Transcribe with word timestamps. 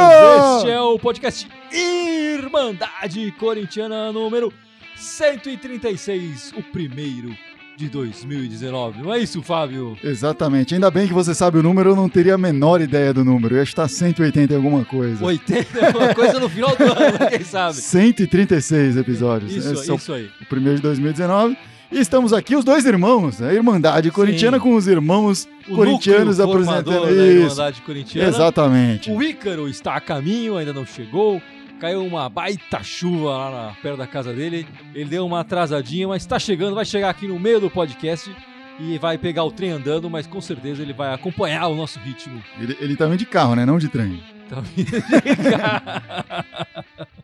Este 0.00 0.70
é 0.70 0.80
o 0.80 0.98
podcast 0.98 1.48
Irmandade 1.72 3.32
Corintiana 3.38 4.12
número 4.12 4.52
136, 4.94 6.52
o 6.56 6.62
primeiro 6.62 7.34
de 7.76 7.88
2019. 7.88 9.02
Não 9.02 9.12
é 9.12 9.18
isso, 9.18 9.42
Fábio? 9.42 9.96
Exatamente. 10.02 10.74
Ainda 10.74 10.90
bem 10.90 11.06
que 11.06 11.12
você 11.14 11.34
sabe 11.34 11.58
o 11.58 11.62
número, 11.62 11.90
eu 11.90 11.96
não 11.96 12.08
teria 12.08 12.34
a 12.34 12.38
menor 12.38 12.80
ideia 12.80 13.12
do 13.12 13.24
número. 13.24 13.54
Eu 13.54 13.58
ia 13.58 13.62
estar 13.64 13.88
180 13.88 14.52
e 14.52 14.56
alguma 14.56 14.84
coisa. 14.84 15.24
80 15.24 15.78
é 15.78 15.88
uma 15.90 16.14
coisa 16.14 16.38
no 16.40 16.48
final 16.48 16.74
do 16.76 16.84
ano, 16.84 17.30
quem 17.30 17.40
sabe? 17.44 17.76
136 17.80 18.96
episódios. 18.96 19.52
Isso, 19.54 19.72
Esse 19.72 19.90
é 19.90 19.92
o- 19.92 19.96
isso 19.96 20.12
aí. 20.12 20.30
o 20.40 20.46
primeiro 20.46 20.76
de 20.76 20.82
2019. 20.82 21.56
E 21.90 22.00
estamos 22.00 22.32
aqui, 22.32 22.56
os 22.56 22.64
dois 22.64 22.84
irmãos, 22.84 23.40
a 23.40 23.52
Irmandade 23.52 24.10
Corintiana 24.10 24.56
Sim. 24.56 24.62
com 24.62 24.74
os 24.74 24.88
irmãos 24.88 25.48
O 25.68 25.76
corintianos 25.76 26.40
apresentando 26.40 27.08
isso. 27.08 27.20
Irmandade 27.20 27.82
Corintiana. 27.82 28.28
Exatamente. 28.28 29.10
O 29.10 29.22
Ícaro 29.22 29.68
está 29.68 29.94
a 29.94 30.00
caminho, 30.00 30.56
ainda 30.56 30.72
não 30.72 30.84
chegou. 30.84 31.40
Caiu 31.80 32.04
uma 32.04 32.28
baita 32.28 32.82
chuva 32.82 33.30
lá 33.30 33.50
na, 33.50 33.74
perto 33.82 33.98
da 33.98 34.06
casa 34.06 34.32
dele. 34.32 34.66
Ele 34.94 35.10
deu 35.10 35.24
uma 35.26 35.40
atrasadinha, 35.40 36.08
mas 36.08 36.22
está 36.22 36.38
chegando. 36.38 36.74
Vai 36.74 36.84
chegar 36.84 37.10
aqui 37.10 37.28
no 37.28 37.38
meio 37.38 37.60
do 37.60 37.70
podcast 37.70 38.34
e 38.80 38.98
vai 38.98 39.16
pegar 39.16 39.44
o 39.44 39.50
trem 39.50 39.70
andando, 39.70 40.10
mas 40.10 40.26
com 40.26 40.40
certeza 40.40 40.82
ele 40.82 40.92
vai 40.92 41.14
acompanhar 41.14 41.68
o 41.68 41.74
nosso 41.74 41.98
ritmo. 42.00 42.42
Ele, 42.60 42.76
ele 42.80 42.96
tá 42.96 43.06
vindo 43.06 43.18
de 43.18 43.26
carro, 43.26 43.54
né? 43.54 43.64
Não 43.64 43.78
de 43.78 43.88
trem. 43.88 44.22
Tá 44.48 44.60
vindo 44.60 44.90
de 44.90 45.00
cá. 45.50 46.44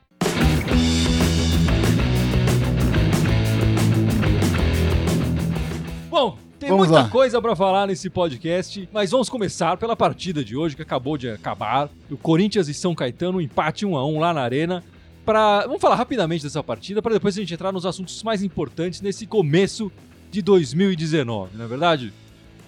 tem 6.63 6.71
Vamos 6.71 6.89
muita 6.89 7.03
lá. 7.05 7.09
coisa 7.09 7.43
pra 7.43 7.55
falar 7.57 7.87
nesse 7.87 8.09
podcast, 8.09 8.89
mas 8.93 9.11
vamos 9.11 9.29
começar 9.29 9.77
pela 9.77 9.97
partida 9.97 10.45
de 10.45 10.57
hoje 10.57 10.77
que 10.77 10.83
acabou 10.83 11.19
de 11.19 11.29
acabar. 11.29 11.89
O 12.11 12.17
Corinthians 12.17 12.69
e 12.69 12.75
São 12.75 12.95
Caetano, 12.95 13.39
um 13.39 13.41
empate 13.41 13.85
1 13.85 13.97
a 13.97 14.07
1 14.07 14.19
lá 14.21 14.33
na 14.33 14.43
Arena. 14.43 14.83
Pra... 15.25 15.63
Vamos 15.67 15.81
falar 15.81 15.97
rapidamente 15.97 16.43
dessa 16.45 16.63
partida 16.63 17.03
para 17.03 17.15
depois 17.15 17.37
a 17.37 17.41
gente 17.41 17.53
entrar 17.55 17.73
nos 17.73 17.85
assuntos 17.85 18.23
mais 18.23 18.43
importantes 18.43 19.01
nesse 19.01 19.27
começo 19.27 19.91
de 20.31 20.41
2019, 20.43 21.57
não 21.57 21.65
é 21.65 21.69
verdade? 21.69 22.13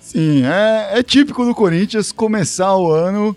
Sim, 0.01 0.43
é, 0.45 0.99
é 0.99 1.03
típico 1.03 1.45
do 1.45 1.55
Corinthians 1.55 2.13
começar 2.13 2.77
o 2.77 2.91
ano 2.93 3.35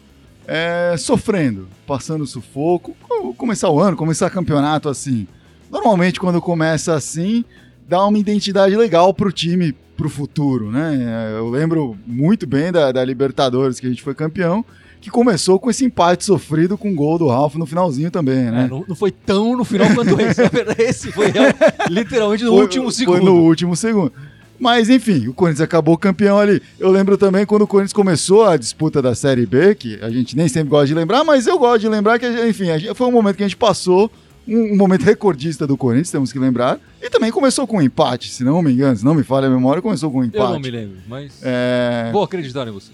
é, 0.47 0.95
sofrendo, 0.97 1.67
passando 1.85 2.25
sufoco. 2.27 2.95
Co- 3.07 3.33
Começar 3.35 3.69
o 3.69 3.79
ano, 3.79 3.95
começar 3.95 4.29
campeonato 4.29 4.89
assim. 4.89 5.27
Normalmente, 5.71 6.19
quando 6.19 6.41
começa 6.41 6.93
assim, 6.93 7.43
dá 7.87 8.05
uma 8.05 8.17
identidade 8.17 8.75
legal 8.75 9.13
pro 9.13 9.31
time, 9.31 9.73
pro 9.95 10.09
futuro, 10.09 10.69
né? 10.71 11.31
É, 11.35 11.37
Eu 11.39 11.49
lembro 11.49 11.97
muito 12.05 12.45
bem 12.45 12.71
da, 12.71 12.91
da 12.91 13.03
Libertadores, 13.03 13.79
que 13.79 13.85
a 13.85 13.89
gente 13.89 14.01
foi 14.03 14.13
campeão, 14.13 14.63
que 14.99 15.09
começou 15.09 15.59
com 15.59 15.69
esse 15.69 15.85
empate 15.85 16.25
sofrido 16.25 16.77
com 16.77 16.91
o 16.91 16.95
gol 16.95 17.17
do 17.17 17.27
Ralf 17.27 17.55
no 17.55 17.65
finalzinho 17.65 18.09
também, 18.11 18.51
né? 18.51 18.65
É, 18.65 18.67
não, 18.67 18.83
não 18.87 18.95
foi 18.95 19.11
tão 19.11 19.55
no 19.55 19.63
final 19.63 19.87
quanto 19.93 20.19
esse. 20.19 20.41
Esse 20.79 21.11
foi 21.11 21.27
real- 21.31 21.53
literalmente 21.89 22.43
no 22.43 22.51
Foi- 22.51 22.61
último 22.61 22.91
segundo. 22.91 23.15
Foi 23.17 23.25
no 23.25 23.35
último 23.43 23.75
segundo. 23.75 24.11
Mas 24.59 24.89
enfim, 24.89 25.27
o 25.27 25.33
Corinthians 25.33 25.61
acabou 25.61 25.95
campeão 25.99 26.39
ali. 26.39 26.59
Eu 26.79 26.89
lembro 26.89 27.15
também 27.15 27.45
quando 27.45 27.61
o 27.61 27.67
Corinthians 27.67 27.93
começou 27.93 28.43
a 28.45 28.57
disputa 28.57 29.03
da 29.03 29.13
Série 29.13 29.45
B, 29.45 29.75
que 29.75 29.99
a 30.01 30.09
gente 30.09 30.35
nem 30.35 30.47
sempre 30.47 30.69
gosta 30.69 30.87
de 30.87 30.95
lembrar, 30.95 31.23
mas 31.23 31.45
eu 31.45 31.59
gosto 31.59 31.81
de 31.81 31.87
lembrar 31.89 32.17
que, 32.17 32.27
enfim, 32.47 32.65
gente- 32.79 32.91
foi 32.95 33.05
um 33.07 33.11
momento 33.11 33.35
que 33.37 33.43
a 33.43 33.47
gente 33.47 33.55
passou, 33.55 34.11
um, 34.47 34.75
momento 34.77 35.03
recordista 35.03 35.65
do 35.67 35.75
Corinthians, 35.77 36.11
temos 36.11 36.31
que 36.31 36.39
lembrar. 36.39 36.79
E 37.01 37.09
também 37.09 37.31
começou 37.31 37.67
com 37.67 37.77
um 37.77 37.81
empate, 37.81 38.29
se 38.31 38.43
não 38.43 38.61
me 38.61 38.71
engano, 38.73 38.95
se 38.97 39.03
não 39.05 39.13
me 39.13 39.23
falha 39.23 39.47
a 39.47 39.49
memória, 39.49 39.81
começou 39.81 40.09
com 40.11 40.19
um 40.19 40.23
empate. 40.23 40.43
Eu 40.43 40.49
não 40.53 40.59
me 40.59 40.71
lembro, 40.71 40.97
mas 41.07 41.33
É, 41.43 42.09
vou 42.13 42.23
acreditar 42.23 42.67
em 42.67 42.71
você. 42.71 42.91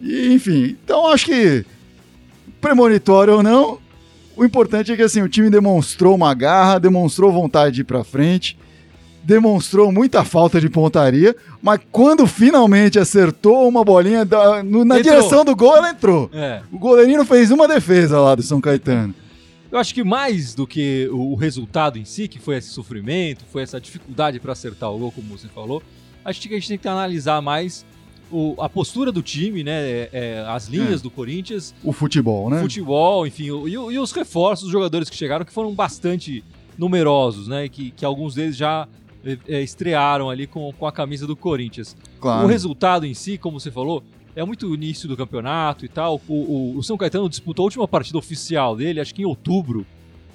e, 0.00 0.32
enfim, 0.32 0.76
então 0.84 1.06
acho 1.08 1.26
que 1.26 1.64
premonitório 2.60 3.34
ou 3.34 3.42
não, 3.42 3.78
o 4.36 4.44
importante 4.44 4.92
é 4.92 4.96
que 4.96 5.02
assim, 5.02 5.22
o 5.22 5.28
time 5.28 5.50
demonstrou 5.50 6.14
uma 6.14 6.32
garra, 6.34 6.78
demonstrou 6.78 7.32
vontade 7.32 7.76
de 7.76 7.80
ir 7.82 7.84
pra 7.84 8.02
frente, 8.04 8.56
demonstrou 9.22 9.90
muita 9.92 10.22
falta 10.24 10.60
de 10.60 10.68
pontaria, 10.68 11.34
mas 11.62 11.80
quando 11.90 12.26
finalmente 12.26 12.98
acertou 12.98 13.66
uma 13.68 13.82
bolinha 13.84 14.24
da- 14.24 14.62
no- 14.62 14.84
na 14.84 14.98
Entrou. 14.98 15.14
direção 15.16 15.44
do 15.44 15.56
gol, 15.56 15.76
ela 15.76 15.90
entrou. 15.90 16.30
É. 16.32 16.60
O 16.70 16.78
goleirinho 16.78 17.24
fez 17.24 17.50
uma 17.50 17.66
defesa 17.66 18.20
lá 18.20 18.34
do 18.34 18.42
São 18.42 18.60
Caetano. 18.60 19.14
Eu 19.74 19.80
acho 19.80 19.92
que 19.92 20.04
mais 20.04 20.54
do 20.54 20.68
que 20.68 21.08
o 21.12 21.32
o 21.32 21.34
resultado 21.34 21.98
em 21.98 22.04
si, 22.04 22.28
que 22.28 22.38
foi 22.38 22.58
esse 22.58 22.68
sofrimento, 22.68 23.44
foi 23.50 23.60
essa 23.64 23.80
dificuldade 23.80 24.38
para 24.38 24.52
acertar 24.52 24.88
o 24.92 24.96
gol, 24.96 25.10
como 25.10 25.36
você 25.36 25.48
falou, 25.48 25.82
acho 26.24 26.40
que 26.40 26.54
a 26.54 26.56
gente 26.56 26.68
tem 26.68 26.78
que 26.78 26.86
analisar 26.86 27.42
mais 27.42 27.84
o- 28.30 28.54
a 28.60 28.68
postura 28.68 29.10
do 29.10 29.20
time, 29.20 29.64
né? 29.64 29.72
é, 29.84 30.08
é, 30.12 30.44
as 30.46 30.68
linhas 30.68 31.00
É. 31.00 31.02
do 31.02 31.10
Corinthians, 31.10 31.74
O 31.82 31.92
futebol, 31.92 32.48
né? 32.50 32.60
futebol, 32.60 33.26
enfim, 33.26 33.50
o- 33.50 33.66
e, 33.68 33.76
o- 33.76 33.90
e 33.90 33.98
os 33.98 34.12
reforços 34.12 34.62
dos 34.66 34.70
jogadores 34.72 35.10
que 35.10 35.16
chegaram, 35.16 35.44
que 35.44 35.52
foram 35.52 35.74
bastante 35.74 36.44
numerosos, 36.78 37.48
né? 37.48 37.68
Que, 37.68 37.90
que 37.90 38.04
alguns 38.04 38.32
deles 38.36 38.56
já 38.56 38.86
é, 39.26 39.38
é, 39.48 39.60
estrearam 39.62 40.30
ali 40.30 40.46
com, 40.46 40.72
com 40.74 40.86
a 40.86 40.92
camisa 40.92 41.26
do 41.26 41.34
Corinthians. 41.34 41.96
Claro. 42.20 42.44
O 42.44 42.48
resultado 42.48 43.04
em 43.06 43.14
si, 43.14 43.36
como 43.38 43.58
você 43.58 43.70
falou, 43.72 44.04
é 44.36 44.44
muito 44.44 44.66
o 44.68 44.74
início 44.74 45.08
do 45.08 45.16
campeonato 45.16 45.84
e 45.84 45.88
tal. 45.88 46.20
O, 46.28 46.32
o- 46.34 46.76
o 46.78 46.82
São 46.82 46.96
Caetano 46.96 47.28
disputou 47.28 47.64
a 47.64 47.66
última 47.66 47.86
partida 47.88 48.18
oficial 48.18 48.76
dele, 48.76 49.00
acho 49.00 49.14
que 49.14 49.22
em 49.22 49.26
outubro 49.26 49.86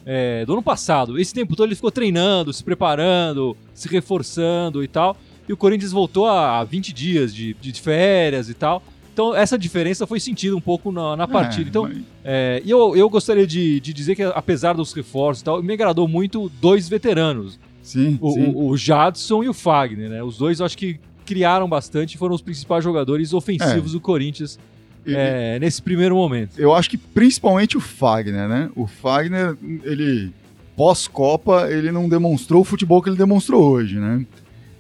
é, 0.06 0.46
do 0.46 0.54
ano 0.54 0.64
passado. 0.64 1.20
Esse 1.20 1.34
tempo 1.34 1.56
todo 1.56 1.68
ele 1.68 1.76
ficou 1.76 1.92
treinando, 1.92 2.52
se 2.54 2.64
preparando, 2.64 3.56
se 3.74 3.88
reforçando 3.90 4.84
e 4.84 4.88
tal. 4.88 5.18
E 5.48 5.54
o 5.54 5.58
Corinthians 5.58 5.92
voltou 5.92 6.26
a 6.28 6.64
20 6.64 6.94
dias 6.94 7.34
de, 7.34 7.54
de 7.56 7.74
férias 7.82 8.50
e 8.50 8.54
tal. 8.54 8.82
Então 9.14 9.36
essa 9.36 9.58
diferença 9.58 10.08
foi 10.08 10.20
sentida 10.20 10.56
um 10.56 10.62
pouco 10.62 10.92
na, 10.92 11.16
na 11.18 11.28
partida. 11.28 11.68
É, 11.68 11.70
Então 11.70 11.84
mas- 11.84 11.98
é, 12.24 12.62
e 12.64 12.70
eu, 12.72 12.96
eu 12.96 13.09
gostaria 13.09 13.46
de, 13.46 13.80
de 13.82 13.92
dizer 13.94 14.16
que, 14.16 14.24
apesar 14.24 14.74
dos 14.74 14.94
reforços 14.94 15.42
e 15.42 15.46
tal, 15.46 15.62
me 15.62 15.74
agradou 15.74 16.08
muito 16.08 16.50
dois 16.62 16.88
veteranos, 16.88 17.59
sim, 17.82 18.18
o, 18.22 18.32
sim. 18.32 18.46
o- 18.56 18.68
o 18.70 18.78
Jadson 18.78 19.44
e 19.44 19.50
o 19.50 19.54
Fagner, 19.54 20.09
né? 20.09 20.24
Os 20.24 20.38
dois 20.38 20.59
eu 20.62 20.66
acho 20.66 20.78
que 20.78 21.00
criaram 21.29 21.69
bastante 21.69 22.17
foram 22.17 22.34
os 22.34 22.41
principais 22.41 22.84
jogadores 22.84 23.34
ofensivos 23.34 23.91
do 23.91 24.00
Corinthians 24.01 24.57
E- 25.06 25.13
é, 25.16 25.59
nesse 25.59 25.79
primeiro 25.79 26.16
momento. 26.16 26.57
eu 26.59 26.73
acho 26.73 26.90
que 26.90 26.97
principalmente 26.97 27.78
o 27.78 27.79
Fagner, 27.79 28.47
né? 28.50 28.69
O 28.75 28.88
Fagner, 28.88 29.56
ele 29.84 30.34
pós-Copa, 30.75 31.67
ele 31.69 31.91
não 31.91 32.09
demonstrou 32.09 32.62
o 32.62 32.66
futebol 32.66 33.00
que 33.01 33.09
ele 33.09 33.17
demonstrou 33.17 33.62
hoje, 33.63 33.97
né? 34.00 34.25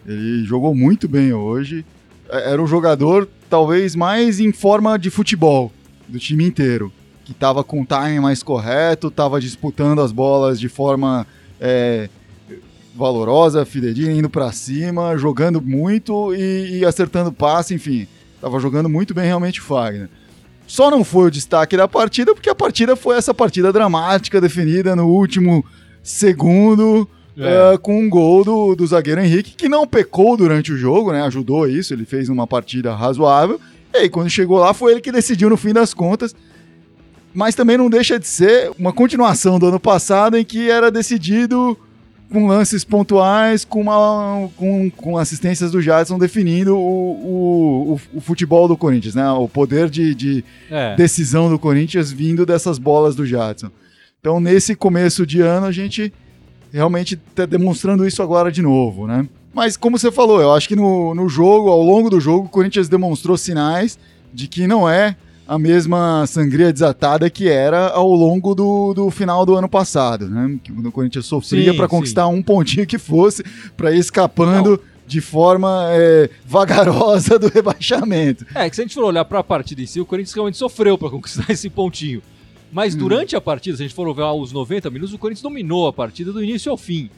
Ele 0.07 0.43
jogou 0.43 0.73
muito 0.73 1.07
bem 1.07 1.31
hoje. 1.33 1.85
É- 2.29 2.51
Era 2.53 2.61
o 2.63 2.65
jogador 2.65 3.29
talvez 3.47 3.95
mais 3.95 4.39
em 4.39 4.51
forma 4.51 4.97
de 4.97 5.09
futebol 5.11 5.71
do 6.07 6.17
time 6.17 6.43
inteiro, 6.45 6.91
que 7.25 7.31
estava 7.31 7.63
com 7.63 7.81
o 7.81 7.85
timing 7.85 8.19
mais 8.21 8.41
correto, 8.41 9.09
estava 9.09 9.39
disputando 9.39 10.01
as 10.01 10.11
bolas 10.11 10.59
de 10.59 10.67
forma 10.69 11.27
é, 11.61 12.09
valorosa, 12.99 13.65
fidedigna, 13.65 14.11
indo 14.11 14.29
para 14.29 14.51
cima, 14.51 15.17
jogando 15.17 15.61
muito 15.61 16.35
e, 16.35 16.79
e 16.79 16.85
acertando 16.85 17.31
passe, 17.31 17.73
enfim, 17.73 18.05
estava 18.35 18.59
jogando 18.59 18.89
muito 18.89 19.13
bem 19.13 19.25
realmente 19.25 19.61
o 19.61 19.63
Fagner. 19.63 20.09
Só 20.67 20.91
não 20.91 21.03
foi 21.03 21.27
o 21.27 21.31
destaque 21.31 21.75
da 21.77 21.87
partida 21.87 22.35
porque 22.35 22.49
a 22.49 22.53
partida 22.53 22.95
foi 22.95 23.17
essa 23.17 23.33
partida 23.33 23.73
dramática 23.73 24.39
definida 24.39 24.95
no 24.95 25.07
último 25.07 25.65
segundo 26.03 27.09
É. 27.37 27.73
eh, 27.73 27.77
com 27.77 27.97
um 28.03 28.09
gol 28.09 28.43
do, 28.43 28.75
do 28.75 28.85
zagueiro 28.85 29.21
Henrique, 29.21 29.55
que 29.55 29.69
não 29.69 29.87
pecou 29.87 30.35
durante 30.35 30.73
o 30.73 30.77
jogo, 30.77 31.11
né? 31.13 31.21
Ajudou 31.23 31.67
isso, 31.67 31.93
ele 31.93 32.05
fez 32.05 32.27
uma 32.27 32.45
partida 32.45 32.93
razoável. 32.93 33.59
E 33.93 33.97
aí, 33.97 34.09
quando 34.09 34.29
chegou 34.29 34.59
lá, 34.59 34.73
foi 34.73 34.91
ele 34.91 35.01
que 35.01 35.11
decidiu 35.11 35.49
no 35.49 35.55
fim 35.57 35.73
das 35.73 35.93
contas. 35.93 36.35
Mas 37.33 37.55
também 37.55 37.77
não 37.77 37.89
deixa 37.89 38.19
de 38.19 38.27
ser 38.27 38.71
uma 38.77 38.91
continuação 38.91 39.57
do 39.57 39.67
ano 39.67 39.79
passado, 39.79 40.37
em 40.37 40.43
que 40.43 40.69
era 40.69 40.91
decidido 40.91 41.77
com 42.31 42.47
lances 42.47 42.83
pontuais, 42.83 43.65
com, 43.65 43.81
uma, 43.81 44.49
com, 44.55 44.89
com 44.91 45.17
assistências 45.17 45.71
do 45.71 45.81
Jadson 45.81 46.19
definindo 46.19 46.77
o, 46.77 47.91
o, 47.93 47.99
o, 48.13 48.21
futebol 48.21 48.67
do 48.67 48.77
Corinthians, 48.77 49.15
né? 49.15 49.29
O 49.31 49.47
poder 49.47 49.89
de, 49.89 50.13
de, 50.13 50.45
É. 50.69 50.95
decisão 50.95 51.49
do 51.49 51.57
Corinthians 51.57 52.11
vindo 52.11 52.45
dessas 52.45 52.77
bolas 52.77 53.15
do 53.15 53.25
Jadson. 53.25 53.69
Então, 54.19 54.39
nesse 54.39 54.75
começo 54.75 55.25
de 55.25 55.41
ano, 55.41 55.65
a 55.65 55.71
gente 55.71 56.13
realmente 56.71 57.19
está 57.29 57.45
demonstrando 57.45 58.05
isso 58.05 58.21
agora 58.21 58.51
de 58.51 58.61
novo, 58.61 59.07
né? 59.07 59.27
Mas, 59.53 59.75
como 59.75 59.97
você 59.97 60.11
falou, 60.11 60.39
eu 60.39 60.53
acho 60.53 60.67
que 60.67 60.75
no, 60.75 61.15
no 61.15 61.27
jogo, 61.27 61.69
ao 61.69 61.81
longo 61.81 62.09
do 62.09 62.19
jogo, 62.19 62.45
o 62.45 62.49
Corinthians 62.49 62.87
demonstrou 62.87 63.35
sinais 63.37 63.97
de 64.31 64.47
que 64.47 64.67
não 64.67 64.87
é 64.87 65.15
a 65.49 65.57
mesma 65.57 66.27
sangria 66.27 66.71
desatada 66.71 67.27
que 67.27 67.49
era 67.49 67.87
ao 67.87 68.13
longo 68.13 68.53
do, 68.53 68.93
do 68.93 69.09
final 69.09 69.43
do 69.47 69.55
ano 69.55 69.67
passado, 69.67 70.29
né? 70.29 70.59
Que 70.63 70.71
o 70.71 70.91
Corinthians 70.91 71.25
sofria 71.25 71.73
para 71.73 71.87
conquistar 71.87 72.27
um 72.27 72.39
pontinho 72.39 72.85
que 72.85 72.99
fosse, 72.99 73.43
para 73.75 73.91
ir 73.91 73.97
escapando 73.97 74.79
de 75.07 75.19
forma 75.19 75.87
é, 75.89 76.29
vagarosa 76.45 77.39
do 77.39 77.47
rebaixamento. 77.51 78.45
É, 78.53 78.69
que 78.69 78.75
se 78.75 78.81
a 78.81 78.85
gente 78.85 78.93
for 78.93 79.03
olhar 79.05 79.25
pra 79.25 79.43
partida 79.43 79.81
em 79.81 79.87
si, 79.87 79.99
o 79.99 80.05
Corinthians 80.05 80.35
realmente 80.35 80.57
sofreu 80.57 80.99
pra 80.99 81.09
conquistar 81.09 81.45
esse 81.51 81.67
pontinho. 81.67 82.21
Mas 82.71 82.93
Hum. 82.93 82.99
durante 82.99 83.35
a 83.35 83.41
partida, 83.41 83.75
se 83.75 83.81
a 83.81 83.87
gente 83.87 83.95
for 83.95 84.13
ver 84.13 84.21
os 84.21 84.51
90 84.51 84.87
minutos, 84.91 85.15
o 85.15 85.17
Corinthians 85.17 85.41
dominou 85.41 85.87
a 85.87 85.93
partida 85.93 86.31
do 86.31 86.43
início 86.43 86.71
ao 86.71 86.77
fim. 86.77 87.09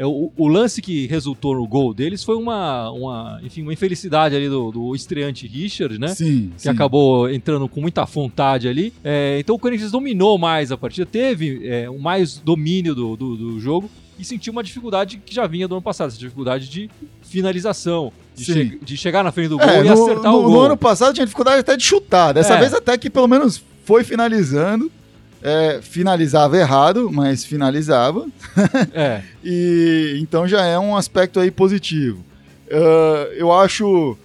É, 0.00 0.06
o, 0.06 0.30
o 0.36 0.46
lance 0.46 0.80
que 0.80 1.08
resultou 1.08 1.56
no 1.56 1.66
gol 1.66 1.92
deles 1.92 2.22
foi 2.22 2.36
uma, 2.36 2.88
uma, 2.92 3.40
enfim, 3.42 3.62
uma 3.62 3.72
infelicidade 3.72 4.36
ali 4.36 4.48
do, 4.48 4.70
do 4.70 4.94
estreante 4.94 5.44
Richard, 5.46 5.98
né? 5.98 6.06
Sim, 6.08 6.52
que 6.56 6.62
sim. 6.62 6.68
acabou 6.68 7.28
entrando 7.28 7.68
com 7.68 7.80
muita 7.80 8.04
vontade 8.04 8.68
ali. 8.68 8.92
É, 9.02 9.38
então 9.40 9.56
o 9.56 9.58
Corinthians 9.58 9.90
dominou 9.90 10.38
mais 10.38 10.70
a 10.70 10.76
partida, 10.78 11.04
teve 11.04 11.66
é, 11.66 11.90
mais 11.90 12.38
domínio 12.38 12.94
do, 12.94 13.16
do, 13.16 13.36
do 13.36 13.60
jogo 13.60 13.90
e 14.16 14.24
sentiu 14.24 14.52
uma 14.52 14.62
dificuldade 14.62 15.20
que 15.24 15.34
já 15.34 15.46
vinha 15.48 15.66
do 15.66 15.74
ano 15.74 15.82
passado, 15.82 16.08
essa 16.08 16.18
dificuldade 16.18 16.68
de 16.70 16.88
finalização, 17.22 18.12
de, 18.34 18.44
che- 18.44 18.78
de 18.82 18.96
chegar 18.96 19.22
na 19.24 19.32
frente 19.32 19.48
do 19.48 19.58
gol 19.58 19.68
É, 19.68 19.80
e 19.80 19.84
no, 19.84 19.92
acertar 19.92 20.32
no- 20.32 20.38
o 20.38 20.42
no 20.42 20.48
gol. 20.50 20.62
ano 20.64 20.76
passado 20.76 21.14
tinha 21.14 21.26
dificuldade 21.26 21.60
até 21.60 21.76
de 21.76 21.84
chutar. 21.84 22.32
Dessa 22.32 22.54
É. 22.54 22.58
vez 22.60 22.72
até 22.74 22.96
que 22.98 23.08
pelo 23.10 23.26
menos 23.28 23.62
foi 23.84 24.04
finalizando. 24.04 24.90
É, 25.42 25.80
finalizava 25.82 26.56
errado, 26.58 27.10
mas 27.12 27.44
finalizava. 27.44 28.26
É, 28.92 29.22
E 29.44 30.18
então 30.20 30.46
já 30.48 30.64
é 30.64 30.78
um 30.78 30.96
aspecto 30.96 31.38
aí 31.38 31.50
positivo. 31.50 32.24
Ah, 32.70 33.28
eu 33.36 33.52
acho 33.52 34.16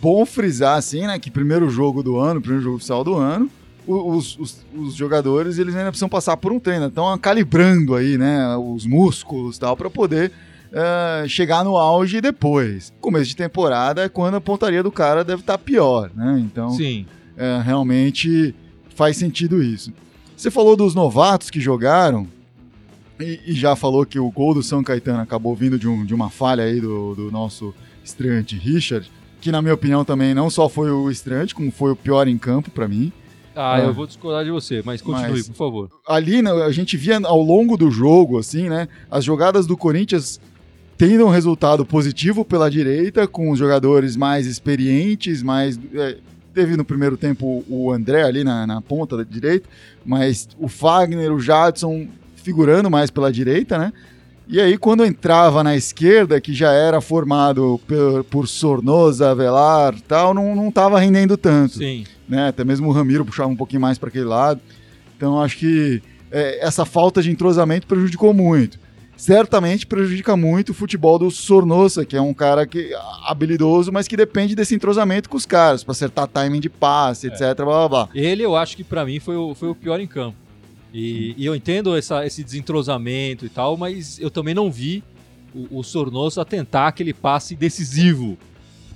bom 0.00 0.26
frisar 0.26 0.76
assim, 0.76 1.06
né, 1.06 1.18
que 1.18 1.30
primeiro 1.30 1.70
jogo 1.70 2.02
do 2.02 2.18
ano, 2.18 2.40
primeiro 2.40 2.62
jogo 2.64 2.76
oficial 2.76 3.02
do 3.04 3.14
ano, 3.14 3.48
os, 3.86 4.36
os- 4.38 4.64
os 4.76 4.94
jogadores 4.94 5.58
eles 5.58 5.74
ainda 5.74 5.90
precisam 5.90 6.08
passar 6.08 6.36
por 6.36 6.52
um 6.52 6.58
treino, 6.60 6.86
estão 6.86 7.16
calibrando 7.18 7.94
aí, 7.94 8.18
né, 8.18 8.56
os 8.56 8.84
músculos 8.86 9.58
tal 9.58 9.76
para 9.76 9.88
poder 9.90 10.30
ah, 10.74 11.24
chegar 11.28 11.64
no 11.64 11.76
auge 11.76 12.20
depois. 12.20 12.92
Começo 13.00 13.26
de 13.30 13.36
temporada 13.36 14.02
é 14.04 14.08
quando 14.08 14.34
a 14.36 14.40
pontaria 14.40 14.82
do 14.82 14.92
cara 14.92 15.24
deve 15.24 15.40
estar 15.42 15.56
pior, 15.58 16.10
né? 16.14 16.40
Então 16.44 16.70
sim. 16.70 17.06
é, 17.36 17.60
realmente 17.64 18.54
faz 18.94 19.16
sentido 19.16 19.62
isso. 19.62 19.92
Você 20.36 20.50
falou 20.50 20.76
dos 20.76 20.94
novatos 20.94 21.50
que 21.50 21.60
jogaram 21.60 22.26
e, 23.20 23.40
e 23.46 23.52
já 23.52 23.76
falou 23.76 24.04
que 24.04 24.18
o 24.18 24.30
gol 24.30 24.54
do 24.54 24.62
São 24.62 24.82
Caetano 24.82 25.20
acabou 25.20 25.54
vindo 25.54 25.78
de, 25.78 25.86
um- 25.88 26.04
de 26.04 26.14
uma 26.14 26.30
falha 26.30 26.64
aí 26.64 26.80
do, 26.80 27.14
do 27.14 27.30
nosso 27.30 27.72
estreante 28.04 28.56
Richard, 28.56 29.10
que 29.40 29.52
na 29.52 29.62
minha 29.62 29.74
opinião 29.74 30.04
também 30.04 30.34
não 30.34 30.50
só 30.50 30.68
foi 30.68 30.90
o 30.90 31.10
estreante, 31.10 31.54
como 31.54 31.70
foi 31.70 31.92
o 31.92 31.96
pior 31.96 32.26
em 32.26 32.36
campo 32.38 32.70
pra 32.70 32.88
mim. 32.88 33.12
Ah, 33.54 33.80
É. 33.80 33.84
eu 33.84 33.92
vou 33.92 34.06
discordar 34.06 34.44
de 34.44 34.50
você, 34.50 34.82
mas 34.84 35.02
continue, 35.02 35.30
Mas- 35.32 35.48
por 35.48 35.54
favor. 35.56 35.90
Ali 36.08 36.40
né, 36.42 36.50
a 36.50 36.70
gente 36.72 36.96
via 36.96 37.20
ao 37.24 37.40
longo 37.42 37.76
do 37.76 37.90
jogo, 37.90 38.38
assim, 38.38 38.68
né? 38.68 38.88
As 39.10 39.24
jogadas 39.24 39.66
do 39.66 39.76
Corinthians 39.76 40.40
tendo 40.96 41.26
um 41.26 41.30
resultado 41.30 41.84
positivo 41.84 42.44
pela 42.44 42.70
direita, 42.70 43.26
com 43.26 43.50
os 43.50 43.58
jogadores 43.58 44.16
mais 44.16 44.46
experientes, 44.46 45.42
mais. 45.42 45.78
é, 45.94 46.16
teve 46.52 46.76
no 46.76 46.84
primeiro 46.84 47.16
tempo 47.16 47.64
o 47.68 47.92
André 47.92 48.22
ali 48.22 48.44
na, 48.44 48.66
na 48.66 48.80
ponta 48.80 49.16
da 49.16 49.22
direita, 49.22 49.68
mas 50.04 50.48
o 50.58 50.68
Fagner, 50.68 51.32
o 51.32 51.40
Jadson 51.40 52.06
figurando 52.36 52.90
mais 52.90 53.10
pela 53.10 53.32
direita, 53.32 53.78
né? 53.78 53.92
E 54.48 54.60
aí, 54.60 54.76
quando 54.76 55.04
entrava 55.04 55.62
na 55.62 55.76
esquerda, 55.76 56.40
que 56.40 56.52
já 56.52 56.72
era 56.72 57.00
formado 57.00 57.80
por, 57.86 58.24
por 58.24 58.48
Sornosa, 58.48 59.30
Avelar 59.30 59.94
e 59.96 60.02
tal, 60.02 60.34
não, 60.34 60.54
não 60.54 60.70
tava 60.70 60.98
rendendo 60.98 61.36
tanto 61.36 61.78
Sim. 61.78 62.04
né? 62.28 62.48
Até 62.48 62.64
mesmo 62.64 62.88
o 62.88 62.92
Ramiro 62.92 63.24
puxava 63.24 63.48
um 63.48 63.56
pouquinho 63.56 63.80
mais 63.80 63.98
para 63.98 64.08
aquele 64.08 64.24
lado. 64.24 64.60
Então 65.16 65.40
acho 65.40 65.56
que 65.56 66.02
é, 66.30 66.66
essa 66.66 66.84
falta 66.84 67.22
de 67.22 67.30
entrosamento 67.30 67.86
prejudicou 67.86 68.34
muito. 68.34 68.78
Certamente 69.16 69.86
prejudica 69.86 70.36
muito 70.36 70.70
o 70.70 70.74
futebol 70.74 71.18
do 71.18 71.30
Sornosa, 71.30 72.04
que 72.04 72.16
é 72.16 72.20
um 72.20 72.34
cara 72.34 72.66
que 72.66 72.90
habilidoso, 73.26 73.92
mas 73.92 74.08
que 74.08 74.16
depende 74.16 74.54
desse 74.56 74.74
entrosamento 74.74 75.28
com 75.28 75.36
os 75.36 75.46
caras, 75.46 75.84
para 75.84 75.92
acertar 75.92 76.26
timing 76.26 76.60
de 76.60 76.68
passe, 76.68 77.28
etc. 77.28 77.54
Blá, 77.56 77.64
blá, 77.64 77.88
blá. 77.88 78.08
Ele, 78.14 78.42
eu 78.42 78.56
acho 78.56 78.76
que 78.76 78.82
pra 78.82 79.04
mim 79.04 79.20
foi 79.20 79.36
o, 79.36 79.54
foi 79.54 79.68
o 79.68 79.74
pior 79.74 80.00
em 80.00 80.06
campo. 80.06 80.36
E, 80.92 81.34
e 81.38 81.46
eu 81.46 81.54
entendo 81.54 81.96
essa- 81.96 82.26
esse 82.26 82.42
desentrosamento 82.42 83.46
e 83.46 83.48
tal, 83.48 83.76
mas 83.76 84.18
eu 84.18 84.30
também 84.30 84.54
não 84.54 84.70
vi 84.70 85.04
o, 85.54 85.78
o 85.78 85.82
Sornoso 85.84 86.44
tentar 86.44 86.88
aquele 86.88 87.14
passe 87.14 87.54
decisivo. 87.54 88.36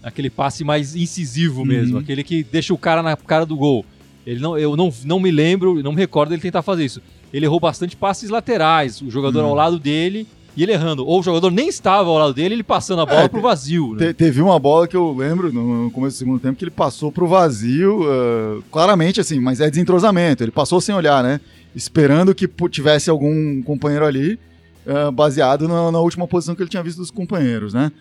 Aquele 0.02 0.28
passe 0.30 0.62
mais 0.64 0.94
incisivo 0.96 1.64
mesmo, 1.64 1.96
Uhum. 1.96 2.02
aquele 2.02 2.22
que 2.24 2.42
deixa 2.44 2.72
o 2.74 2.78
cara 2.78 3.02
na 3.02 3.16
cara 3.16 3.46
do 3.46 3.56
gol. 3.56 3.84
Ele 4.26 4.40
não, 4.40 4.58
eu 4.58 4.76
não, 4.76 4.92
não 5.04 5.20
me 5.20 5.30
lembro, 5.30 5.82
não 5.82 5.92
me 5.92 5.98
recordo 5.98 6.30
dele 6.30 6.42
tentar 6.42 6.62
fazer 6.62 6.84
isso. 6.84 7.00
Ele 7.36 7.46
errou 7.46 7.60
bastante 7.60 7.94
passes 7.96 8.30
laterais, 8.30 9.00
o 9.02 9.10
jogador 9.10 9.40
Uhum. 9.40 9.46
ao 9.50 9.54
lado 9.54 9.78
dele 9.78 10.26
e 10.56 10.62
ele 10.62 10.72
errando. 10.72 11.06
Ou 11.06 11.20
o 11.20 11.22
jogador 11.22 11.50
nem 11.50 11.68
estava 11.68 12.08
ao 12.08 12.16
lado 12.18 12.32
dele, 12.32 12.54
ele 12.54 12.62
passando 12.62 13.02
a 13.02 13.06
bola 13.06 13.22
É, 13.24 13.28
pro 13.28 13.42
vazio. 13.42 13.92
Né? 13.94 14.06
Te- 14.08 14.14
teve 14.14 14.40
uma 14.40 14.58
bola 14.58 14.88
que 14.88 14.96
eu 14.96 15.12
lembro 15.14 15.52
no 15.52 15.90
começo 15.90 16.16
do 16.16 16.18
segundo 16.18 16.40
tempo 16.40 16.56
que 16.56 16.64
ele 16.64 16.70
passou 16.70 17.12
pro 17.12 17.26
vazio, 17.26 18.00
ah, 18.10 18.62
claramente 18.72 19.20
assim, 19.20 19.38
mas 19.38 19.60
é 19.60 19.68
desentrosamento. 19.68 20.42
Ele 20.42 20.50
passou 20.50 20.80
sem 20.80 20.94
olhar, 20.94 21.22
né? 21.22 21.40
Esperando 21.74 22.34
que 22.34 22.48
tivesse 22.70 23.10
algum 23.10 23.60
companheiro 23.62 24.06
ali, 24.06 24.38
ah, 24.86 25.10
baseado 25.10 25.68
na, 25.68 25.92
na 25.92 26.00
última 26.00 26.26
posição 26.26 26.54
que 26.54 26.62
ele 26.62 26.70
tinha 26.70 26.82
visto 26.82 26.98
dos 26.98 27.10
companheiros, 27.10 27.74
né? 27.74 27.92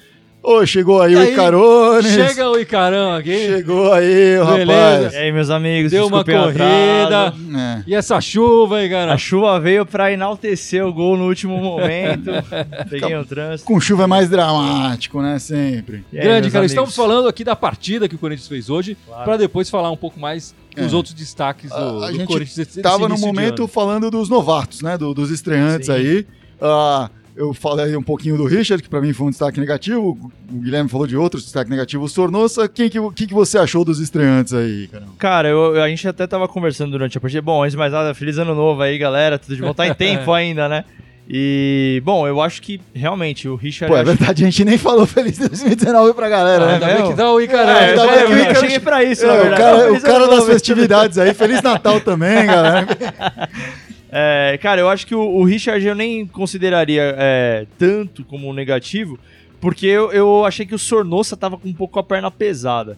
Ô, 0.48 0.64
chegou 0.66 1.02
aí, 1.02 1.14
E 1.14 1.16
o 1.16 1.20
aí, 1.20 1.34
Icarones. 1.34 2.12
Chega 2.14 2.50
o 2.52 2.60
Icarão 2.60 3.14
aqui. 3.16 3.48
Chegou 3.48 3.92
aí, 3.92 4.38
o 4.38 4.44
rapaz. 4.44 5.14
E 5.14 5.18
aí, 5.18 5.32
meus 5.32 5.50
amigos, 5.50 5.92
Deu 5.92 6.06
uma 6.06 6.20
o 6.22 6.26
corrida. 6.26 7.34
É. 7.58 7.84
E 7.88 7.96
essa 7.96 8.22
chuva 8.22 8.78
aí, 8.78 8.90
cara? 8.90 9.14
A 9.14 9.18
chuva 9.18 9.60
veio 9.60 9.86
pra 9.86 10.12
enaltecer 10.12 10.86
o 10.86 10.94
gol 10.94 11.18
no 11.18 11.26
último 11.28 11.58
momento. 11.58 12.30
Peguei 12.90 13.18
um 13.18 13.24
trânsito. 13.24 13.66
Com 13.68 13.80
chuva 13.80 14.04
é 14.04 14.08
mais 14.08 14.30
dramático, 14.30 15.20
né? 15.22 15.40
Sempre. 15.40 16.06
Aí, 16.14 16.20
Grande, 16.22 16.50
cara. 16.50 16.60
amigos? 16.60 16.72
Estamos 16.72 16.96
falando 16.96 17.28
aqui 17.28 17.44
da 17.44 17.56
partida 17.56 18.08
que 18.08 18.14
o 18.16 18.20
Corinthians 18.20 18.48
fez 18.48 18.70
hoje, 18.70 18.96
Claro. 19.08 19.24
pra 19.24 19.38
depois 19.38 19.68
falar 19.70 19.90
um 19.90 19.98
pouco 19.98 20.20
mais 20.20 20.54
dos 20.76 20.94
É. 20.94 20.96
outros 20.96 21.16
destaques 21.16 21.72
do, 21.72 21.76
A- 21.76 22.08
a 22.08 22.12
do 22.12 22.18
gente 22.18 22.28
Corinthians. 22.28 22.56
desse- 22.68 22.82
Tava 22.84 23.08
desse 23.08 23.20
no 23.22 23.28
momento 23.28 23.68
falando 23.68 24.12
dos 24.12 24.30
novatos, 24.30 24.82
né? 24.82 24.96
do- 24.98 25.14
dos 25.14 25.32
estreantes 25.32 25.88
Sim. 25.88 25.94
aí. 25.94 26.28
Ah, 26.62 27.10
eu 27.36 27.54
falei 27.54 27.96
um 27.98 28.02
pouquinho 28.04 28.38
do 28.38 28.46
Richard, 28.46 28.82
que 28.82 28.90
pra 28.90 29.02
mim 29.02 29.12
foi 29.14 29.28
um 29.28 29.30
destaque 29.30 29.60
negativo. 29.60 30.18
O 30.52 30.58
Guilherme 30.60 30.90
falou 30.90 31.06
de 31.06 31.18
outros 31.18 31.44
destaques 31.44 31.70
negativos. 31.70 32.12
O 32.12 32.14
Sornosa, 32.16 32.68
quem 32.68 32.90
que, 32.90 32.98
que, 33.12 33.28
que 33.28 33.34
você 33.34 33.58
achou 33.58 33.84
dos 33.84 34.00
estreantes 34.00 34.54
aí, 34.54 34.88
cara? 34.88 35.06
Cara, 35.18 35.48
eu- 35.50 35.82
a 35.84 35.90
gente 35.90 36.08
até 36.08 36.26
tava 36.26 36.48
conversando 36.48 36.92
durante 36.92 37.18
a 37.18 37.22
partida. 37.22 37.42
Bom, 37.42 37.62
antes 37.64 37.72
de 37.74 37.78
mais 37.78 37.92
nada, 37.92 38.14
feliz 38.14 38.38
ano 38.38 38.56
novo 38.56 38.82
aí, 38.82 38.98
galera. 38.98 39.38
Tudo 39.38 39.56
de 39.56 39.62
bom. 39.62 39.74
Tá 39.74 39.86
em 39.88 39.94
tempo 39.94 40.32
ainda, 40.34 40.70
né? 40.70 40.86
E, 41.28 42.04
bom, 42.06 42.28
eu 42.28 42.40
acho 42.40 42.62
que 42.62 42.80
realmente 42.94 43.50
o 43.50 43.56
Richard. 43.56 43.92
Pô, 43.92 43.98
é 44.00 44.04
verdade, 44.04 44.44
a 44.44 44.46
gente 44.46 44.64
nem 44.64 44.78
falou 44.78 45.08
Feliz 45.08 45.40
2019 45.40 46.14
pra 46.14 46.30
galera, 46.30 46.66
Ah, 46.66 46.68
né? 46.68 46.74
Ainda 46.76 46.86
bem 47.02 47.08
que 47.08 47.14
dá 47.16 47.32
o 47.32 47.42
Icarão. 47.42 47.72
É, 47.72 47.90
ainda 47.90 48.02
eu, 48.04 48.08
bem 48.08 48.20
que 48.28 48.32
o 48.34 48.38
Ícaro- 48.44 48.60
cheguei 48.60 48.80
pra 48.80 49.04
isso, 49.04 49.26
É, 49.26 49.50
na 49.50 49.56
o 49.56 49.58
cara, 49.58 49.94
o 49.94 50.02
cara 50.02 50.28
das 50.28 50.46
festividades 50.46 51.18
aí. 51.18 51.34
Feliz 51.34 51.64
Natal 51.64 52.00
também, 52.00 52.46
galera. 52.46 52.88
É, 54.18 54.58
cara, 54.62 54.80
eu 54.80 54.88
acho 54.88 55.06
que 55.06 55.14
o, 55.14 55.20
o 55.20 55.44
Richard 55.44 55.86
eu 55.86 55.94
nem 55.94 56.26
consideraria 56.26 57.14
é, 57.18 57.68
tanto 57.78 58.24
como 58.24 58.54
negativo, 58.54 59.20
porque 59.60 59.86
eu, 59.86 60.10
eu 60.14 60.46
achei 60.46 60.66
que 60.66 60.74
o 60.74 60.80
Sornosa 60.80 61.36
tava 61.36 61.58
com 61.58 61.68
um 61.68 61.74
pouco 61.74 62.00
a 62.00 62.04
perna 62.04 62.32
pesada. 62.32 62.98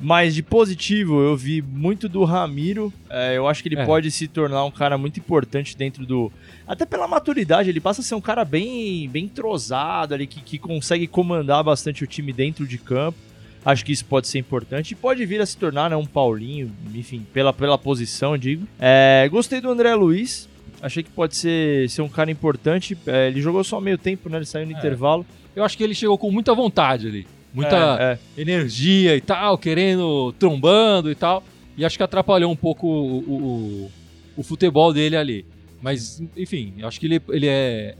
Mas 0.00 0.34
de 0.34 0.42
positivo, 0.44 1.20
eu 1.20 1.36
vi 1.36 1.60
muito 1.62 2.08
do 2.08 2.24
Ramiro. 2.24 2.92
é, 3.10 3.36
eu 3.36 3.46
acho 3.48 3.62
que 3.62 3.68
ele 3.68 3.78
É. 3.78 3.84
pode 3.86 4.10
se 4.10 4.26
tornar 4.28 4.64
um 4.64 4.70
cara 4.70 4.96
muito 4.98 5.18
importante 5.20 5.76
dentro 5.76 6.06
do. 6.06 6.30
Até 6.66 6.84
pela 6.86 7.06
maturidade, 7.08 7.68
ele 7.68 7.80
passa 7.80 8.00
a 8.00 8.04
ser 8.04 8.14
um 8.14 8.20
cara 8.20 8.44
bem, 8.44 9.08
bem 9.08 9.24
entrosado 9.26 10.14
ali, 10.14 10.26
que, 10.26 10.40
que 10.40 10.58
consegue 10.58 11.06
comandar 11.08 11.62
bastante 11.64 12.02
o 12.04 12.06
time 12.06 12.32
dentro 12.32 12.64
de 12.66 12.78
campo. 12.78 13.18
Acho 13.64 13.84
que 13.84 13.90
isso 13.90 14.04
pode 14.04 14.28
ser 14.28 14.38
importante 14.38 14.92
e 14.92 14.94
pode 14.94 15.26
vir 15.26 15.40
a 15.40 15.46
se 15.46 15.56
tornar 15.56 15.90
né, 15.90 15.96
um 15.96 16.06
Paulinho, 16.06 16.70
enfim, 16.94 17.26
pela, 17.32 17.52
pela 17.52 17.76
posição, 17.76 18.38
digo. 18.38 18.66
É, 18.78 19.28
gostei 19.30 19.60
do 19.60 19.68
André 19.68 19.92
Luiz. 19.96 20.47
Achei 20.80 21.02
que 21.02 21.10
pode 21.10 21.34
ser, 21.36 21.88
ser 21.90 22.02
um 22.02 22.08
cara 22.08 22.30
importante. 22.30 22.96
É, 23.06 23.28
ele 23.28 23.40
jogou 23.40 23.62
só 23.64 23.80
meio 23.80 23.98
tempo, 23.98 24.28
né? 24.28 24.38
Ele 24.38 24.44
saiu 24.46 24.66
no 24.66 24.72
É. 24.74 24.78
intervalo. 24.78 25.26
Eu 25.56 25.64
acho 25.64 25.76
que 25.76 25.82
ele 25.82 25.94
chegou 25.94 26.16
com 26.16 26.30
muita 26.30 26.54
vontade 26.54 27.08
ali. 27.08 27.26
Muita 27.52 27.76
É, 28.00 28.12
é. 28.12 28.40
energia 28.40 29.16
e 29.16 29.20
tal, 29.20 29.58
querendo, 29.58 30.32
trombando 30.38 31.10
e 31.10 31.14
tal. 31.14 31.42
E 31.76 31.84
acho 31.84 31.96
que 31.96 32.02
atrapalhou 32.02 32.50
um 32.52 32.56
pouco 32.56 32.86
o, 32.86 33.18
o, 33.18 33.32
o- 33.86 33.90
o 34.36 34.42
futebol 34.42 34.92
dele 34.92 35.16
ali. 35.16 35.44
Mas, 35.82 36.22
enfim, 36.36 36.74
eu 36.78 36.86
acho 36.86 36.98
que 37.00 37.06
ele, 37.06 37.20
ele 37.30 37.46
é. 37.48 37.96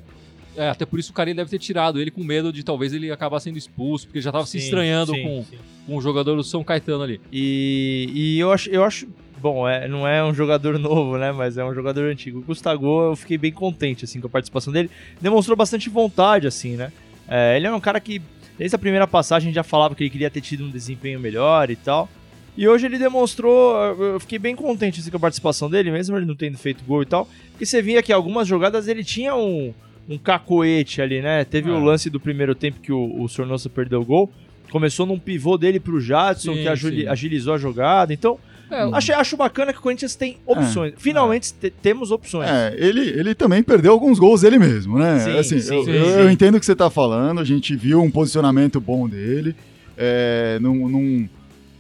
É, 0.57 0.69
até 0.71 0.85
por 0.85 0.99
isso 0.99 1.13
o 1.13 1.15
cara 1.15 1.33
deve 1.33 1.49
ter 1.49 1.59
tirado 1.61 2.01
ele 2.01 2.11
com 2.11 2.23
medo 2.25 2.53
de 2.53 2.65
talvez 2.65 2.93
ele 2.93 3.11
acabar 3.13 3.39
sendo 3.39 3.57
expulso, 3.57 4.07
porque 4.07 4.19
ele 4.19 4.25
já 4.25 4.33
tava 4.33 4.45
se 4.45 4.59
estranhando 4.59 5.13
sim, 5.15 5.23
com, 5.23 5.45
sim. 5.49 5.57
com 5.87 5.97
o 5.97 6.01
jogador 6.01 6.35
do 6.35 6.43
São 6.43 6.65
Caetano 6.65 7.05
ali. 7.05 7.21
E, 7.33 8.11
e 8.13 8.39
eu 8.41 8.51
acho, 8.51 8.69
eu 8.71 8.83
acho 8.83 9.07
bom, 9.39 9.69
é, 9.69 9.87
não 9.89 10.07
é 10.07 10.23
um 10.25 10.35
jogador 10.35 10.79
novo, 10.81 11.17
né? 11.17 11.33
Mas 11.33 11.57
é 11.57 11.65
um 11.65 11.75
jogador 11.75 12.11
antigo. 12.11 12.39
O 12.41 12.43
Gustavo, 12.43 13.11
eu 13.11 13.17
fiquei 13.17 13.39
bem 13.39 13.53
contente 13.53 14.05
assim 14.05 14.21
com 14.21 14.27
a 14.27 14.31
participação 14.31 14.73
dele. 14.73 14.91
Demonstrou 15.21 15.57
bastante 15.57 15.89
vontade, 15.89 16.47
assim, 16.47 16.77
né? 16.77 16.93
É, 17.29 17.57
ele 17.57 17.67
é 17.67 17.73
um 17.73 17.81
cara 17.81 18.01
que 18.01 18.21
desde 18.59 18.75
a 18.75 18.79
primeira 18.79 19.07
passagem 19.07 19.53
já 19.53 19.63
falava 19.63 19.95
que 19.95 20.03
ele 20.03 20.11
queria 20.11 20.31
ter 20.31 20.41
tido 20.41 20.65
um 20.65 20.71
desempenho 20.71 21.21
melhor 21.21 21.71
e 21.71 21.77
tal. 21.77 22.09
E 22.57 22.67
hoje 22.67 22.87
ele 22.87 22.99
demonstrou, 22.99 23.77
eu 23.97 24.19
fiquei 24.19 24.37
bem 24.39 24.57
contente 24.57 24.99
assim, 24.99 25.11
com 25.11 25.17
a 25.17 25.21
participação 25.21 25.71
dele, 25.71 25.93
mesmo 25.93 26.17
ele 26.17 26.27
não 26.27 26.35
tendo 26.35 26.59
feito 26.59 26.83
gol 26.85 27.03
e 27.03 27.07
tal. 27.07 27.29
Porque 27.53 27.65
você 27.65 27.81
via 27.81 28.03
que 28.03 28.13
algumas 28.13 28.49
jogadas 28.49 28.89
ele 28.89 29.05
tinha 29.05 29.33
um, 29.37 29.73
um 30.09 30.19
cacoete 30.19 31.01
ali, 31.01 31.21
né? 31.23 31.45
Teve 31.45 31.71
É. 31.71 31.73
o 31.73 31.79
lance 31.85 32.11
do 32.11 32.19
primeiro 32.19 32.55
tempo 32.57 32.81
que 32.81 32.91
o, 32.91 33.23
o 33.23 33.29
Sornosa 33.29 33.69
perdeu 33.69 34.01
o 34.01 34.05
gol. 34.05 34.33
Começou 34.73 35.07
num 35.07 35.19
pivô 35.21 35.57
dele 35.57 35.79
pro 35.79 36.01
Jadson, 36.01 36.55
Sim, 36.55 36.65
que 36.65 36.77
sim. 36.77 37.07
agilizou 37.07 37.55
a 37.55 37.59
jogada. 37.59 38.13
Então, 38.13 38.39
É, 38.71 38.83
Acho, 38.93 39.13
acho 39.15 39.37
bacana 39.37 39.73
que 39.73 39.79
o 39.79 39.83
Corinthians 39.83 40.15
tem 40.15 40.37
opções. 40.47 40.93
Finalmente 40.99 41.55
te- 41.55 41.71
temos 41.71 42.11
opções. 42.11 42.49
É, 42.51 42.75
ele, 42.79 43.01
ele 43.01 43.35
também 43.35 43.63
perdeu 43.63 43.93
alguns 43.93 44.19
gols 44.19 44.43
ele 44.43 44.59
mesmo, 44.59 44.99
né? 44.99 45.19
Sim, 45.21 45.39
assim, 45.39 45.61
sim, 45.61 45.75
eu, 45.75 45.85
sim, 45.85 45.91
eu- 45.91 46.05
sim. 46.05 46.11
eu 46.13 46.31
entendo 46.31 46.57
o 46.57 46.61
que 46.61 46.67
você 46.67 46.77
tá 46.77 46.91
falando, 46.91 47.41
a 47.41 47.45
gente 47.45 47.75
viu 47.75 48.03
um 48.03 48.11
posicionamento 48.11 48.79
bom 48.81 49.09
dele, 49.09 49.57
é, 49.97 50.59
num, 50.61 50.89
num- 50.89 51.29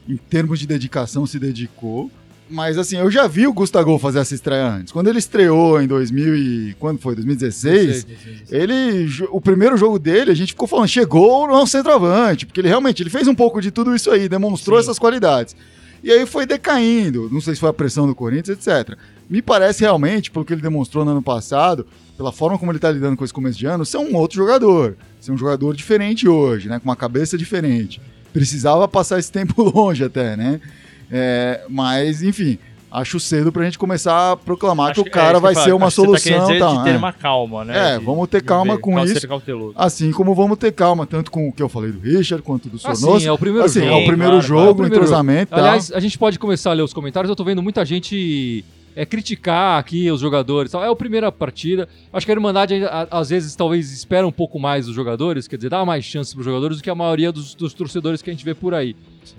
em 0.09 0.16
termos 0.16 0.59
de 0.59 0.66
dedicação 0.66 1.26
se 1.26 1.38
dedicou, 1.38 2.11
mas 2.50 2.78
assim, 2.78 2.97
eu 2.97 3.11
já 3.11 3.26
vi 3.26 3.47
o 3.47 3.52
Gustavo 3.52 3.99
fazer 3.99 4.21
essa 4.21 4.35
estreia 4.35 4.66
antes. 4.66 4.90
Quando 4.90 5.09
ele 5.09 5.18
estreou 5.18 5.83
em 5.83 5.87
2000 5.87 6.35
e... 6.35 6.76
quando 6.78 6.99
foi? 6.99 7.14
2016? 7.14 8.07
Ele, 8.50 9.04
jo- 9.07 9.28
o 9.30 9.38
primeiro 9.40 9.76
jogo 9.76 9.99
dele, 9.99 10.30
a 10.30 10.35
gente 10.35 10.52
ficou 10.52 10.66
falando, 10.66 10.88
chegou 10.88 11.47
no 11.47 11.66
centroavante, 11.66 12.47
porque 12.47 12.61
ele 12.62 12.68
realmente 12.68 13.02
ele 13.02 13.11
fez 13.11 13.28
um 13.28 13.35
pouco 13.35 13.61
de 13.61 13.71
tudo 13.71 13.95
isso 13.95 14.11
aí, 14.11 14.28
demonstrou 14.30 14.78
Sim. 14.78 14.85
essas 14.87 14.99
qualidades. 14.99 15.54
E 16.02 16.11
aí 16.12 16.25
foi 16.26 16.47
decaindo, 16.47 17.28
não 17.31 17.40
sei 17.40 17.55
se 17.55 17.61
foi 17.61 17.71
a 17.71 17.73
pressão 17.73 18.07
do 18.07 18.14
Corinthians, 18.14 18.59
etc. 18.59 18.97
Me 19.28 19.43
parece 19.43 19.81
realmente, 19.81 20.31
pelo 20.31 20.45
que 20.45 20.52
ele 20.52 20.62
demonstrou 20.62 21.05
no 21.05 21.11
ano 21.11 21.23
passado, 21.23 21.87
pela 22.17 22.33
forma 22.33 22.59
como 22.59 22.73
ele 22.73 22.78
tá 22.78 22.90
lidando 22.90 23.17
com 23.17 23.25
esse 23.25 23.33
começo 23.33 23.59
de 23.59 23.67
ano, 23.67 23.85
ser 23.85 23.99
um 23.99 24.17
outro 24.17 24.37
jogador. 24.37 24.97
Ser 25.21 25.33
um 25.33 25.38
jogador 25.38 25.75
diferente 25.75 26.28
hoje, 26.28 26.69
né? 26.69 26.78
Com 26.78 26.88
uma 26.88 26.97
cabeça 26.97 27.37
diferente. 27.37 28.00
Precisava 28.33 28.87
passar 28.88 29.19
esse 29.19 29.31
tempo 29.31 29.62
longe 29.71 30.05
até, 30.05 30.37
né? 30.37 30.61
É, 31.11 31.64
mas, 31.69 32.23
enfim, 32.23 32.59
acho 32.90 33.21
cedo 33.21 33.52
pra 33.52 33.64
gente 33.64 33.78
começar 33.78 34.33
a 34.33 34.37
proclamar 34.37 34.90
Acho 34.92 35.02
que 35.02 35.09
o 35.09 35.12
cara 35.12 35.38
é 35.38 35.40
vai 35.40 35.54
ser 35.54 35.73
uma 35.75 35.87
Acho 35.87 36.02
que 36.02 36.09
você 36.09 36.30
tá 36.33 36.40
solução. 36.47 36.59
tá, 36.75 36.78
de 36.78 36.85
ter 36.85 36.95
é. 36.95 36.97
uma 36.97 37.12
calma, 37.12 37.64
né? 37.64 37.95
É, 37.95 37.99
De- 37.99 38.04
vamos 38.04 38.28
ter 38.28 38.42
calma 38.42 38.75
ver- 38.76 38.80
com 38.80 38.95
cal- 38.95 39.04
isso. 39.04 39.28
Cauteloso. 39.28 39.75
Assim 39.76 40.11
como 40.12 40.35
vamos 40.35 40.57
ter 40.59 40.73
calma, 40.73 41.07
tanto 41.07 41.30
com 41.30 41.49
o 41.49 41.52
que 41.52 41.62
eu 41.62 41.68
falei 41.68 41.92
do 41.92 42.00
Richard 42.00 42.42
quanto 42.42 42.68
do 42.68 42.76
Ah, 42.85 42.95
Sornoso. 42.95 43.21
sim, 43.21 43.26
é 43.28 43.33
o 43.33 43.38
primeiro 43.38 43.66
assim, 43.66 43.80
jogo. 43.80 43.92
é 43.92 43.97
o 43.97 44.07
primeiro 44.07 44.33
claro, 44.33 44.40
jogo, 44.47 44.54
claro, 44.61 44.68
é 44.68 44.73
o 44.73 44.75
primeiro 44.76 44.95
entrosamento 45.04 45.42
e 45.52 45.57
tal. 45.57 45.59
Aliás, 45.61 45.92
a 45.92 46.00
gente 46.00 46.18
pode 46.18 46.38
começar 46.38 46.71
a 46.71 46.75
ler 46.75 46.83
os 46.83 46.92
comentários. 46.92 47.28
Eu 47.28 47.37
tô 47.37 47.45
vendo 47.45 47.62
muita 47.62 47.85
gente 47.85 48.64
é, 49.00 49.07
criticar 49.07 49.78
aqui 49.78 50.11
os 50.11 50.21
jogadores. 50.21 50.73
tal. 50.73 50.83
É 50.85 50.88
a 50.88 50.97
primeira 50.97 51.31
partida. 51.31 51.88
Acho 52.12 52.26
que 52.26 52.33
a 52.33 52.35
Irmandade, 52.35 52.75
às 53.11 53.31
vezes, 53.31 53.55
talvez 53.55 53.93
espera 53.93 54.26
um 54.26 54.33
pouco 54.33 54.59
mais 54.59 54.87
dos 54.87 54.95
jogadores, 54.95 55.47
quer 55.47 55.57
dizer, 55.57 55.69
dá 55.69 55.85
mais 55.85 56.05
chance 56.05 56.33
para 56.35 56.40
os 56.40 56.45
jogadores 56.47 56.78
do 56.78 56.83
que 56.83 56.90
a 56.90 56.95
maioria 56.95 57.31
dos, 57.31 57.55
dos 57.55 57.73
torcedores 57.73 58.21
que 58.23 58.31
a 58.31 58.33
gente 58.33 58.45
vê 58.45 58.55
por 58.55 58.75
aí. 58.75 58.97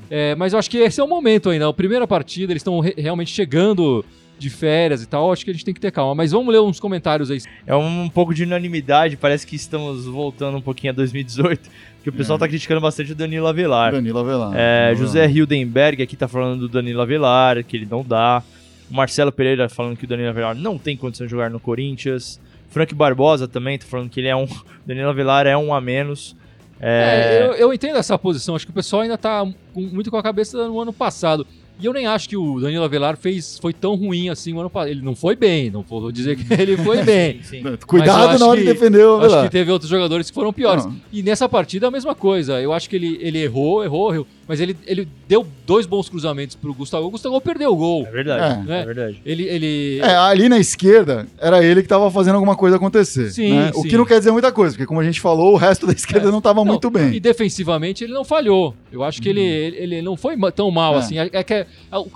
É, 0.10 0.34
mas 0.36 0.54
eu 0.54 0.60
acho 0.60 0.70
que 0.70 0.78
esse 0.78 1.01
é 1.01 1.04
o 1.04 1.08
momento 1.08 1.50
ainda. 1.50 1.68
A 1.68 1.74
primeira 1.74 2.08
partida, 2.08 2.54
eles 2.54 2.62
estão 2.62 2.80
re- 2.80 2.94
realmente 2.98 3.32
chegando 3.32 4.06
de 4.38 4.50
férias 4.50 5.04
e 5.04 5.08
tal. 5.08 5.32
Acho 5.34 5.44
que 5.44 5.51
a 5.51 5.54
gente 5.54 5.66
tem 5.66 5.74
que 5.74 5.82
ter 5.82 5.92
calma. 5.92 6.16
Mas 6.16 6.32
vamos 6.32 6.54
ler 6.54 6.62
uns 6.62 6.80
comentários 6.80 7.30
aí. 7.30 7.39
É 7.68 7.75
um, 7.75 8.08
pouco 8.08 8.34
de 8.34 8.44
unanimidade, 8.44 9.18
parece 9.18 9.46
que 9.46 9.56
estamos 9.58 10.06
voltando 10.06 10.58
um 10.58 10.62
pouquinho 10.62 10.94
a 10.94 10.96
2018, 10.96 11.70
porque 11.98 12.10
o 12.10 12.13
pessoal 12.13 12.38
É. 12.38 12.39
tá 12.39 12.48
criticando 12.48 12.80
bastante 12.80 13.12
o 13.12 13.16
Danilo 13.16 13.46
Avelar. 13.48 13.92
Danilo 13.92 14.20
Avelar. 14.20 14.54
É, 14.56 14.86
Danilo 14.94 15.06
José 15.06 15.30
Hildenberg 15.30 16.01
aqui 16.01 16.16
tá 16.16 16.30
falando 16.30 16.62
do 16.62 16.70
Danilo 16.70 17.01
Avelar, 17.01 17.62
que 17.66 17.75
ele 17.75 17.88
não 17.89 18.01
dá. 18.04 18.42
O 18.89 18.93
Marcelo 18.96 19.31
Pereira 19.31 19.69
falando 19.69 19.96
que 19.98 20.05
o 20.05 20.08
Danilo 20.08 20.29
Avelar 20.29 20.55
não 20.55 20.77
tem 20.77 20.98
condição 20.98 21.27
de 21.27 21.31
jogar 21.31 21.50
no 21.50 21.60
Corinthians. 21.60 22.39
Frank 22.69 22.93
Barbosa 22.93 23.48
também 23.48 23.77
tá 23.77 23.86
falando 23.86 24.10
que 24.10 24.19
ele 24.19 24.27
é 24.27 24.36
um. 24.36 24.48
Danilo 24.86 25.10
Avelar 25.10 25.46
é 25.48 25.55
um 25.58 25.74
a 25.74 25.79
menos. 25.81 26.36
É, 26.81 27.39
É, 27.41 27.48
eu, 27.48 27.53
eu 27.53 27.74
entendo 27.74 27.98
essa 27.98 28.17
posição. 28.17 28.55
Acho 28.55 28.65
que 28.65 28.72
o 28.72 28.75
pessoal 28.75 29.01
ainda 29.03 29.17
tá 29.17 29.46
com- 29.74 29.81
muito 29.81 30.10
com 30.10 30.17
a 30.17 30.24
cabeça 30.24 30.67
no 30.67 30.79
ano 30.79 30.93
passado. 30.93 31.46
E 31.81 31.86
eu 31.86 31.93
nem 31.93 32.05
acho 32.08 32.27
que 32.27 32.36
o 32.36 32.60
Danilo 32.60 32.84
Avelar 32.84 33.15
fez, 33.15 33.58
foi 33.58 33.72
tão 33.72 33.96
ruim 33.96 34.27
assim 34.29 34.51
o 34.53 34.60
ano 34.60 34.69
passado. 34.69 34.89
Ele 34.89 35.01
não 35.01 35.15
foi 35.15 35.34
bem, 35.36 35.69
não 35.69 35.81
vou 35.81 36.12
dizer 36.12 36.36
que 36.36 36.51
ele 36.62 36.75
foi 36.77 37.03
bem. 37.03 37.41
sim, 37.41 37.43
sim. 37.43 37.60
Avelar. 37.60 37.77
Cuidado 37.86 38.39
na 38.39 38.48
hora 38.48 38.60
de 38.60 38.65
que- 38.67 38.74
defender 38.74 38.98
o 38.98 39.01
Eu 39.01 39.15
acho 39.17 39.25
Avelar. 39.27 39.43
que 39.46 39.51
teve 39.51 39.72
outros 39.72 39.89
jogadores 39.89 40.29
que 40.29 40.34
foram 40.36 40.51
piores. 40.51 40.86
Não. 40.86 40.96
E 41.12 41.22
nessa 41.24 41.48
partida 41.48 41.88
a 41.88 41.91
mesma 41.91 42.13
coisa. 42.15 42.60
Eu 42.62 42.74
acho 42.74 42.89
que 42.89 42.96
ele, 42.96 43.17
ele 43.22 43.39
errou, 43.43 43.84
errou, 43.84 44.13
errou. 44.13 44.27
Mas 44.50 44.60
ele, 44.60 44.75
ele 44.88 45.08
deu 45.27 45.46
dois 45.68 45.86
bons 45.86 46.10
cruzamentos 46.10 46.56
pro 46.56 46.74
Gustavo. 46.74 47.06
O 47.06 47.12
Gustavo 47.12 47.39
perdeu 47.39 47.72
o 47.72 47.75
gol. 47.75 48.08
É 48.08 48.12
verdade, 48.12 48.68
É. 48.72 48.79
é, 48.82 48.86
verdade. 48.86 49.22
Ele. 49.24 49.44
ele 49.44 50.00
É, 50.01 50.15
ali 50.15 50.50
na 50.50 50.58
esquerda, 50.58 51.27
era 51.38 51.63
ele 51.63 51.84
que 51.84 51.88
tava 51.88 52.10
fazendo 52.10 52.34
alguma 52.34 52.56
coisa 52.56 52.77
acontecer. 52.77 53.29
Sim, 53.29 53.53
né? 53.53 53.72
O 53.75 53.84
sim. 53.84 53.89
que 53.89 53.96
não 53.96 54.06
quer 54.06 54.18
dizer 54.18 54.32
muita 54.32 54.51
coisa, 54.51 54.74
porque 54.74 54.88
como 54.88 55.00
a 55.00 55.03
gente 55.03 55.22
falou, 55.22 55.53
o 55.53 55.56
resto 55.56 55.86
da 55.86 55.94
esquerda 55.94 56.29
É. 56.29 56.32
não 56.32 56.41
tava 56.41 56.62
Não, 56.62 56.65
muito 56.65 56.89
bem. 56.89 57.13
E 57.13 57.20
defensivamente 57.20 58.03
ele 58.03 58.12
não 58.12 58.25
falhou. 58.25 58.74
Eu 58.91 59.03
acho 59.03 59.22
que 59.22 59.29
ele, 59.29 59.39
ele, 59.39 59.77
ele 59.77 60.01
não 60.01 60.18
foi 60.18 60.36
tão 60.51 60.72
mal 60.72 60.96
É. 60.96 60.98
assim. 60.98 61.20
É, 61.20 61.29
é 61.32 61.44
que 61.44 61.53
é- 61.53 61.68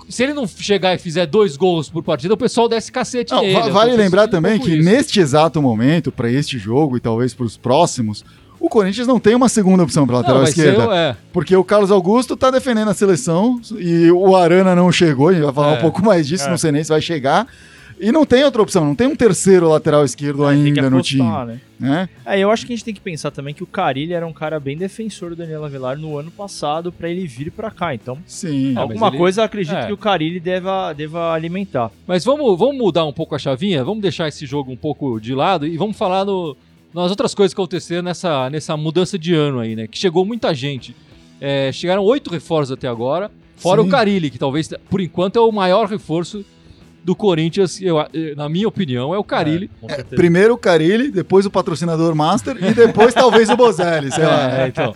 se 0.10 0.24
ele 0.24 0.34
não 0.34 0.48
chegar 0.48 0.96
e 0.96 0.98
fizer 0.98 1.28
dois 1.28 1.56
gols 1.56 1.88
por 1.88 2.02
partida, 2.02 2.34
o 2.34 2.38
pessoal 2.38 2.68
desce 2.68 2.92
cacete 2.92 3.32
Não, 3.32 3.42
nele. 3.44 3.70
vale 3.70 3.96
lembrar 3.96 4.28
um 4.28 4.32
também 4.32 4.60
que 4.60 4.72
isso. 4.74 4.84
neste 4.84 5.20
exato 5.20 5.62
momento, 5.62 6.12
para 6.12 6.32
este 6.32 6.58
jogo 6.58 6.98
e 6.98 7.00
talvez 7.00 7.32
para 7.36 7.46
os 7.46 7.58
próximos, 7.58 8.26
o 8.66 8.70
Corinthians 8.70 9.06
não 9.06 9.20
tem 9.20 9.36
uma 9.36 9.50
segunda 9.50 9.84
opção 9.84 10.06
para 10.08 10.14
Não, 10.16 10.22
lateral 10.22 10.46
ser 10.46 10.52
esquerda. 10.52 10.96
é. 10.96 11.16
Porque 11.34 11.56
o 11.56 11.64
Carlos 11.64 11.92
Augusto 11.92 12.38
tá 12.38 12.50
defendendo 12.50 12.90
a 12.90 12.94
seleção 12.94 13.60
e 13.78 14.10
o 14.12 14.36
Arana 14.36 14.74
não 14.76 14.92
chegou, 14.92 15.28
a 15.28 15.34
gente 15.34 15.44
vai 15.44 15.54
falar 15.54 15.74
É. 15.76 15.78
um 15.78 15.82
pouco 15.82 16.04
mais 16.04 16.28
disso, 16.28 16.46
É. 16.46 16.50
não 16.50 16.58
sei 16.58 16.72
nem 16.72 16.84
se 16.84 16.90
vai 16.90 17.02
chegar. 17.02 17.46
E 18.00 18.12
não 18.12 18.26
tem 18.26 18.44
outra 18.44 18.62
opção, 18.62 18.84
não 18.84 18.96
tem 18.96 19.08
um 19.08 19.16
terceiro 19.16 19.70
lateral 19.70 20.04
esquerdo 20.04 20.44
É, 20.50 20.54
tem 20.54 20.74
que 20.74 20.80
ainda 20.80 20.90
no 20.90 21.02
time. 21.02 21.22
apostar, 21.22 21.46
né? 21.46 21.60
Né? 21.80 22.10
É, 22.26 22.40
eu 22.40 22.50
acho 22.52 22.66
que 22.66 22.74
a 22.74 22.76
gente 22.76 22.84
tem 22.86 22.94
que 22.94 23.00
pensar 23.00 23.32
também 23.32 23.54
que 23.54 23.64
o 23.64 23.68
Carilli 23.68 24.14
era 24.14 24.26
um 24.26 24.34
cara 24.34 24.60
bem 24.60 24.76
defensor 24.78 25.30
do 25.30 25.36
Danilo 25.38 25.64
Avelar 25.64 25.98
no 25.98 26.18
ano 26.18 26.32
passado 26.32 26.92
pra 26.92 27.08
ele 27.10 27.26
vir 27.28 27.52
pra 27.52 27.70
cá. 27.70 27.94
Então, 27.94 28.18
Sim. 28.26 28.74
Mas 28.74 28.78
alguma 28.84 29.08
ele- 29.08 29.18
coisa 29.18 29.42
eu 29.42 29.46
acredito 29.46 29.76
é. 29.76 29.86
que 29.88 29.94
o 29.94 29.98
Carilli 29.98 30.40
deva, 30.40 30.92
deva 30.94 31.34
alimentar. 31.34 31.92
Mas 32.08 32.26
vamos, 32.26 32.58
vamos 32.58 32.78
mudar 32.78 33.06
um 33.06 33.14
pouco 33.14 33.36
a 33.36 33.40
chavinha, 33.40 33.84
vamos 33.84 34.02
deixar 34.02 34.28
esse 34.28 34.46
jogo 34.46 34.72
um 34.72 34.78
pouco 34.78 35.20
de 35.20 35.34
lado 35.36 35.66
e 35.68 35.78
vamos 35.78 35.96
falar 35.98 36.26
no, 36.26 36.58
nas 36.94 37.10
outras 37.10 37.34
coisas 37.34 37.54
que 37.54 37.60
aconteceram 37.60 38.04
nessa, 38.04 38.50
nessa 38.50 38.78
mudança 38.78 39.18
de 39.18 39.34
ano 39.34 39.60
aí, 39.60 39.76
né? 39.76 39.88
Que 39.88 39.98
chegou 39.98 40.26
muita 40.26 40.54
gente. 40.54 40.96
É, 41.42 41.72
chegaram 41.72 42.04
oito 42.04 42.30
reforços 42.30 42.72
até 42.72 42.88
agora, 42.88 43.32
fora 43.56 43.82
Sim. 43.82 43.88
o 43.88 43.92
Carilli, 43.92 44.30
que 44.30 44.38
talvez, 44.38 44.70
por 44.90 45.02
enquanto, 45.02 45.38
é 45.38 45.42
o 45.42 45.52
maior 45.52 45.88
reforço 45.88 46.46
do 47.04 47.16
Corinthians, 47.16 47.82
eu, 47.82 48.00
eh, 48.00 48.34
na 48.36 48.48
minha 48.48 48.68
opinião, 48.68 49.14
é 49.14 49.18
o 49.18 49.24
Carilli. 49.24 49.70
com 49.82 49.90
certeza. 49.90 50.16
Primeiro 50.16 50.54
o 50.54 50.58
Carilli, 50.58 51.12
depois 51.12 51.46
o 51.46 51.52
patrocinador 51.52 52.16
Master 52.16 52.56
e 52.64 52.74
depois 52.74 53.14
talvez 53.14 53.50
o 53.50 53.58
Bozelli, 53.58 54.10
sei 54.12 54.24
lá. 54.26 54.62
É, 54.62 54.68
então. 54.68 54.94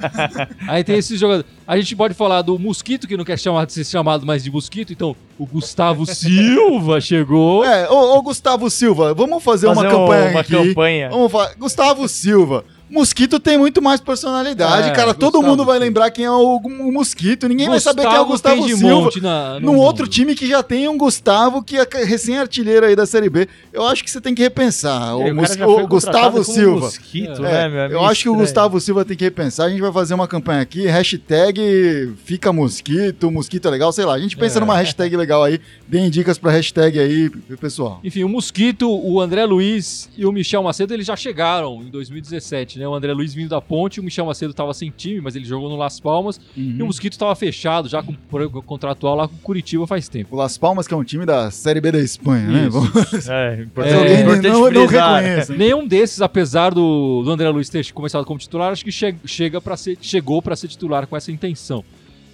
Aí 0.67 0.83
tem 0.83 0.97
esses 0.97 1.19
jogadores. 1.19 1.49
A 1.67 1.77
gente 1.77 1.95
pode 1.95 2.13
falar 2.13 2.41
do 2.43 2.57
Mosquito, 2.57 3.07
que 3.07 3.17
não 3.17 3.25
quer 3.25 3.37
chamar, 3.37 3.69
ser 3.69 3.83
chamado 3.83 4.25
mais 4.25 4.41
de 4.43 4.49
Mosquito, 4.49 4.93
então 4.93 5.15
o 5.37 5.45
Gustavo 5.45 6.05
Silva 6.07 7.01
chegou. 7.01 7.65
É, 7.65 7.89
ô, 7.89 8.17
ô, 8.17 8.21
Gustavo 8.21 8.69
Silva, 8.69 9.13
vamos 9.13 9.43
fazer, 9.43 9.67
uma 9.67 9.75
Fazer 9.75 9.89
campanha 9.89 10.31
uma 10.31 10.39
aqui. 10.39 10.51
campanha. 10.51 11.09
Vamos 11.09 11.31
falar. 11.31 11.53
Gustavo 11.55 12.07
Silva. 12.07 12.63
Mosquito 12.89 13.39
tem 13.39 13.57
muito 13.57 13.81
mais 13.81 13.99
personalidade, 13.99 14.89
É, 14.89 14.91
cara. 14.91 15.13
Todo 15.13 15.33
Gustavo 15.33 15.47
mundo 15.47 15.65
vai 15.65 15.77
lembrar 15.79 16.09
quem 16.11 16.25
é 16.25 16.31
o, 16.31 16.57
o 16.57 16.91
Mosquito. 16.91 17.47
Ninguém 17.47 17.67
vai 17.67 17.79
saber 17.79 18.03
quem 18.07 18.15
é 18.15 18.19
o 18.19 18.25
Gustavo 18.25 18.63
Silva. 18.67 18.87
monte 19.05 19.21
na, 19.21 19.59
no 19.59 19.73
Num 19.73 19.77
outro 19.77 20.03
mundo. 20.05 20.11
time 20.13 20.35
que 20.35 20.47
já 20.47 20.63
tem 20.63 20.87
um 20.87 20.97
Gustavo 20.97 21.61
que 21.63 21.77
é 21.77 21.85
recém-artilheiro 22.05 22.85
aí 22.85 22.95
da 22.95 23.05
Série 23.05 23.29
B. 23.29 23.47
Eu 23.73 23.85
acho 23.85 24.03
que 24.03 24.09
você 24.11 24.21
tem 24.21 24.33
que 24.33 24.41
repensar. 24.41 25.09
É, 25.11 25.13
O, 25.31 25.35
Mus- 25.35 25.55
o 25.59 25.87
Gustavo 25.87 26.43
Silva. 26.43 26.85
Mosquito, 26.85 27.45
É, 27.45 27.67
né, 27.67 27.69
meu? 27.69 27.79
É 27.81 27.93
eu 27.93 28.05
acho 28.05 28.23
que 28.23 28.29
o. 28.29 28.35
Gustavo 28.35 28.79
Silva 28.79 29.03
tem 29.03 29.17
que 29.17 29.23
repensar. 29.23 29.65
A 29.65 29.69
gente 29.69 29.81
vai 29.81 29.91
fazer 29.91 30.13
uma 30.13 30.27
campanha 30.27 30.61
aqui. 30.61 30.85
Hashtag 30.87 32.13
fica 32.23 32.51
mosquito, 32.53 33.29
mosquito 33.31 33.67
é 33.67 33.71
legal, 33.71 33.91
sei 33.91 34.05
lá. 34.05 34.13
A 34.13 34.19
gente 34.19 34.37
pensa 34.37 34.57
É. 34.57 34.61
numa 34.61 34.75
hashtag 34.77 35.15
legal 35.17 35.43
aí. 35.43 35.59
Deem 35.87 36.09
dicas 36.09 36.37
pra 36.37 36.51
hashtag 36.51 36.99
aí, 36.99 37.29
pessoal. 37.59 37.99
Enfim, 38.03 38.23
o 38.23 38.29
Mosquito, 38.29 38.89
o 38.89 39.19
André 39.21 39.45
Luiz 39.45 40.09
e 40.17 40.25
o 40.25 40.31
Michel 40.31 40.61
Macedo, 40.63 40.93
eles 40.93 41.05
já 41.05 41.15
chegaram 41.15 41.81
em 41.81 41.89
2017, 41.89 42.76
né? 42.77 42.87
O 42.87 42.93
André 42.93 43.11
Luiz 43.13 43.33
vindo 43.33 43.49
da 43.49 43.59
ponte, 43.61 43.99
o 43.99 44.03
Michel 44.03 44.25
Macedo 44.25 44.51
estava 44.51 44.73
sem 44.73 44.89
time, 44.95 45.19
mas 45.21 45.35
ele 45.35 45.45
jogou 45.45 45.69
no 45.69 45.75
Las 45.75 45.99
Palmas. 45.99 46.39
E 46.55 46.81
o 46.81 46.85
Mosquito 46.85 47.13
estava 47.13 47.33
fechado, 47.35 47.87
já 47.89 48.01
com 48.03 48.11
o 48.13 48.61
contratual 48.63 49.15
lá 49.15 49.27
com 49.27 49.35
o 49.35 49.39
Curitiba 49.39 49.85
faz 49.87 50.07
tempo. 50.09 50.35
O 50.35 50.37
Las 50.37 50.57
Palmas, 50.57 50.87
que 50.87 50.93
é 50.93 50.97
um 50.97 51.03
time 51.03 51.25
da 51.25 51.49
Série 51.51 51.81
B 51.81 51.91
da 51.91 51.99
Espanha, 51.99 52.47
né? 52.47 52.69
Vamos- 52.69 53.27
É, 53.29 53.61
importante, 53.63 53.93
É, 53.93 53.97
Alguém 53.99 54.21
importante 54.21 54.47
não, 54.47 54.61
não 54.71 54.87
frisar. 54.87 55.21
reconheça. 55.23 55.55
Nenhum 55.55 55.87
desses, 55.87 56.21
apesar 56.21 56.73
do, 56.73 57.23
do 57.23 57.31
André 57.31 57.49
Luiz 57.49 57.69
ter 57.69 57.91
começado 57.91 58.25
como 58.25 58.39
titular, 58.39 58.71
acho 58.71 58.83
que 58.85 58.91
che 58.91 59.15
chega 59.25 59.59
para 59.61 59.75
ser, 59.77 59.97
chegou 60.01 60.41
para 60.41 60.55
ser 60.55 60.67
titular 60.67 61.07
com 61.07 61.15
essa 61.17 61.31
intenção. 61.31 61.83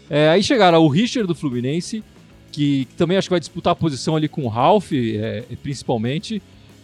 É, 0.09 0.29
aí 0.29 0.43
chegaram 0.43 0.81
o 0.83 0.87
Richard 0.89 1.27
do 1.27 1.33
Fluminense, 1.33 2.03
que, 2.51 2.85
que 2.85 2.93
também 2.95 3.17
acho 3.17 3.27
que 3.27 3.33
vai 3.33 3.39
disputar 3.39 3.73
a 3.73 3.75
posição 3.75 4.15
ali 4.15 4.27
com 4.27 4.43
o 4.43 4.47
Ralf, 4.47 4.91
é, 4.93 5.43
principalmente. 5.63 6.41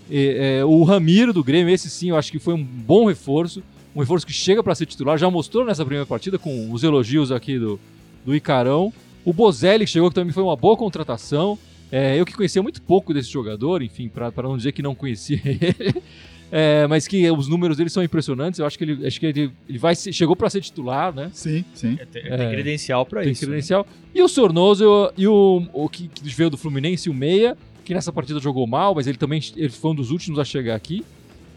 E, 0.09 0.35
é, 0.59 0.65
o 0.65 0.83
Ramiro 0.83 1.31
do 1.33 1.43
Grêmio, 1.43 1.73
esse 1.73 1.89
sim, 1.89 2.09
eu 2.09 2.17
acho 2.17 2.31
que 2.31 2.39
foi 2.39 2.53
um 2.53 2.63
bom 2.63 3.05
reforço. 3.05 3.61
Um 3.95 3.99
reforço 3.99 4.25
que 4.25 4.33
chega 4.33 4.63
para 4.63 4.73
ser 4.75 4.85
titular, 4.85 5.17
já 5.17 5.29
mostrou 5.29 5.65
nessa 5.65 5.83
primeira 5.83 6.05
partida 6.05 6.37
com 6.37 6.71
os 6.71 6.83
elogios 6.83 7.31
aqui 7.31 7.57
do, 7.57 7.79
do 8.25 8.35
Icarão. 8.35 8.93
O 9.25 9.33
Bozelli, 9.33 9.85
que 9.85 9.91
chegou, 9.91 10.09
que 10.09 10.15
também 10.15 10.31
foi 10.33 10.43
uma 10.43 10.55
boa 10.55 10.77
contratação. 10.77 11.57
É, 11.91 12.15
eu 12.19 12.25
que 12.25 12.33
conhecia 12.33 12.61
muito 12.61 12.81
pouco 12.81 13.13
desse 13.13 13.29
jogador, 13.31 13.81
enfim, 13.81 14.07
para 14.07 14.31
não 14.43 14.55
dizer 14.55 14.71
que 14.73 14.81
não 14.81 14.93
conhecia 14.93 15.39
ele. 15.43 16.01
É, 16.51 16.87
mas 16.87 17.07
que 17.07 17.29
os 17.29 17.47
números 17.47 17.77
dele 17.77 17.89
são 17.89 18.01
impressionantes. 18.03 18.59
Eu 18.59 18.65
acho 18.65 18.77
que 18.77 18.83
ele, 18.83 19.05
acho 19.05 19.19
que 19.19 19.25
ele, 19.25 19.51
ele 19.67 19.77
vai 19.77 19.95
ser- 19.95 20.11
chegou 20.13 20.35
para 20.35 20.49
ser 20.49 20.61
titular, 20.61 21.13
né? 21.13 21.29
Sim, 21.33 21.63
sim. 21.73 21.97
Tem, 22.11 22.23
É. 22.25 22.37
tem 22.37 22.49
credencial 22.51 23.05
pra 23.05 23.21
Tem 23.21 23.31
isso. 23.31 23.41
né? 23.43 23.47
credencial. 23.47 23.85
E 24.13 24.21
o 24.21 24.27
Sornoso 24.27 25.11
e 25.17 25.27
o, 25.27 25.63
o 25.73 25.89
que, 25.89 26.07
que 26.07 26.27
veio 26.33 26.49
do 26.49 26.57
Fluminense, 26.57 27.09
o 27.09 27.13
Meia, 27.13 27.55
que 27.89 27.93
nessa 27.95 28.13
partida 28.13 28.39
jogou 28.39 28.67
mal, 28.67 28.93
mas 28.93 29.07
ele 29.07 29.17
também 29.17 29.41
ele 29.57 29.69
foi 29.69 29.89
um 29.89 29.95
dos 29.95 30.11
últimos 30.11 30.37
a 30.37 30.45
chegar 30.45 30.75
aqui. 30.75 31.03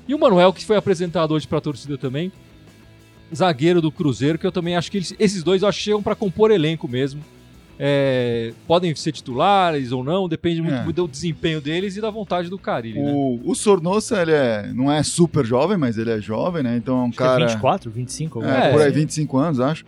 E 0.09 0.15
o 0.15 0.19
Manuel, 0.19 0.51
que 0.51 0.65
foi 0.65 0.77
apresentado 0.79 1.33
hoje 1.35 1.47
para 1.47 1.59
a 1.59 1.61
torcida 1.61 1.99
também, 1.99 2.33
zagueiro 3.35 3.83
do 3.83 3.93
Cruzeiro, 3.93 4.39
que 4.39 4.47
eu 4.47 4.51
também 4.51 4.75
acho 4.75 4.91
que 4.91 4.97
eles- 4.97 5.15
esses 5.19 5.43
dois 5.43 5.61
eu 5.61 5.69
acho 5.69 5.77
que 5.77 5.85
chegam 5.85 6.03
para 6.03 6.15
compor 6.15 6.51
elenco 6.51 6.89
mesmo. 6.89 7.21
é, 7.85 8.53
podem 8.67 8.95
ser 8.95 9.11
titulares 9.11 9.91
ou 9.91 10.05
não, 10.05 10.29
depende 10.29 10.63
muito, 10.63 10.75
É. 10.77 10.85
muito 10.85 11.03
do 11.05 11.09
desempenho 11.09 11.61
deles 11.61 11.97
e 11.97 12.01
da 12.01 12.11
vontade 12.11 12.49
do 12.49 12.57
Carilli, 12.57 13.01
né? 13.01 13.11
O, 13.13 13.41
o 13.45 13.55
Sornosa, 13.57 14.23
ele 14.23 14.31
é, 14.31 14.71
não 14.73 14.93
é 14.93 15.03
super 15.03 15.45
jovem, 15.45 15.77
mas 15.77 15.99
ele 15.99 16.11
é 16.11 16.21
jovem, 16.21 16.63
né? 16.63 16.77
Então 16.77 16.97
é 16.99 17.01
um 17.01 17.09
Acho 17.09 17.17
que 17.17 17.23
é 17.23 17.27
cara. 17.27 17.47
24, 17.47 17.91
25, 17.91 18.39
alguma 18.39 18.57
É, 18.57 18.69
É, 18.69 18.71
por 18.71 18.81
aí, 18.83 18.89
assim. 18.89 19.01
25 19.01 19.37
anos, 19.39 19.59
acho. 19.59 19.85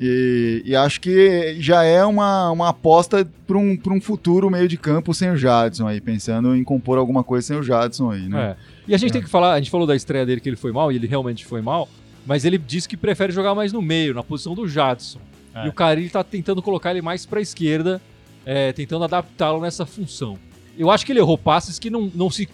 E, 0.00 0.62
e 0.64 0.74
acho 0.74 0.98
que 0.98 1.56
já 1.60 1.84
é 1.84 2.02
uma, 2.04 2.50
uma 2.50 2.70
aposta 2.70 3.28
para 3.46 3.58
um, 3.58 3.76
pra 3.76 3.92
um 3.92 4.00
futuro 4.00 4.50
meio 4.50 4.66
de 4.66 4.78
campo 4.78 5.12
sem 5.12 5.30
o 5.30 5.36
Jadson 5.36 5.86
aí, 5.86 6.00
pensando 6.00 6.56
em 6.56 6.64
compor 6.64 6.96
alguma 6.96 7.22
coisa 7.22 7.46
sem 7.46 7.56
o 7.58 7.62
Jadson 7.62 8.10
aí, 8.10 8.26
né? 8.26 8.56
É. 8.56 8.56
E 8.88 8.94
a 8.94 8.98
gente 8.98 9.12
tem 9.12 9.20
que 9.20 9.28
falar, 9.28 9.52
a 9.52 9.58
gente 9.58 9.70
falou 9.70 9.86
da 9.86 9.94
estreia 9.94 10.24
dele 10.24 10.40
que 10.40 10.48
ele 10.48 10.56
foi 10.56 10.72
mal, 10.72 10.90
e 10.90 10.96
ele 10.96 11.06
realmente 11.06 11.44
foi 11.44 11.60
mal, 11.60 11.86
mas 12.26 12.46
ele 12.46 12.56
disse 12.56 12.88
que 12.88 12.96
prefere 12.96 13.30
jogar 13.30 13.54
mais 13.54 13.74
no 13.74 13.82
meio, 13.82 14.14
na 14.14 14.22
posição 14.22 14.54
do 14.54 14.66
Jadson. 14.66 15.20
É. 15.54 15.66
E 15.66 15.68
o 15.68 15.72
Carilli 15.72 16.08
tá 16.08 16.24
tentando 16.24 16.62
colocar 16.62 16.92
ele 16.92 17.02
mais 17.02 17.26
pra 17.26 17.40
esquerda, 17.40 18.00
é, 18.46 18.72
tentando 18.72 19.04
adaptá-lo 19.04 19.60
nessa 19.60 19.84
função. 19.84 20.38
Eu 20.78 20.90
acho 20.90 21.04
que 21.04 21.12
ele 21.12 21.18
errou 21.18 21.36
passes 21.36 21.78
que 21.78 21.90
não, 21.90 22.10
não 22.14 22.30
se. 22.30 22.48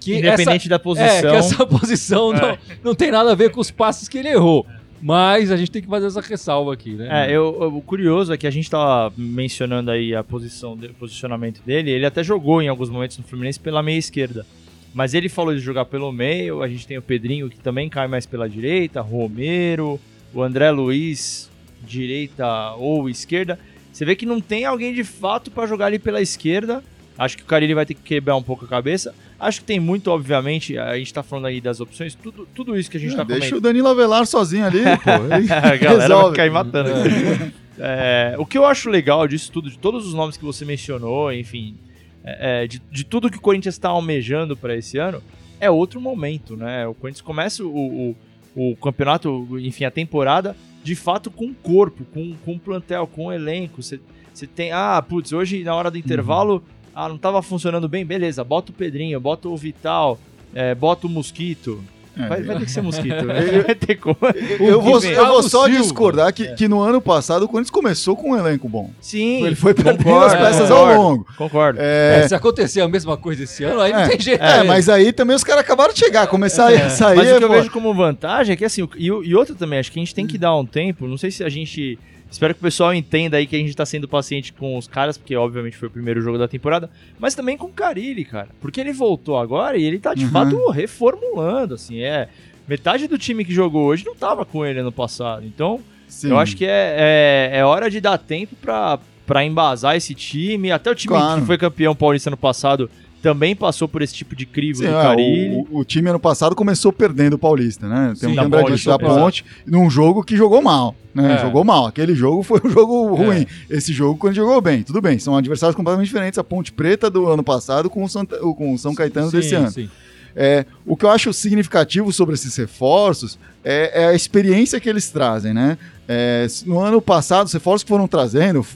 Que 0.00 0.18
Independente 0.18 0.68
da 0.68 0.76
essa, 0.76 0.82
posição. 0.82 1.08
É, 1.08 1.20
que 1.20 1.36
essa 1.36 1.66
posição 1.66 2.32
não, 2.32 2.58
não 2.82 2.94
tem 2.94 3.10
nada 3.10 3.32
a 3.32 3.34
ver 3.34 3.50
com 3.50 3.60
os 3.60 3.70
passes 3.70 4.08
que 4.08 4.18
ele 4.18 4.28
errou. 4.28 4.66
Mas 5.02 5.50
a 5.50 5.56
gente 5.56 5.70
tem 5.70 5.82
que 5.82 5.88
fazer 5.88 6.06
essa 6.06 6.20
ressalva 6.20 6.72
aqui, 6.72 6.92
né? 6.94 7.26
É, 7.26 7.28
eu, 7.30 7.56
eu- 7.60 7.76
o 7.76 7.82
curioso 7.82 8.32
é 8.32 8.36
que 8.38 8.46
a 8.46 8.50
gente 8.50 8.70
tava 8.70 9.12
mencionando 9.16 9.90
aí 9.90 10.14
a 10.14 10.24
posição 10.24 10.72
o 10.74 10.94
posicionamento 10.94 11.60
dele. 11.64 11.90
Ele 11.90 12.06
até 12.06 12.22
jogou 12.24 12.62
em 12.62 12.68
alguns 12.68 12.88
momentos 12.88 13.18
no 13.18 13.24
Fluminense 13.24 13.60
pela 13.60 13.82
meia 13.82 13.98
esquerda. 13.98 14.46
Mas 14.94 15.12
ele 15.12 15.28
falou 15.28 15.52
de 15.54 15.60
jogar 15.60 15.84
pelo 15.86 16.10
meio. 16.12 16.62
A 16.62 16.68
gente 16.68 16.86
tem 16.86 16.96
o 16.96 17.02
Pedrinho 17.02 17.50
que 17.50 17.58
também 17.58 17.88
cai 17.90 18.06
mais 18.08 18.24
pela 18.26 18.48
direita, 18.48 19.00
Romero, 19.00 20.00
o 20.32 20.40
André 20.42 20.70
Luiz, 20.70 21.50
direita 21.86 22.72
ou 22.76 23.08
esquerda. 23.08 23.58
Você 23.92 24.04
vê 24.04 24.16
que 24.16 24.24
não 24.26 24.40
tem 24.40 24.64
alguém 24.64 24.94
de 24.94 25.04
fato 25.04 25.50
para 25.50 25.66
jogar 25.66 25.86
ali 25.86 25.98
pela 25.98 26.20
esquerda. 26.22 26.82
Acho 27.16 27.36
que 27.36 27.42
o 27.42 27.46
Carilli 27.46 27.74
vai 27.74 27.86
ter 27.86 27.94
que 27.94 28.02
quebrar 28.02 28.36
um 28.36 28.42
pouco 28.42 28.64
a 28.64 28.68
cabeça. 28.68 29.14
Acho 29.38 29.60
que 29.60 29.66
tem 29.66 29.78
muito, 29.78 30.10
obviamente, 30.10 30.76
a 30.76 30.96
gente 30.98 31.14
tá 31.14 31.22
falando 31.22 31.46
aí 31.46 31.60
das 31.60 31.80
opções, 31.80 32.14
tudo, 32.14 32.46
tudo 32.54 32.76
isso 32.76 32.90
que 32.90 32.96
a 32.96 33.00
gente 33.00 33.12
É, 33.12 33.16
tá 33.16 33.24
deixa 33.24 33.40
comentando. 33.40 33.58
o 33.58 33.60
Danilo 33.60 33.88
Avelar 33.88 34.26
sozinho 34.26 34.66
ali, 34.66 34.82
pô. 34.98 35.10
A 35.10 35.76
galera 35.76 36.16
vai 36.16 36.32
cair 36.32 36.50
matando. 36.50 36.90
É, 37.76 38.36
o 38.38 38.46
que 38.46 38.56
eu 38.56 38.64
acho 38.64 38.88
legal 38.88 39.26
disso 39.26 39.50
tudo, 39.50 39.68
de 39.68 39.76
todos 39.76 40.06
os 40.06 40.14
nomes 40.14 40.36
que 40.36 40.44
você 40.44 40.64
mencionou, 40.64 41.32
enfim, 41.32 41.74
é, 42.22 42.62
é, 42.62 42.66
de, 42.68 42.80
de 42.88 43.02
tudo 43.02 43.28
que 43.28 43.36
o 43.36 43.40
Corinthians 43.40 43.74
está 43.74 43.88
almejando 43.88 44.56
para 44.56 44.76
esse 44.76 44.96
ano, 44.96 45.20
é 45.58 45.68
outro 45.68 46.00
momento, 46.00 46.56
né? 46.56 46.86
O 46.86 46.94
Corinthians 46.94 47.20
começa 47.20 47.64
o, 47.64 48.14
o, 48.54 48.70
o 48.70 48.76
campeonato, 48.76 49.48
enfim, 49.58 49.84
a 49.84 49.90
temporada, 49.90 50.56
de 50.84 50.94
fato 50.94 51.32
com 51.32 51.52
corpo, 51.52 52.04
com, 52.14 52.34
com 52.44 52.56
plantel, 52.56 53.08
com 53.08 53.32
elenco. 53.32 53.82
Você 53.82 53.98
você 54.32 54.46
tem, 54.48 54.72
ah, 54.72 55.00
putz, 55.00 55.32
hoje 55.32 55.62
na 55.62 55.74
hora 55.74 55.90
do 55.90 55.98
intervalo, 55.98 56.62
ah, 56.94 57.08
não 57.08 57.18
tava 57.18 57.42
funcionando 57.42 57.88
bem, 57.88 58.04
beleza, 58.04 58.42
bota 58.44 58.70
o 58.70 58.74
Pedrinho, 58.74 59.18
bota 59.20 59.48
o 59.48 59.56
Vital, 59.56 60.18
é, 60.54 60.74
bota 60.74 61.06
o 61.06 61.10
Mosquito. 61.10 61.82
É, 62.16 62.28
Vai, 62.28 62.42
vai 62.44 62.58
ter 62.60 62.64
que 62.66 62.70
ser 62.70 62.80
Mosquito, 62.80 63.24
né? 63.24 63.40
Eu- 63.58 63.64
vai 63.64 63.74
ter 63.74 63.96
como. 63.96 64.16
Eu 64.60 64.80
vou, 64.80 65.02
eu 65.02 65.26
vou 65.26 65.42
só 65.42 65.62
Thiago 65.64 65.72
Silva. 65.72 65.82
discordar 65.82 66.32
que, 66.32 66.46
que 66.54 66.68
no 66.68 66.80
ano 66.80 67.00
passado 67.00 67.42
o 67.42 67.48
Corinthians 67.48 67.70
começou 67.72 68.14
com 68.16 68.30
um 68.30 68.36
elenco 68.38 68.68
bom. 68.68 68.92
Sim, 69.00 69.44
Ele 69.44 69.56
foi 69.56 69.74
perdendo 69.74 70.04
concordo, 70.04 70.26
as 70.26 70.34
peças 70.34 70.68
concordo, 70.68 70.92
ao 70.94 71.02
longo. 71.02 71.26
Concordo. 71.36 71.80
É, 71.82 72.20
É, 72.22 72.28
se 72.28 72.32
acontecer 72.36 72.82
a 72.82 72.86
mesma 72.88 73.16
coisa 73.16 73.42
esse 73.42 73.64
ano, 73.64 73.80
aí 73.80 73.92
não 73.92 73.98
É, 73.98 74.08
tem 74.10 74.20
jeito. 74.20 74.40
é, 74.44 74.62
mas 74.62 74.88
aí 74.88 75.12
também 75.12 75.34
os 75.34 75.42
caras 75.42 75.64
acabaram 75.64 75.92
de 75.92 75.98
chegar, 75.98 76.28
começar 76.28 76.72
a 76.72 76.88
sair. 76.88 77.16
Mas 77.16 77.32
o 77.32 77.38
que 77.38 77.44
eu 77.44 77.48
pô, 77.48 77.54
vejo 77.54 77.70
como 77.72 77.92
vantagem 77.92 78.52
é 78.52 78.56
que 78.56 78.64
assim, 78.64 78.88
e, 78.96 79.06
e 79.06 79.34
outra 79.34 79.56
também, 79.56 79.80
acho 79.80 79.90
que 79.90 79.98
a 79.98 80.02
gente 80.04 80.14
tem 80.14 80.24
que 80.24 80.38
dar 80.38 80.54
um 80.56 80.64
tempo, 80.64 81.08
não 81.08 81.18
sei 81.18 81.32
se 81.32 81.42
a 81.42 81.48
gente. 81.48 81.98
Espero 82.34 82.52
que 82.52 82.58
o 82.58 82.62
pessoal 82.64 82.92
entenda 82.92 83.36
aí 83.36 83.46
que 83.46 83.54
a 83.54 83.58
gente 83.60 83.76
tá 83.76 83.86
sendo 83.86 84.08
paciente 84.08 84.52
com 84.52 84.76
os 84.76 84.88
caras, 84.88 85.16
porque 85.16 85.36
obviamente 85.36 85.76
foi 85.76 85.86
o 85.86 85.90
primeiro 85.90 86.20
jogo 86.20 86.36
da 86.36 86.48
temporada, 86.48 86.90
mas 87.16 87.32
também 87.36 87.56
com 87.56 87.66
o 87.68 87.72
Carilli, 87.72 88.24
cara. 88.24 88.48
Porque 88.60 88.80
ele 88.80 88.92
voltou 88.92 89.38
agora 89.38 89.76
e 89.76 89.84
ele 89.84 90.00
tá 90.00 90.14
de 90.14 90.24
Uhum. 90.24 90.30
fato 90.32 90.68
reformulando, 90.70 91.74
assim, 91.74 92.00
é. 92.02 92.28
Metade 92.66 93.06
do 93.06 93.16
time 93.16 93.44
que 93.44 93.54
jogou 93.54 93.84
hoje 93.86 94.04
não 94.04 94.16
tava 94.16 94.44
com 94.44 94.66
ele 94.66 94.80
ano 94.80 94.90
passado. 94.90 95.46
Então, 95.46 95.78
sim. 96.08 96.28
eu 96.30 96.36
acho 96.38 96.56
que 96.56 96.64
é, 96.66 97.50
é, 97.52 97.58
é 97.58 97.64
hora 97.64 97.88
de 97.88 98.00
dar 98.00 98.18
tempo 98.18 98.56
pra, 98.56 98.98
pra 99.24 99.44
embasar 99.44 99.94
esse 99.94 100.12
time. 100.12 100.72
Até 100.72 100.90
o 100.90 100.94
time 100.94 101.14
Claro. 101.14 101.40
que 101.40 101.46
foi 101.46 101.56
campeão 101.56 101.94
paulista 101.94 102.30
ano 102.30 102.36
passado 102.36 102.90
também 103.24 103.56
passou 103.56 103.88
por 103.88 104.02
esse 104.02 104.12
tipo 104.12 104.36
de 104.36 104.44
crivo 104.44 104.80
Sim, 104.80 104.84
do 104.84 104.90
é, 104.90 105.02
Carilli. 105.02 105.66
o, 105.70 105.78
o 105.78 105.84
time 105.84 106.10
ano 106.10 106.20
passado 106.20 106.54
começou 106.54 106.92
perdendo 106.92 107.34
o 107.34 107.38
Paulista, 107.38 107.88
né? 107.88 108.08
Tem 108.20 108.28
Sim, 108.28 108.38
um 108.38 108.42
lembrar 108.42 108.60
Ponte, 108.60 108.72
disso 108.74 108.90
da. 108.90 108.98
Ponte, 108.98 109.42
num 109.66 109.88
jogo 109.88 110.22
que 110.22 110.36
jogou 110.36 110.60
mal, 110.60 110.94
né? 111.14 111.36
É. 111.36 111.38
Jogou 111.38 111.64
mal. 111.64 111.86
Aquele 111.86 112.14
jogo 112.14 112.42
foi 112.42 112.60
um 112.62 112.68
jogo 112.68 113.14
ruim. 113.14 113.46
Esse 113.70 113.94
jogo, 113.94 114.18
quando 114.18 114.34
jogou 114.34 114.60
bem, 114.60 114.82
tudo 114.82 115.00
bem. 115.00 115.18
São 115.18 115.34
adversários 115.34 115.74
completamente 115.74 116.06
diferentes. 116.08 116.38
A 116.38 116.44
Ponte 116.44 116.70
Preta 116.70 117.08
do 117.08 117.26
ano 117.26 117.42
passado 117.42 117.88
com 117.88 118.04
o, 118.04 118.08
Santa, 118.10 118.36
com 118.36 118.74
o 118.74 118.78
São 118.78 118.94
Caetano 118.94 119.30
Sim, 119.30 119.36
desse 119.38 119.54
ano. 119.54 119.70
sim. 119.70 119.88
É, 120.36 120.66
o 120.84 120.94
que 120.94 121.06
eu 121.06 121.10
acho 121.10 121.32
significativo 121.32 122.12
sobre 122.12 122.34
esses 122.34 122.54
reforços 122.56 123.38
é, 123.64 124.02
é 124.02 124.06
a 124.08 124.14
experiência 124.14 124.78
que 124.78 124.88
eles 124.90 125.08
trazem, 125.08 125.54
né? 125.54 125.78
É, 126.06 126.46
no 126.66 126.78
ano 126.78 127.00
passado, 127.00 127.46
os 127.46 127.52
reforços 127.54 127.84
que 127.84 127.88
foram 127.88 128.06
trazendo, 128.06 128.66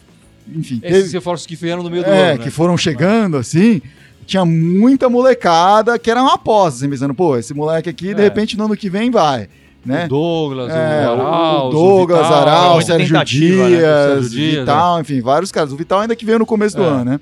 enfim, 0.49 0.81
Esses 0.83 1.03
teve- 1.03 1.13
reforços 1.19 1.47
que 1.47 1.55
vieram 1.57 1.83
no 1.83 1.91
meio 1.91 2.03
do 2.05 2.09
é, 2.11 2.31
ano, 2.31 2.39
né? 2.39 2.45
que 2.45 2.51
foram 2.51 2.79
chegando 2.79 3.37
assim, 3.37 3.83
tinha 4.29 4.45
muita 4.45 5.09
molecada 5.09 5.99
que 5.99 6.11
era 6.11 6.23
uma 6.23 6.35
aposta, 6.35 6.81
assim, 6.81 6.91
pensando, 6.91 7.15
pô, 7.15 7.37
esse 7.37 7.55
moleque 7.55 7.89
aqui, 7.89 8.13
de 8.15 8.21
É. 8.21 8.25
repente, 8.25 8.57
no 8.59 8.67
ano 8.67 8.77
que 8.77 8.91
vem 8.91 9.11
vai, 9.11 9.49
né? 9.85 10.05
O 10.05 10.09
Douglas, 10.09 10.71
É, 10.71 11.09
o 11.09 11.13
Arauz, 11.13 11.65
o 11.65 11.71
Douglas, 11.71 12.23
Vital, 12.27 12.41
Aral, 12.43 12.75
muita 12.75 12.87
Sérgio 12.93 13.07
tentativa, 13.09 13.63
né? 13.63 13.69
Dias, 13.69 13.81
Sérgio 13.83 14.31
Dias, 14.31 14.59
Vital, 14.61 15.01
enfim, 15.01 15.21
vários 15.23 15.51
caras. 15.51 15.73
O 15.73 15.77
Vital 15.77 16.01
ainda 16.01 16.15
que 16.15 16.27
veio 16.27 16.39
no 16.39 16.45
começo 16.47 16.77
do 16.77 16.83
É. 16.85 16.87
ano, 16.87 17.05
né? 17.07 17.21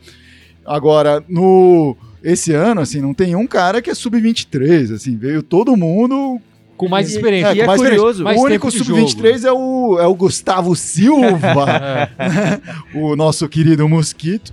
Agora, 0.67 1.23
no 1.29 1.97
esse 2.25 2.53
ano, 2.53 2.81
assim, 2.81 3.01
não 3.01 3.15
tem 3.15 3.37
um 3.37 3.47
cara 3.47 3.81
que 3.81 3.89
é 3.89 3.95
sub-23, 3.95 4.93
assim, 4.93 5.17
veio 5.17 5.45
todo 5.45 5.77
mundo 5.77 6.41
com 6.77 6.89
mais 6.89 7.09
experiência. 7.09 7.55
e 7.55 7.61
é 7.61 7.67
mais 7.67 7.81
curioso, 7.81 8.25
mais 8.25 8.37
o 8.37 8.43
único 8.45 8.69
tempo 8.69 8.85
de 8.85 8.85
sub-23 8.85 9.45
é 9.45 9.53
o, 9.53 9.97
é 10.01 10.07
o 10.09 10.15
Gustavo 10.17 10.75
Silva, 10.75 12.11
É. 12.19 12.99
o 12.99 13.15
nosso 13.15 13.49
querido 13.49 13.89
Mosquito, 13.89 14.53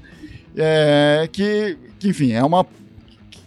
é, 0.56 1.28
que, 1.32 1.76
que, 2.04 2.10
enfim, 2.10 2.32
é 2.34 2.44
uma 2.44 2.66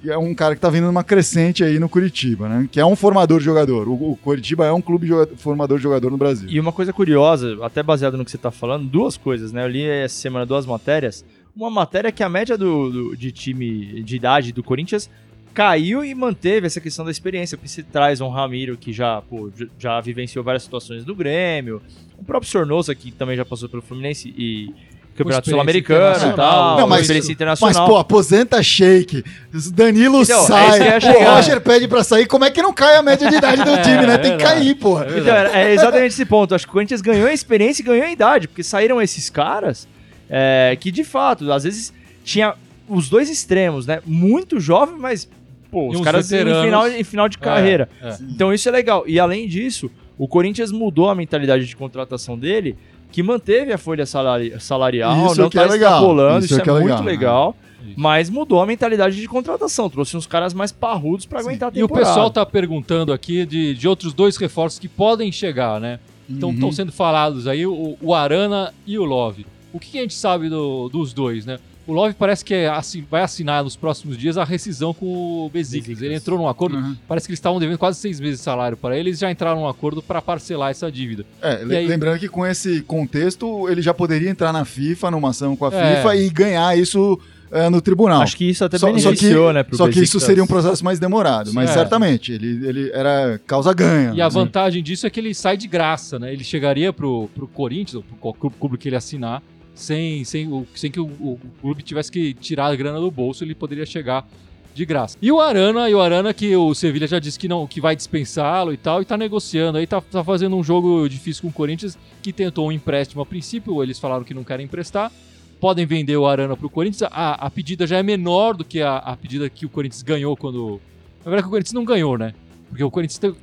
é 0.04 0.16
um 0.16 0.34
cara 0.34 0.54
que 0.54 0.60
tá 0.60 0.68
vindo 0.70 0.86
numa 0.86 1.02
crescente 1.02 1.64
aí 1.64 1.78
no 1.80 1.88
Curitiba, 1.88 2.48
né? 2.48 2.68
Que 2.70 2.78
é 2.78 2.84
um 2.86 2.94
formador 2.94 3.38
de 3.38 3.44
jogador. 3.44 3.88
O, 3.88 4.16
Curitiba 4.22 4.64
é 4.66 4.70
um 4.72 4.80
clube 4.80 5.06
joga- 5.06 5.34
formador 5.36 5.78
de 5.78 5.82
jogador 5.82 6.10
no 6.10 6.16
Brasil. 6.18 6.48
E 6.48 6.60
uma 6.60 6.70
coisa 6.72 6.92
curiosa, 6.92 7.56
até 7.64 7.82
baseado 7.82 8.16
no 8.16 8.24
que 8.24 8.30
você 8.30 8.38
tá 8.38 8.50
falando, 8.52 8.86
duas 8.86 9.16
coisas, 9.16 9.52
né? 9.52 9.64
Eu 9.64 9.68
li 9.68 9.84
essa 9.84 10.14
semana 10.14 10.44
duas 10.46 10.64
matérias. 10.66 11.24
Uma 11.56 11.70
matéria 11.70 12.12
que 12.12 12.22
a 12.22 12.28
média 12.28 12.56
do, 12.58 12.90
do- 12.90 13.16
de 13.16 13.32
time 13.32 14.02
de 14.02 14.14
idade 14.16 14.52
do 14.52 14.62
Corinthians 14.62 15.10
caiu 15.54 16.04
e 16.04 16.14
manteve 16.14 16.66
essa 16.66 16.80
questão 16.80 17.04
da 17.04 17.10
experiência, 17.10 17.56
porque 17.56 17.68
você 17.68 17.82
traz 17.82 18.20
um 18.20 18.28
Ramiro 18.28 18.76
que 18.76 18.92
já, 18.92 19.22
pô, 19.22 19.50
já 19.78 19.98
vivenciou 20.02 20.44
várias 20.44 20.62
situações 20.62 21.02
do 21.04 21.14
Grêmio, 21.14 21.80
o 22.18 22.22
próprio 22.24 22.48
Sornosa 22.50 22.94
que 22.94 23.10
também 23.10 23.36
já 23.36 23.44
passou 23.44 23.68
pelo 23.68 23.80
Fluminense 23.82 24.32
e 24.36 24.72
Campeonato 25.16 25.48
Sul-Americano 25.50 26.32
e 26.32 26.36
tal, 26.36 26.76
Não, 26.78 26.86
mas- 26.86 27.00
experiência 27.02 27.28
Mas, 27.28 27.34
internacional. 27.34 27.86
pô, 27.88 27.96
aposenta 27.96 28.62
Shake. 28.62 29.24
Danilo 29.72 30.22
Então, 30.22 30.42
é 30.44 30.46
sai. 30.46 31.00
ia 31.00 31.18
o. 31.30 31.34
Roger 31.34 31.60
pede 31.60 31.88
pra 31.88 32.04
sair. 32.04 32.26
Como 32.26 32.44
é 32.44 32.50
que 32.50 32.60
não 32.62 32.72
cai 32.72 32.96
a 32.96 33.02
média 33.02 33.28
de 33.28 33.36
idade 33.36 33.64
do 33.64 33.76
time, 33.82 34.06
né? 34.06 34.14
É 34.14 34.18
Tem 34.18 34.36
que 34.36 34.42
cair, 34.44 34.74
porra. 34.74 35.06
É 35.06 35.18
Então, 35.18 35.34
é 35.34 35.70
é 35.70 35.74
exatamente 35.74 36.12
esse 36.12 36.24
ponto. 36.26 36.54
Acho 36.54 36.64
que 36.66 36.70
o 36.70 36.72
Corinthians 36.72 37.00
ganhou 37.00 37.26
a 37.28 37.32
experiência 37.32 37.82
e 37.82 37.84
ganhou 37.84 38.04
a 38.04 38.10
idade, 38.10 38.46
porque 38.48 38.62
saíram 38.62 39.00
esses 39.00 39.30
caras 39.30 39.88
é, 40.28 40.76
que, 40.78 40.90
de 40.90 41.04
fato, 41.04 41.50
às 41.52 41.64
vezes 41.64 41.92
tinha 42.24 42.54
os 42.88 43.08
dois 43.08 43.30
extremos, 43.30 43.86
né? 43.86 44.00
Muito 44.04 44.60
jovem, 44.60 44.96
mas, 44.98 45.28
pô, 45.70 45.92
E 45.92 45.96
os 45.96 46.00
caras 46.02 46.30
em 46.30 46.38
final, 46.44 46.88
em 46.88 47.04
final 47.04 47.28
de 47.28 47.38
carreira. 47.38 47.88
É, 48.02 48.08
é. 48.10 48.16
Então 48.30 48.52
isso 48.52 48.68
é 48.68 48.72
legal. 48.72 49.04
E 49.06 49.18
além 49.18 49.48
disso, 49.48 49.90
o 50.18 50.26
Corinthians 50.28 50.70
mudou 50.72 51.08
a 51.08 51.14
mentalidade 51.14 51.66
de 51.66 51.74
contratação 51.76 52.38
dele, 52.38 52.76
que 53.12 53.22
manteve 53.22 53.72
a 53.72 53.78
folha 53.78 54.04
salari- 54.06 54.54
salarial, 54.60 55.26
Isso 55.26 55.40
não 55.40 55.48
que 55.50 55.58
é 55.58 55.66
tá 55.66 55.74
extrapolando, 55.74 56.44
Isso 56.44 56.54
isso, 56.54 56.62
que 56.62 56.68
é, 56.70 56.72
é 56.72 56.80
muito 56.80 57.02
legal, 57.02 57.04
legal. 57.04 57.56
Mas 57.96 58.28
mudou 58.28 58.60
a 58.60 58.66
mentalidade 58.66 59.16
de 59.16 59.28
contratação, 59.28 59.88
trouxe 59.88 60.16
uns 60.16 60.26
caras 60.26 60.52
mais 60.52 60.72
parrudos 60.72 61.24
pra 61.24 61.40
aguentar 61.40 61.68
a 61.68 61.78
E 61.78 61.82
o 61.82 61.86
temporada. 61.86 62.06
pessoal 62.08 62.30
tá 62.30 62.44
perguntando 62.44 63.12
aqui 63.12 63.46
de, 63.46 63.74
de 63.74 63.86
outros 63.88 64.12
dois 64.12 64.36
reforços 64.36 64.78
que 64.78 64.88
podem 64.88 65.30
chegar, 65.30 65.80
né? 65.80 66.00
Então 66.28 66.48
Uhum. 66.48 66.54
estão 66.56 66.72
sendo 66.72 66.90
falados 66.92 67.46
aí 67.46 67.64
o, 67.64 67.96
o 68.02 68.12
Arana 68.12 68.74
e 68.86 68.98
o 68.98 69.04
Love. 69.04 69.46
O 69.72 69.78
que, 69.78 69.90
que 69.92 69.98
a 69.98 70.02
gente 70.02 70.14
sabe 70.14 70.48
do- 70.48 70.88
dos 70.88 71.12
dois, 71.12 71.46
né? 71.46 71.58
O 71.86 71.92
Love 71.92 72.14
parece 72.14 72.44
que 72.44 72.52
é 72.52 72.68
assi- 72.68 73.04
vai 73.08 73.22
assinar 73.22 73.62
nos 73.62 73.76
próximos 73.76 74.18
dias 74.18 74.36
a 74.36 74.42
rescisão 74.44 74.92
com 74.92 75.06
o 75.06 75.50
Besiktas. 75.52 75.86
Besiktas. 75.88 76.02
Ele 76.02 76.14
entrou 76.16 76.36
num 76.38 76.48
acordo, 76.48 76.76
Uhum. 76.78 76.96
parece 77.06 77.26
que 77.26 77.30
eles 77.30 77.38
estavam 77.38 77.60
devendo 77.60 77.78
quase 77.78 77.98
seis 78.00 78.18
meses 78.18 78.38
de 78.38 78.44
salário 78.44 78.76
para 78.76 78.98
ele, 78.98 79.10
eles 79.10 79.20
já 79.20 79.30
entraram 79.30 79.60
num 79.60 79.68
acordo 79.68 80.02
para 80.02 80.20
parcelar 80.20 80.70
essa 80.72 80.90
dívida. 80.90 81.24
É, 81.40 81.62
aí- 81.62 81.86
lembrando 81.86 82.18
que 82.18 82.28
com 82.28 82.44
esse 82.44 82.80
contexto, 82.82 83.68
ele 83.68 83.80
já 83.82 83.94
poderia 83.94 84.28
entrar 84.28 84.52
na 84.52 84.64
FIFA, 84.64 85.10
numa 85.12 85.30
ação 85.30 85.54
com 85.54 85.64
a 85.66 85.72
É. 85.72 85.96
FIFA 85.96 86.16
e 86.16 86.28
ganhar 86.30 86.76
isso 86.76 87.20
é, 87.52 87.70
no 87.70 87.80
tribunal. 87.80 88.22
Acho 88.22 88.36
que 88.36 88.50
isso 88.50 88.64
até 88.64 88.76
Só- 88.76 88.88
só 88.88 88.92
que- 88.92 89.02
beneficiou, 89.04 89.52
né, 89.52 89.62
pro 89.62 89.76
Só 89.76 89.84
que 89.84 89.90
isso 89.90 90.00
Besiktas. 90.00 90.22
seria 90.24 90.42
um 90.42 90.48
processo 90.48 90.84
mais 90.84 90.98
demorado, 90.98 91.54
mas 91.54 91.70
É. 91.70 91.74
certamente, 91.74 92.32
ele, 92.32 92.66
ele 92.66 92.90
era 92.92 93.40
causa 93.46 93.72
ganha. 93.72 94.12
E 94.12 94.20
a 94.20 94.26
assim. 94.26 94.34
vantagem 94.34 94.82
disso 94.82 95.06
é 95.06 95.10
que 95.10 95.20
ele 95.20 95.32
sai 95.32 95.56
de 95.56 95.68
graça, 95.68 96.18
né? 96.18 96.32
Ele 96.32 96.42
chegaria 96.42 96.92
pro, 96.92 97.30
pro 97.36 97.46
Corinthians, 97.46 97.94
ou 97.94 98.02
pro 98.02 98.16
qualquer 98.16 98.50
clube 98.58 98.76
que 98.76 98.88
ele 98.88 98.96
assinar, 98.96 99.40
sem, 99.76 100.24
sem, 100.24 100.66
sem 100.74 100.90
que 100.90 100.98
o, 100.98 101.06
o 101.06 101.38
clube 101.60 101.82
tivesse 101.82 102.10
que 102.10 102.34
tirar 102.34 102.66
a 102.66 102.76
grana 102.76 102.98
do 102.98 103.10
bolso, 103.10 103.44
ele 103.44 103.54
poderia 103.54 103.86
chegar 103.86 104.26
de 104.74 104.84
graça. 104.84 105.16
E 105.22 105.30
o 105.30 105.40
Arana, 105.40 105.88
e 105.88 105.94
o 105.94 106.00
Arana 106.00 106.34
que 106.34 106.54
o 106.56 106.74
Sevilha 106.74 107.06
já 107.06 107.18
disse 107.18 107.38
que 107.38 107.48
não, 107.48 107.66
que 107.66 107.80
vai 107.80 107.94
dispensá-lo 107.96 108.72
e 108.72 108.76
tal, 108.76 109.00
e 109.00 109.04
tá 109.04 109.16
negociando 109.16 109.78
aí, 109.78 109.86
tá, 109.86 110.00
tá 110.00 110.22
fazendo 110.24 110.56
um 110.56 110.62
jogo 110.62 111.08
difícil 111.08 111.42
com 111.42 111.48
o 111.48 111.52
Corinthians, 111.52 111.96
que 112.22 112.32
tentou 112.32 112.68
um 112.68 112.72
empréstimo 112.72 113.22
a 113.22 113.26
princípio, 113.26 113.82
eles 113.82 113.98
falaram 113.98 114.24
que 114.24 114.34
não 114.34 114.44
querem 114.44 114.66
emprestar. 114.66 115.10
Podem 115.58 115.86
vender 115.86 116.16
o 116.18 116.26
Arana 116.26 116.54
pro 116.54 116.68
Corinthians. 116.68 117.10
A, 117.10 117.46
a 117.46 117.50
pedida 117.50 117.86
já 117.86 117.96
é 117.96 118.02
menor 118.02 118.54
do 118.54 118.62
que 118.62 118.82
a, 118.82 118.98
a 118.98 119.16
pedida 119.16 119.48
que 119.48 119.64
o 119.64 119.70
Corinthians 119.70 120.02
ganhou 120.02 120.36
quando. 120.36 120.78
Na 121.24 121.30
verdade, 121.30 121.46
o 121.46 121.50
Corinthians 121.50 121.72
não 121.72 121.84
ganhou, 121.84 122.18
né? 122.18 122.34
Porque 122.68 122.84
o 122.84 122.90
Corinthians. 122.90 123.18
Tem, 123.18 123.34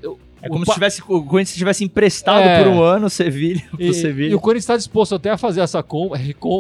é 0.44 0.50
como 0.50 0.66
se 0.66 0.74
tivesse, 0.74 1.02
o 1.08 1.24
Corinthians 1.24 1.56
tivesse 1.56 1.86
emprestado 1.86 2.44
é, 2.44 2.62
por 2.62 2.72
um 2.72 2.82
ano 2.82 3.06
o 3.06 3.10
Sevilha, 3.10 3.64
e, 3.80 3.94
Sevilha. 3.94 4.32
E 4.32 4.36
o 4.36 4.40
Corinthians 4.42 4.66
está 4.66 4.76
disposto 4.76 5.16
até 5.16 5.30
a 5.30 5.38
fazer 5.38 5.62
essa 5.62 5.82
com, 5.82 6.12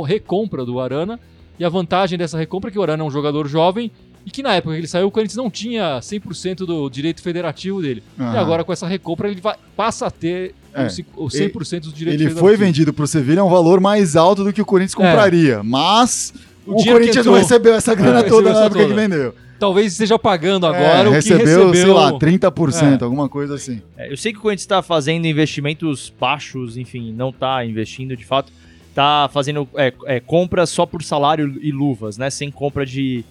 recompra 0.03 0.65
do 0.65 0.79
Arana. 0.79 1.19
E 1.59 1.65
a 1.65 1.69
vantagem 1.69 2.17
dessa 2.17 2.37
recompra 2.37 2.69
é 2.69 2.71
que 2.71 2.79
o 2.79 2.81
Arana 2.81 3.03
é 3.03 3.05
um 3.05 3.11
jogador 3.11 3.47
jovem 3.47 3.91
e 4.25 4.31
que 4.31 4.41
na 4.41 4.55
época 4.55 4.73
que 4.73 4.79
ele 4.79 4.87
saiu, 4.87 5.07
o 5.07 5.11
Corinthians 5.11 5.35
não 5.35 5.51
tinha 5.51 5.99
100% 5.99 6.65
do 6.65 6.89
direito 6.89 7.21
federativo 7.21 7.81
dele. 7.81 8.01
Uhum. 8.17 8.33
E 8.33 8.37
agora 8.37 8.63
com 8.63 8.71
essa 8.71 8.87
recompra 8.87 9.29
ele 9.29 9.41
vai, 9.41 9.55
passa 9.75 10.07
a 10.07 10.11
ter 10.11 10.55
é. 10.73 10.87
o 11.17 11.27
100% 11.27 11.81
dos 11.81 11.93
direitos 11.93 12.25
Ele 12.25 12.33
foi 12.33 12.55
vendido 12.55 12.93
para 12.93 13.03
o 13.03 13.07
Sevilha 13.07 13.41
a 13.41 13.43
um 13.43 13.49
valor 13.49 13.81
mais 13.81 14.15
alto 14.15 14.43
do 14.43 14.53
que 14.53 14.61
o 14.61 14.65
Corinthians 14.65 14.95
compraria, 14.95 15.55
é. 15.55 15.61
mas 15.61 16.33
o, 16.65 16.81
o 16.81 16.83
Corinthians 16.85 17.25
não 17.25 17.33
recebeu 17.33 17.73
essa 17.73 17.93
grana 17.93 18.19
é, 18.19 18.23
toda 18.23 18.53
na 18.53 18.65
época 18.65 18.81
toda. 18.81 18.93
que 18.93 18.99
vendeu. 18.99 19.35
Talvez 19.63 19.93
esteja 19.93 20.19
pagando 20.19 20.67
agora 20.67 21.07
é, 21.07 21.07
o 21.07 21.11
recebeu, 21.11 21.39
que 21.39 21.45
recebeu, 21.45 21.73
sei 21.73 21.93
lá, 21.93 22.11
30%, 22.11 22.99
é. 22.99 23.03
alguma 23.05 23.29
coisa 23.29 23.55
assim. 23.55 23.81
É, 23.97 24.11
eu 24.11 24.17
sei 24.17 24.33
que 24.33 24.39
o 24.39 24.41
Corinthians 24.41 24.63
está 24.63 24.81
fazendo 24.81 25.25
investimentos 25.25 26.13
baixos, 26.19 26.75
enfim, 26.75 27.13
não 27.13 27.29
está 27.29 27.63
investindo 27.65 28.17
de 28.17 28.25
fato, 28.25 28.51
está 28.89 29.29
fazendo 29.31 29.65
é, 29.75 30.19
compras 30.19 30.69
só 30.69 30.85
por 30.85 31.01
salário 31.01 31.57
e 31.61 31.71
luvas, 31.71 32.17
né, 32.17 32.29
sem 32.29 32.51
compra 32.51 32.85
de 32.85 33.23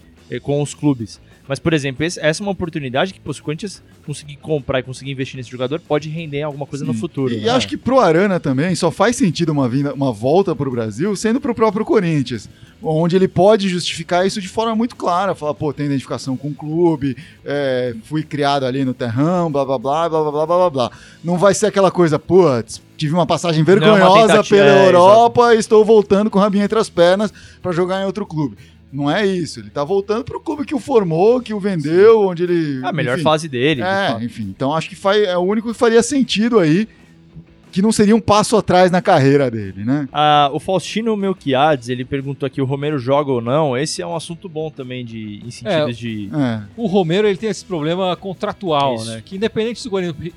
com 0.43 0.63
os 0.63 0.73
clubes. 0.73 1.21
Mas, 1.53 1.59
por 1.59 1.75
exemplo, 1.75 2.03
esse, 2.03 2.19
essa 2.19 2.43
é 2.43 2.47
uma 2.47 2.53
oportunidade 2.53 3.13
que 3.13 3.21
pô, 3.21 3.31
se 3.31 3.43
o 3.43 3.45
Corinthians 3.45 3.83
conseguir 4.07 4.37
comprar 4.37 4.79
e 4.79 4.83
conseguir 4.83 5.11
investir 5.11 5.37
nesse 5.37 5.51
jogador, 5.51 5.79
pode 5.81 6.09
render 6.09 6.41
alguma 6.41 6.65
coisa 6.65 6.83
Sim. 6.83 6.91
no 6.91 6.97
futuro. 6.97 7.35
E 7.35 7.43
né? 7.43 7.51
acho 7.51 7.69
que 7.69 7.77
pro 7.77 8.01
Arana 8.01 8.41
também 8.41 8.75
só 8.75 8.91
faz 8.91 9.17
sentido 9.17 9.53
uma, 9.53 9.69
vinda, 9.69 9.93
uma 9.93 10.11
volta 10.11 10.57
pro 10.57 10.71
Brasil 10.71 11.15
sendo 11.15 11.43
pro 11.43 11.55
próprio 11.55 11.85
Corinthians, 11.85 12.49
onde 12.83 13.17
ele 13.17 13.29
pode 13.29 13.69
justificar 13.69 14.27
isso 14.27 14.41
de 14.41 14.49
forma 14.49 14.75
muito 14.75 14.97
clara. 14.97 15.35
Falar, 15.35 15.53
pô, 15.53 15.75
tem 15.75 15.85
identificação 15.85 16.39
com 16.39 16.49
o 16.49 16.55
clube, 16.55 17.19
é, 17.45 17.95
fui 18.05 18.23
criado 18.23 18.65
ali 18.65 18.83
no 18.83 18.95
terrão, 18.95 19.53
blá 19.53 19.63
blá 19.63 19.79
blá 19.79 20.09
blá 20.09 20.23
blá 20.23 20.47
blá 20.47 20.47
blá 20.47 20.71
blá. 20.71 20.91
Não 21.23 21.37
vai 21.37 21.53
ser 21.53 21.67
aquela 21.67 21.91
coisa, 21.91 22.19
putz, 22.19 22.81
tive 22.97 23.13
uma 23.13 23.27
passagem 23.27 23.63
vergonhosa 23.63 24.37
uma 24.37 24.45
pela 24.45 24.71
é, 24.71 24.87
Europa 24.87 25.55
e 25.55 25.59
estou 25.59 25.85
voltando 25.85 26.31
com 26.31 26.39
o 26.39 26.41
rabinho 26.41 26.65
entre 26.65 26.79
as 26.79 26.89
pernas 26.89 27.31
para 27.61 27.73
jogar 27.73 28.01
em 28.01 28.07
outro 28.07 28.25
clube. 28.25 28.57
Não 28.93 29.11
é 29.11 29.27
isso. 29.27 29.59
Ele 29.61 29.71
tá 29.71 29.83
voltando 29.83 30.23
pro 30.23 30.39
clube 30.39 30.67
que 30.67 30.75
o 30.75 30.79
formou, 30.79 31.41
que 31.41 31.55
o 31.55 31.59
vendeu, 31.59 32.21
Sim. 32.21 32.27
onde 32.27 32.43
ele. 32.43 32.85
A 32.85 32.93
melhor 32.93 33.15
enfim, 33.15 33.25
fase 33.25 33.49
dele. 33.49 33.81
É, 33.81 34.15
de 34.19 34.27
enfim. 34.27 34.43
Então 34.55 34.75
acho 34.75 34.89
que 34.89 34.95
faz, 34.95 35.23
é 35.23 35.37
o 35.37 35.41
único 35.41 35.73
que 35.73 35.79
faria 35.79 36.03
sentido 36.03 36.59
aí. 36.59 36.87
Que 37.71 37.81
não 37.81 37.91
seria 37.91 38.15
um 38.15 38.21
passo 38.21 38.55
atrás 38.55 38.91
na 38.91 39.01
carreira 39.01 39.51
dele, 39.51 39.83
né? 39.83 40.07
Ah, 40.13 40.51
o 40.53 40.61
Faustino 40.61 41.17
Melquiades, 41.17 41.89
ele 41.89 42.05
perguntou 42.05 42.47
aqui: 42.47 42.61
o 42.61 42.67
Romero 42.67 42.99
joga 42.99 43.33
ou 43.33 43.41
não? 43.41 43.75
Esse 43.75 44.03
é 44.03 44.07
um 44.07 44.15
assunto 44.15 44.47
bom 44.47 44.71
também 44.71 45.07
de 45.07 45.41
incentivos 45.43 45.97
é, 45.97 45.99
de. 45.99 46.29
É. 46.35 46.61
O 46.77 46.87
Romero 46.87 47.27
ele 47.27 47.39
tem 47.39 47.49
esse 47.49 47.65
problema 47.65 48.15
contratual, 48.15 48.97
isso. 48.97 49.07
né? 49.07 49.23
Que 49.25 49.37
independente 49.37 49.81
se 49.81 49.89
o 49.89 50.35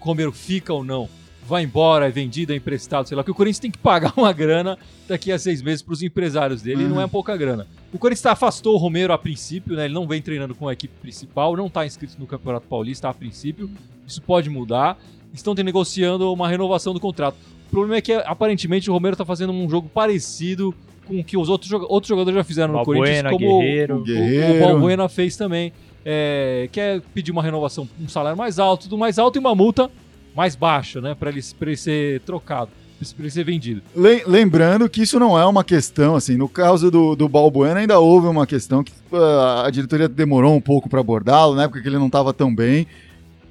Romero 0.00 0.32
fica 0.32 0.74
ou 0.74 0.82
não, 0.82 1.08
vai 1.48 1.62
embora, 1.62 2.06
é 2.06 2.10
vendido, 2.10 2.52
é 2.52 2.56
emprestado, 2.56 3.08
sei 3.08 3.16
lá, 3.16 3.24
que 3.24 3.30
o 3.30 3.34
Corinthians 3.34 3.58
tem 3.58 3.70
que 3.70 3.78
pagar 3.78 4.12
uma 4.16 4.32
grana 4.32 4.78
daqui 5.08 5.32
a 5.32 5.38
seis 5.38 5.62
meses 5.62 5.82
para 5.82 5.94
os 5.94 6.02
empresários 6.02 6.60
dele, 6.60 6.84
uhum. 6.84 6.90
e 6.90 6.92
não 6.92 7.00
é 7.00 7.04
uhum. 7.04 7.08
pouca 7.08 7.36
grana. 7.36 7.66
O 7.92 7.98
Corinthians 7.98 8.26
afastou 8.26 8.74
o 8.74 8.76
Romero 8.76 9.12
a 9.12 9.18
princípio, 9.18 9.74
né? 9.74 9.86
Ele 9.86 9.94
não 9.94 10.06
vem 10.06 10.20
treinando 10.20 10.54
com 10.54 10.68
a 10.68 10.72
equipe 10.74 10.94
principal, 11.00 11.56
não 11.56 11.66
está 11.66 11.86
inscrito 11.86 12.16
no 12.18 12.26
Campeonato 12.26 12.66
Paulista 12.66 13.08
a 13.08 13.14
princípio. 13.14 13.70
Isso 14.06 14.20
pode 14.20 14.50
mudar. 14.50 14.98
Estão 15.32 15.54
negociando 15.54 16.32
uma 16.32 16.48
renovação 16.48 16.92
do 16.92 17.00
contrato. 17.00 17.36
O 17.66 17.70
problema 17.70 17.96
é 17.96 18.00
que 18.00 18.12
aparentemente 18.12 18.90
o 18.90 18.92
Romero 18.92 19.14
está 19.14 19.24
fazendo 19.24 19.52
um 19.52 19.68
jogo 19.68 19.88
parecido 19.88 20.74
com 21.06 21.20
o 21.20 21.24
que 21.24 21.36
os 21.36 21.48
outros, 21.48 21.70
outros 21.72 22.08
jogadores 22.08 22.36
já 22.36 22.44
fizeram 22.44 22.74
no 22.74 22.84
Corinthians, 22.84 23.30
como 23.30 23.60
Guerreiro. 23.60 23.96
o, 23.96 24.00
o, 24.00 24.56
o 24.56 24.60
Balbuena 24.60 25.08
fez 25.08 25.36
também. 25.36 25.72
É, 26.04 26.68
quer 26.70 27.00
pedir 27.14 27.32
uma 27.32 27.42
renovação, 27.42 27.88
um 28.00 28.08
salário 28.08 28.36
mais 28.36 28.58
alto, 28.58 28.84
tudo 28.84 28.96
mais 28.96 29.18
alto 29.18 29.36
e 29.36 29.40
uma 29.40 29.54
multa 29.54 29.90
mais 30.38 30.54
baixa, 30.54 31.00
né? 31.00 31.16
Para 31.18 31.30
ele, 31.30 31.42
ele 31.60 31.76
ser 31.76 32.20
trocado, 32.20 32.70
para 33.16 33.28
ser 33.28 33.42
vendido. 33.42 33.82
Lembrando 34.24 34.88
que 34.88 35.02
isso 35.02 35.18
não 35.18 35.36
é 35.36 35.44
uma 35.44 35.64
questão, 35.64 36.14
assim, 36.14 36.36
no 36.36 36.48
caso 36.48 36.92
do, 36.92 37.16
do 37.16 37.28
Balbuena 37.28 37.80
ainda 37.80 37.98
houve 37.98 38.28
uma 38.28 38.46
questão 38.46 38.84
que 38.84 38.92
uh, 39.10 39.64
a 39.64 39.70
diretoria 39.70 40.08
demorou 40.08 40.54
um 40.54 40.60
pouco 40.60 40.88
para 40.88 41.00
abordá-lo, 41.00 41.56
né? 41.56 41.66
Porque 41.66 41.88
ele 41.88 41.98
não 41.98 42.06
estava 42.06 42.32
tão 42.32 42.54
bem 42.54 42.86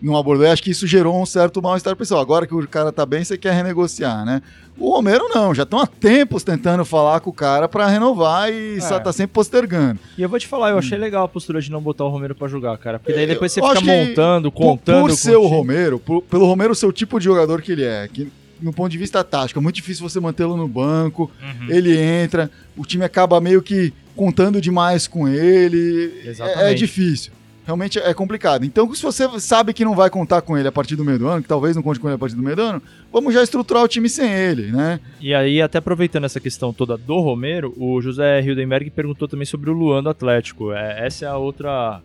não 0.01 0.15
abordou, 0.15 0.47
acho 0.47 0.61
que 0.61 0.71
isso 0.71 0.85
gerou 0.85 1.19
um 1.19 1.25
certo 1.25 1.61
mal-estar 1.61 1.95
pessoal. 1.95 2.21
Agora 2.21 2.45
que 2.45 2.53
o 2.53 2.67
cara 2.67 2.91
tá 2.91 3.05
bem, 3.05 3.23
você 3.23 3.37
quer 3.37 3.53
renegociar, 3.53 4.25
né? 4.25 4.41
O 4.77 4.91
Romero 4.91 5.27
não, 5.29 5.55
já 5.55 5.63
estão 5.63 5.79
há 5.79 5.87
tempos 5.87 6.43
tentando 6.43 6.85
falar 6.85 7.19
com 7.19 7.31
o 7.31 7.33
cara 7.33 7.67
para 7.67 7.87
renovar 7.87 8.51
e 8.51 8.77
é. 8.77 8.99
tá 8.99 9.11
sempre 9.11 9.33
postergando. 9.33 9.99
E 10.15 10.21
eu 10.21 10.29
vou 10.29 10.37
te 10.37 10.45
falar, 10.45 10.69
eu 10.69 10.77
achei 10.77 10.97
hum. 10.97 11.01
legal 11.01 11.25
a 11.25 11.27
postura 11.27 11.59
de 11.59 11.71
não 11.71 11.81
botar 11.81 12.05
o 12.05 12.09
Romero 12.09 12.35
para 12.35 12.47
jogar, 12.47 12.77
cara. 12.77 12.99
Porque 12.99 13.13
daí 13.13 13.25
depois 13.25 13.51
você 13.51 13.59
eu 13.59 13.67
fica 13.67 13.81
montando, 13.81 14.51
contando. 14.51 15.01
Por, 15.01 15.09
por 15.09 15.15
ser 15.15 15.35
o 15.35 15.47
Romero, 15.47 15.99
por, 15.99 16.21
pelo 16.21 16.45
Romero 16.45 16.75
ser 16.75 16.85
o 16.85 16.91
tipo 16.91 17.17
de 17.17 17.25
jogador 17.25 17.61
que 17.61 17.71
ele 17.71 17.83
é, 17.83 18.07
que 18.07 18.31
no 18.61 18.73
ponto 18.73 18.89
de 18.91 18.97
vista 18.97 19.23
tático, 19.23 19.59
é 19.59 19.61
muito 19.61 19.75
difícil 19.75 20.07
você 20.07 20.19
mantê-lo 20.19 20.55
no 20.55 20.67
banco. 20.67 21.31
Uhum. 21.41 21.69
Ele 21.69 21.97
entra, 21.97 22.49
o 22.75 22.85
time 22.85 23.03
acaba 23.03 23.39
meio 23.41 23.61
que 23.61 23.93
contando 24.15 24.61
demais 24.61 25.07
com 25.07 25.27
ele. 25.27 26.21
Exatamente. 26.23 26.63
É, 26.63 26.71
é 26.71 26.73
difícil 26.73 27.31
realmente 27.67 27.99
é 27.99 28.13
complicado. 28.13 28.63
Então, 28.65 28.95
se 28.95 29.03
você 29.03 29.27
sabe 29.41 29.73
que 29.73 29.83
não 29.83 29.93
vai 29.93 30.09
contar 30.09 30.41
com 30.41 30.57
ele 30.57 30.69
a 30.69 30.71
partir 30.71 30.95
do 30.95 31.03
meio 31.03 31.19
do 31.19 31.27
ano, 31.27 31.41
que 31.41 31.49
talvez 31.49 31.75
não 31.75 31.83
conte 31.83 31.99
com 31.99 32.07
ele 32.07 32.15
a 32.15 32.17
partir 32.17 32.33
do 32.33 32.41
meio 32.41 32.55
do 32.55 32.61
ano, 32.61 32.81
vamos 33.11 33.33
já 33.33 33.43
estruturar 33.43 33.83
o 33.83 33.87
time 33.89 34.07
sem 34.07 34.31
ele, 34.31 34.71
né? 34.71 35.01
E 35.19 35.33
aí, 35.33 35.61
até 35.61 35.77
aproveitando 35.77 36.23
essa 36.23 36.39
questão 36.39 36.71
toda 36.71 36.97
do 36.97 37.19
Romero, 37.19 37.73
o 37.77 38.01
José 38.01 38.41
Hildenberg 38.41 38.89
perguntou 38.91 39.27
também 39.27 39.45
sobre 39.45 39.69
o 39.69 39.73
Luan 39.73 40.01
do 40.01 40.09
Atlético. 40.09 40.71
É, 40.71 41.05
essa 41.05 41.25
é 41.25 41.27
a 41.27 41.35
outra 41.35 42.01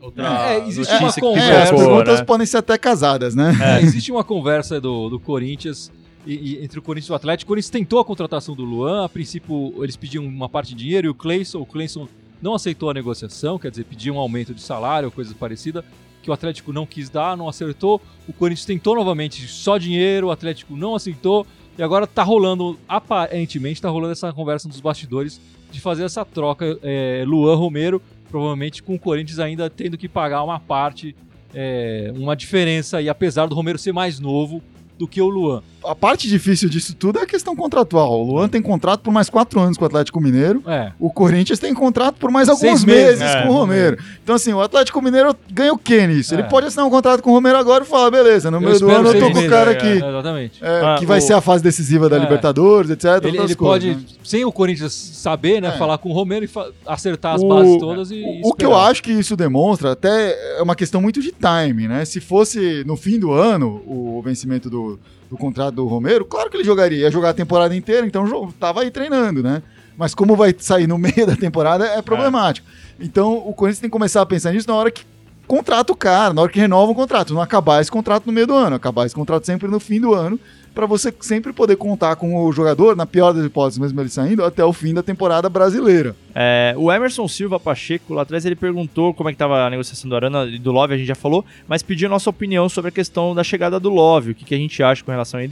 outra 0.00 0.52
é, 0.52 0.66
existe 0.66 0.92
uma 0.96 1.12
conversa. 1.12 1.52
É, 1.52 1.62
as 1.62 1.70
perguntas 1.70 2.18
né? 2.18 2.24
podem 2.24 2.46
ser 2.46 2.56
até 2.56 2.76
casadas, 2.76 3.36
né? 3.36 3.56
É, 3.62 3.80
existe 3.86 4.10
uma 4.10 4.24
conversa 4.24 4.80
do, 4.80 5.08
do 5.08 5.20
Corinthians 5.20 5.92
e, 6.26 6.34
e, 6.34 6.64
entre 6.64 6.80
o 6.80 6.82
Corinthians 6.82 7.08
e 7.08 7.12
o 7.12 7.14
Atlético. 7.14 7.48
O 7.48 7.50
Corinthians 7.52 7.70
tentou 7.70 8.00
a 8.00 8.04
contratação 8.04 8.56
do 8.56 8.64
Luan. 8.64 9.04
A 9.04 9.08
princípio, 9.08 9.72
eles 9.78 9.96
pediam 9.96 10.26
uma 10.26 10.48
parte 10.48 10.74
de 10.74 10.82
dinheiro 10.82 11.06
e 11.06 11.10
o 11.10 11.14
Cleison, 11.14 11.60
o 11.60 11.66
Cleison 11.66 12.08
não 12.40 12.54
aceitou 12.54 12.90
a 12.90 12.94
negociação, 12.94 13.58
quer 13.58 13.70
dizer, 13.70 13.84
pediu 13.84 14.14
um 14.14 14.18
aumento 14.18 14.54
de 14.54 14.60
salário 14.60 15.08
ou 15.08 15.12
coisa 15.12 15.34
parecida, 15.34 15.84
que 16.22 16.30
o 16.30 16.32
Atlético 16.32 16.72
não 16.72 16.86
quis 16.86 17.10
dar, 17.10 17.36
não 17.36 17.48
acertou. 17.48 18.00
O 18.26 18.32
Corinthians 18.32 18.64
tentou 18.64 18.94
novamente 18.94 19.46
só 19.46 19.76
dinheiro, 19.76 20.28
o 20.28 20.30
Atlético 20.30 20.74
não 20.74 20.94
aceitou. 20.94 21.46
E 21.76 21.82
agora 21.82 22.06
tá 22.06 22.22
rolando, 22.22 22.78
aparentemente, 22.88 23.82
tá 23.82 23.90
rolando 23.90 24.12
essa 24.12 24.32
conversa 24.32 24.68
dos 24.68 24.80
bastidores 24.80 25.40
de 25.70 25.80
fazer 25.80 26.04
essa 26.04 26.24
troca 26.24 26.78
é, 26.82 27.24
Luan 27.26 27.56
Romero, 27.56 28.00
provavelmente 28.30 28.82
com 28.82 28.94
o 28.94 28.98
Corinthians 28.98 29.38
ainda 29.38 29.68
tendo 29.68 29.98
que 29.98 30.08
pagar 30.08 30.42
uma 30.44 30.58
parte, 30.58 31.14
é, 31.52 32.12
uma 32.16 32.34
diferença, 32.34 33.02
e 33.02 33.08
apesar 33.08 33.46
do 33.46 33.54
Romero 33.54 33.76
ser 33.76 33.92
mais 33.92 34.20
novo 34.20 34.62
do 34.96 35.08
que 35.08 35.20
o 35.20 35.28
Luan 35.28 35.62
a 35.86 35.94
parte 35.94 36.28
difícil 36.28 36.68
disso 36.68 36.94
tudo 36.94 37.18
é 37.18 37.22
a 37.22 37.26
questão 37.26 37.54
contratual. 37.54 38.12
O 38.20 38.24
Luan 38.24 38.48
tem 38.48 38.62
contrato 38.62 39.00
por 39.00 39.12
mais 39.12 39.28
quatro 39.28 39.60
anos 39.60 39.76
com 39.76 39.84
o 39.84 39.86
Atlético 39.86 40.20
Mineiro. 40.20 40.62
É. 40.66 40.92
O 40.98 41.10
Corinthians 41.10 41.58
tem 41.58 41.74
contrato 41.74 42.16
por 42.16 42.30
mais 42.30 42.48
alguns 42.48 42.60
Seis 42.60 42.84
meses, 42.84 43.20
meses 43.20 43.34
é, 43.34 43.42
com 43.42 43.50
o 43.50 43.52
Romero. 43.52 43.98
Então, 44.22 44.34
assim, 44.34 44.52
o 44.52 44.60
Atlético 44.60 45.00
Mineiro 45.02 45.34
ganha 45.50 45.72
o 45.72 45.78
quê 45.78 46.06
nisso? 46.06 46.34
É. 46.34 46.38
Ele 46.38 46.48
pode 46.48 46.66
assinar 46.66 46.86
um 46.86 46.90
contrato 46.90 47.22
com 47.22 47.30
o 47.30 47.34
Romero 47.34 47.58
agora 47.58 47.84
e 47.84 47.86
falar, 47.86 48.10
beleza, 48.10 48.50
no 48.50 48.60
meio 48.60 48.78
do 48.78 48.90
ano 48.90 49.08
eu 49.08 49.20
tô 49.20 49.30
com 49.32 49.40
o 49.40 49.48
cara 49.48 49.70
aqui. 49.72 49.86
É, 49.86 49.96
exatamente. 49.96 50.64
É, 50.64 50.80
ah, 50.80 50.96
que 50.98 51.06
vai 51.06 51.18
o... 51.18 51.22
ser 51.22 51.34
a 51.34 51.40
fase 51.40 51.62
decisiva 51.62 52.08
da 52.08 52.16
é. 52.16 52.20
Libertadores, 52.20 52.90
etc. 52.90 53.24
Ele, 53.24 53.38
ele 53.38 53.56
pode, 53.56 53.94
né? 53.94 54.02
sem 54.22 54.44
o 54.44 54.52
Corinthians 54.52 54.92
saber, 54.92 55.60
né, 55.60 55.72
falar 55.72 55.98
com 55.98 56.10
o 56.10 56.12
Romero 56.12 56.44
e 56.44 56.50
acertar 56.86 57.34
as 57.34 57.42
o... 57.42 57.48
bases 57.48 57.76
todas 57.78 58.10
e. 58.10 58.22
O, 58.42 58.50
o 58.50 58.54
que 58.54 58.64
eu 58.64 58.76
acho 58.76 59.02
que 59.02 59.12
isso 59.12 59.36
demonstra 59.36 59.92
até 59.92 60.58
é 60.58 60.62
uma 60.62 60.74
questão 60.74 61.00
muito 61.00 61.20
de 61.20 61.32
time, 61.32 61.88
né? 61.88 62.04
Se 62.04 62.20
fosse 62.20 62.84
no 62.86 62.96
fim 62.96 63.18
do 63.18 63.32
ano 63.32 63.82
o 63.86 64.22
vencimento 64.22 64.70
do 64.70 64.98
do 65.30 65.36
contrato 65.36 65.74
do 65.74 65.86
Romero, 65.86 66.24
claro 66.24 66.50
que 66.50 66.56
ele 66.56 66.64
jogaria. 66.64 67.00
Ia 67.00 67.10
jogar 67.10 67.30
a 67.30 67.34
temporada 67.34 67.74
inteira, 67.74 68.06
então 68.06 68.52
tava 68.58 68.82
aí 68.82 68.90
treinando, 68.90 69.42
né? 69.42 69.62
Mas 69.96 70.14
como 70.14 70.36
vai 70.36 70.54
sair 70.58 70.86
no 70.86 70.96
meio 70.98 71.26
da 71.26 71.36
temporada 71.36 71.86
é 71.86 72.02
problemático. 72.02 72.66
É. 73.00 73.04
Então 73.04 73.36
o 73.36 73.52
Corinthians 73.52 73.80
tem 73.80 73.90
que 73.90 73.92
começar 73.92 74.22
a 74.22 74.26
pensar 74.26 74.52
nisso 74.52 74.68
na 74.68 74.74
hora 74.74 74.90
que 74.90 75.04
contrata 75.46 75.92
o 75.92 75.96
cara, 75.96 76.32
na 76.32 76.42
hora 76.42 76.50
que 76.50 76.58
renova 76.58 76.90
o 76.90 76.94
contrato. 76.94 77.34
Não 77.34 77.40
acabar 77.40 77.80
esse 77.80 77.90
contrato 77.90 78.26
no 78.26 78.32
meio 78.32 78.46
do 78.46 78.54
ano, 78.54 78.76
acabar 78.76 79.06
esse 79.06 79.14
contrato 79.14 79.44
sempre 79.44 79.68
no 79.68 79.80
fim 79.80 80.00
do 80.00 80.14
ano 80.14 80.38
para 80.74 80.86
você 80.86 81.14
sempre 81.20 81.52
poder 81.52 81.76
contar 81.76 82.16
com 82.16 82.44
o 82.44 82.52
jogador, 82.52 82.96
na 82.96 83.06
pior 83.06 83.32
das 83.32 83.44
hipóteses, 83.44 83.78
mesmo 83.78 84.00
ele 84.00 84.08
saindo, 84.08 84.44
até 84.44 84.64
o 84.64 84.72
fim 84.72 84.92
da 84.92 85.02
temporada 85.02 85.48
brasileira. 85.48 86.16
É, 86.34 86.74
o 86.76 86.90
Emerson 86.92 87.28
Silva 87.28 87.60
Pacheco, 87.60 88.12
lá 88.12 88.22
atrás, 88.22 88.44
ele 88.44 88.56
perguntou 88.56 89.14
como 89.14 89.28
é 89.28 89.32
que 89.32 89.36
estava 89.36 89.64
a 89.64 89.70
negociação 89.70 90.08
do 90.08 90.16
Arana 90.16 90.44
e 90.46 90.58
do 90.58 90.72
Love, 90.72 90.94
a 90.94 90.96
gente 90.96 91.06
já 91.06 91.14
falou, 91.14 91.44
mas 91.68 91.82
pediu 91.82 92.08
a 92.08 92.10
nossa 92.10 92.28
opinião 92.28 92.68
sobre 92.68 92.88
a 92.88 92.92
questão 92.92 93.34
da 93.34 93.44
chegada 93.44 93.78
do 93.78 93.88
Love, 93.88 94.32
o 94.32 94.34
que, 94.34 94.44
que 94.44 94.54
a 94.54 94.58
gente 94.58 94.82
acha 94.82 95.04
com 95.04 95.10
relação 95.12 95.38
a, 95.38 95.44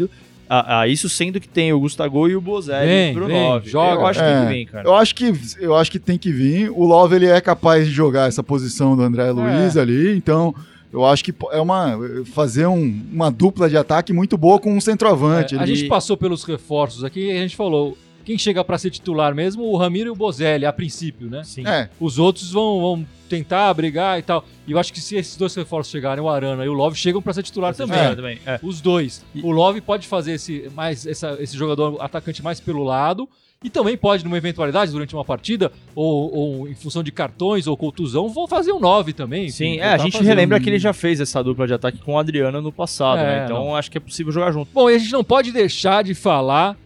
a, 0.48 0.80
a 0.80 0.88
isso, 0.88 1.08
sendo 1.08 1.40
que 1.40 1.48
tem 1.48 1.72
o 1.72 1.80
Gustavo 1.80 2.28
e 2.28 2.36
o 2.36 2.40
Bozelli 2.40 2.86
Vem, 2.86 3.14
pro 3.14 3.26
vem, 3.26 3.48
Love. 3.48 3.70
joga. 3.70 4.00
Eu 4.02 4.06
acho 4.06 4.18
que 4.20 4.26
tem 4.26 4.34
É, 4.34 4.42
que 4.42 4.52
vir, 4.52 4.66
cara. 4.66 4.88
Eu 4.88 4.94
acho 4.94 5.14
que, 5.14 5.32
eu 5.60 5.76
acho 5.76 5.90
que 5.90 5.98
tem 5.98 6.18
que 6.18 6.32
vir. 6.32 6.70
O 6.70 6.84
Love 6.84 7.14
ele 7.16 7.26
é 7.26 7.40
capaz 7.40 7.86
de 7.86 7.92
jogar 7.92 8.28
essa 8.28 8.42
posição 8.42 8.96
do 8.96 9.02
André 9.02 9.30
Luiz 9.30 9.76
ali, 9.76 10.16
então 10.16 10.54
eu 10.92 11.04
acho 11.06 11.24
que 11.24 11.34
é 11.50 11.60
uma 11.60 11.98
fazer 12.32 12.66
um- 12.66 13.02
uma 13.12 13.30
dupla 13.30 13.68
de 13.68 13.76
ataque 13.76 14.12
muito 14.12 14.36
boa 14.36 14.58
com 14.58 14.72
um 14.76 14.80
centroavante. 14.80 15.54
É, 15.54 15.58
a 15.58 15.62
Ele- 15.62 15.74
gente 15.76 15.88
passou 15.88 16.16
pelos 16.16 16.44
reforços 16.44 17.02
aqui 17.04 17.26
e 17.28 17.30
a 17.32 17.40
gente 17.40 17.56
falou. 17.56 17.96
Quem 18.24 18.38
chega 18.38 18.62
pra 18.62 18.78
ser 18.78 18.90
titular 18.90 19.34
mesmo, 19.34 19.64
o 19.64 19.76
Ramiro 19.76 20.06
e 20.08 20.12
o 20.12 20.14
Bozelli, 20.14 20.64
a 20.64 20.72
princípio, 20.72 21.28
né? 21.28 21.42
Sim. 21.42 21.66
É, 21.66 21.88
Os 21.98 22.20
outros 22.20 22.52
vão, 22.52 22.80
vão 22.80 23.06
tentar 23.28 23.74
brigar 23.74 24.16
e 24.16 24.22
tal. 24.22 24.44
E 24.64 24.70
eu 24.70 24.78
acho 24.78 24.92
que 24.92 25.00
se 25.00 25.16
esses 25.16 25.36
dois 25.36 25.52
reforços 25.56 25.90
chegarem, 25.90 26.22
o 26.22 26.28
Arana 26.28 26.64
e 26.64 26.68
o 26.68 26.72
Love, 26.72 26.96
chegam 26.96 27.20
pra 27.20 27.32
ser 27.32 27.42
titular 27.42 27.74
também. 27.74 27.98
É, 27.98 28.14
também. 28.14 28.38
É. 28.46 28.60
Os 28.62 28.80
dois. 28.80 29.24
O 29.42 29.50
Love 29.50 29.80
pode 29.80 30.06
fazer 30.06 30.34
esse, 30.34 30.70
mais, 30.72 31.04
essa- 31.04 31.36
esse 31.40 31.56
jogador 31.56 31.96
atacante 32.00 32.44
mais 32.44 32.60
pelo 32.60 32.84
lado. 32.84 33.28
E 33.64 33.70
também 33.70 33.96
pode, 33.96 34.24
numa 34.24 34.36
eventualidade, 34.36 34.90
durante 34.90 35.14
uma 35.14 35.24
partida, 35.24 35.70
ou, 35.94 36.34
ou 36.34 36.68
em 36.68 36.74
função 36.74 37.02
de 37.02 37.12
cartões 37.12 37.66
ou 37.66 37.76
contusão, 37.76 38.28
vão 38.28 38.46
fazer 38.48 38.72
um 38.72 38.80
9 38.80 39.12
também. 39.12 39.48
Sim, 39.50 39.78
é, 39.78 39.92
a 39.94 39.98
gente 39.98 40.16
fazer 40.18 40.28
relembra 40.28 40.58
que 40.58 40.68
ele 40.68 40.78
já 40.78 40.92
fez 40.92 41.20
essa 41.20 41.42
dupla 41.44 41.66
de 41.66 41.74
ataque 41.74 41.98
com 41.98 42.14
o 42.14 42.18
Adriano 42.18 42.60
no 42.60 42.72
passado, 42.72 43.18
É, 43.20 43.24
né? 43.40 43.44
Então 43.44 43.76
acho 43.76 43.90
que 43.90 43.98
é 43.98 44.00
possível 44.00 44.32
jogar 44.32 44.50
junto. 44.52 44.68
Bom, 44.72 44.90
e 44.90 44.94
a 44.96 44.98
gente 44.98 45.12
não 45.12 45.22
pode 45.22 45.52
deixar 45.52 46.02
de 46.02 46.14
falar 46.14 46.76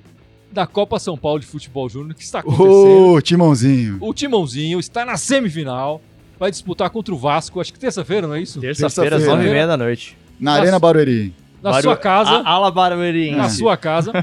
da 0.53 0.67
Copa 0.67 0.99
São 0.99 1.17
Paulo 1.17 1.41
de 1.41 1.47
Futebol 1.47 1.89
Júnior, 1.89 2.15
que 2.15 2.23
está 2.23 2.41
acontecendo. 2.41 3.13
ô, 3.13 3.21
Timãozinho. 3.21 3.99
O 4.01 4.13
Timãozinho 4.15 4.79
está 4.79 5.05
na 5.05 5.17
semifinal, 5.17 6.01
vai 6.39 6.51
disputar 6.51 6.89
contra 6.91 7.15
o 7.15 7.19
Vasco, 7.19 7.61
acho 7.61 7.73
que 7.73 7.79
terça-feira, 7.79 8.27
não 8.27 8.35
é 8.35 8.41
isso? 8.43 8.61
Terça-feira, 8.61 9.17
às 9.17 9.23
Terça-feira. 9.23 9.37
nove 9.37 9.49
e 9.49 9.53
meia 9.53 9.67
da 9.67 9.77
noite. 9.77 10.17
Na 10.39 10.51
Nossa. 10.53 10.63
Arena 10.63 10.79
Barueri. 10.79 11.35
Na 11.63 11.71
Baru- 11.71 11.83
sua 11.83 11.97
casa. 11.97 12.31
A, 12.31 12.49
Ala 12.51 12.71
Barueri. 12.71 13.31
na 13.33 13.49
sua 13.49 13.77
casa. 13.77 14.13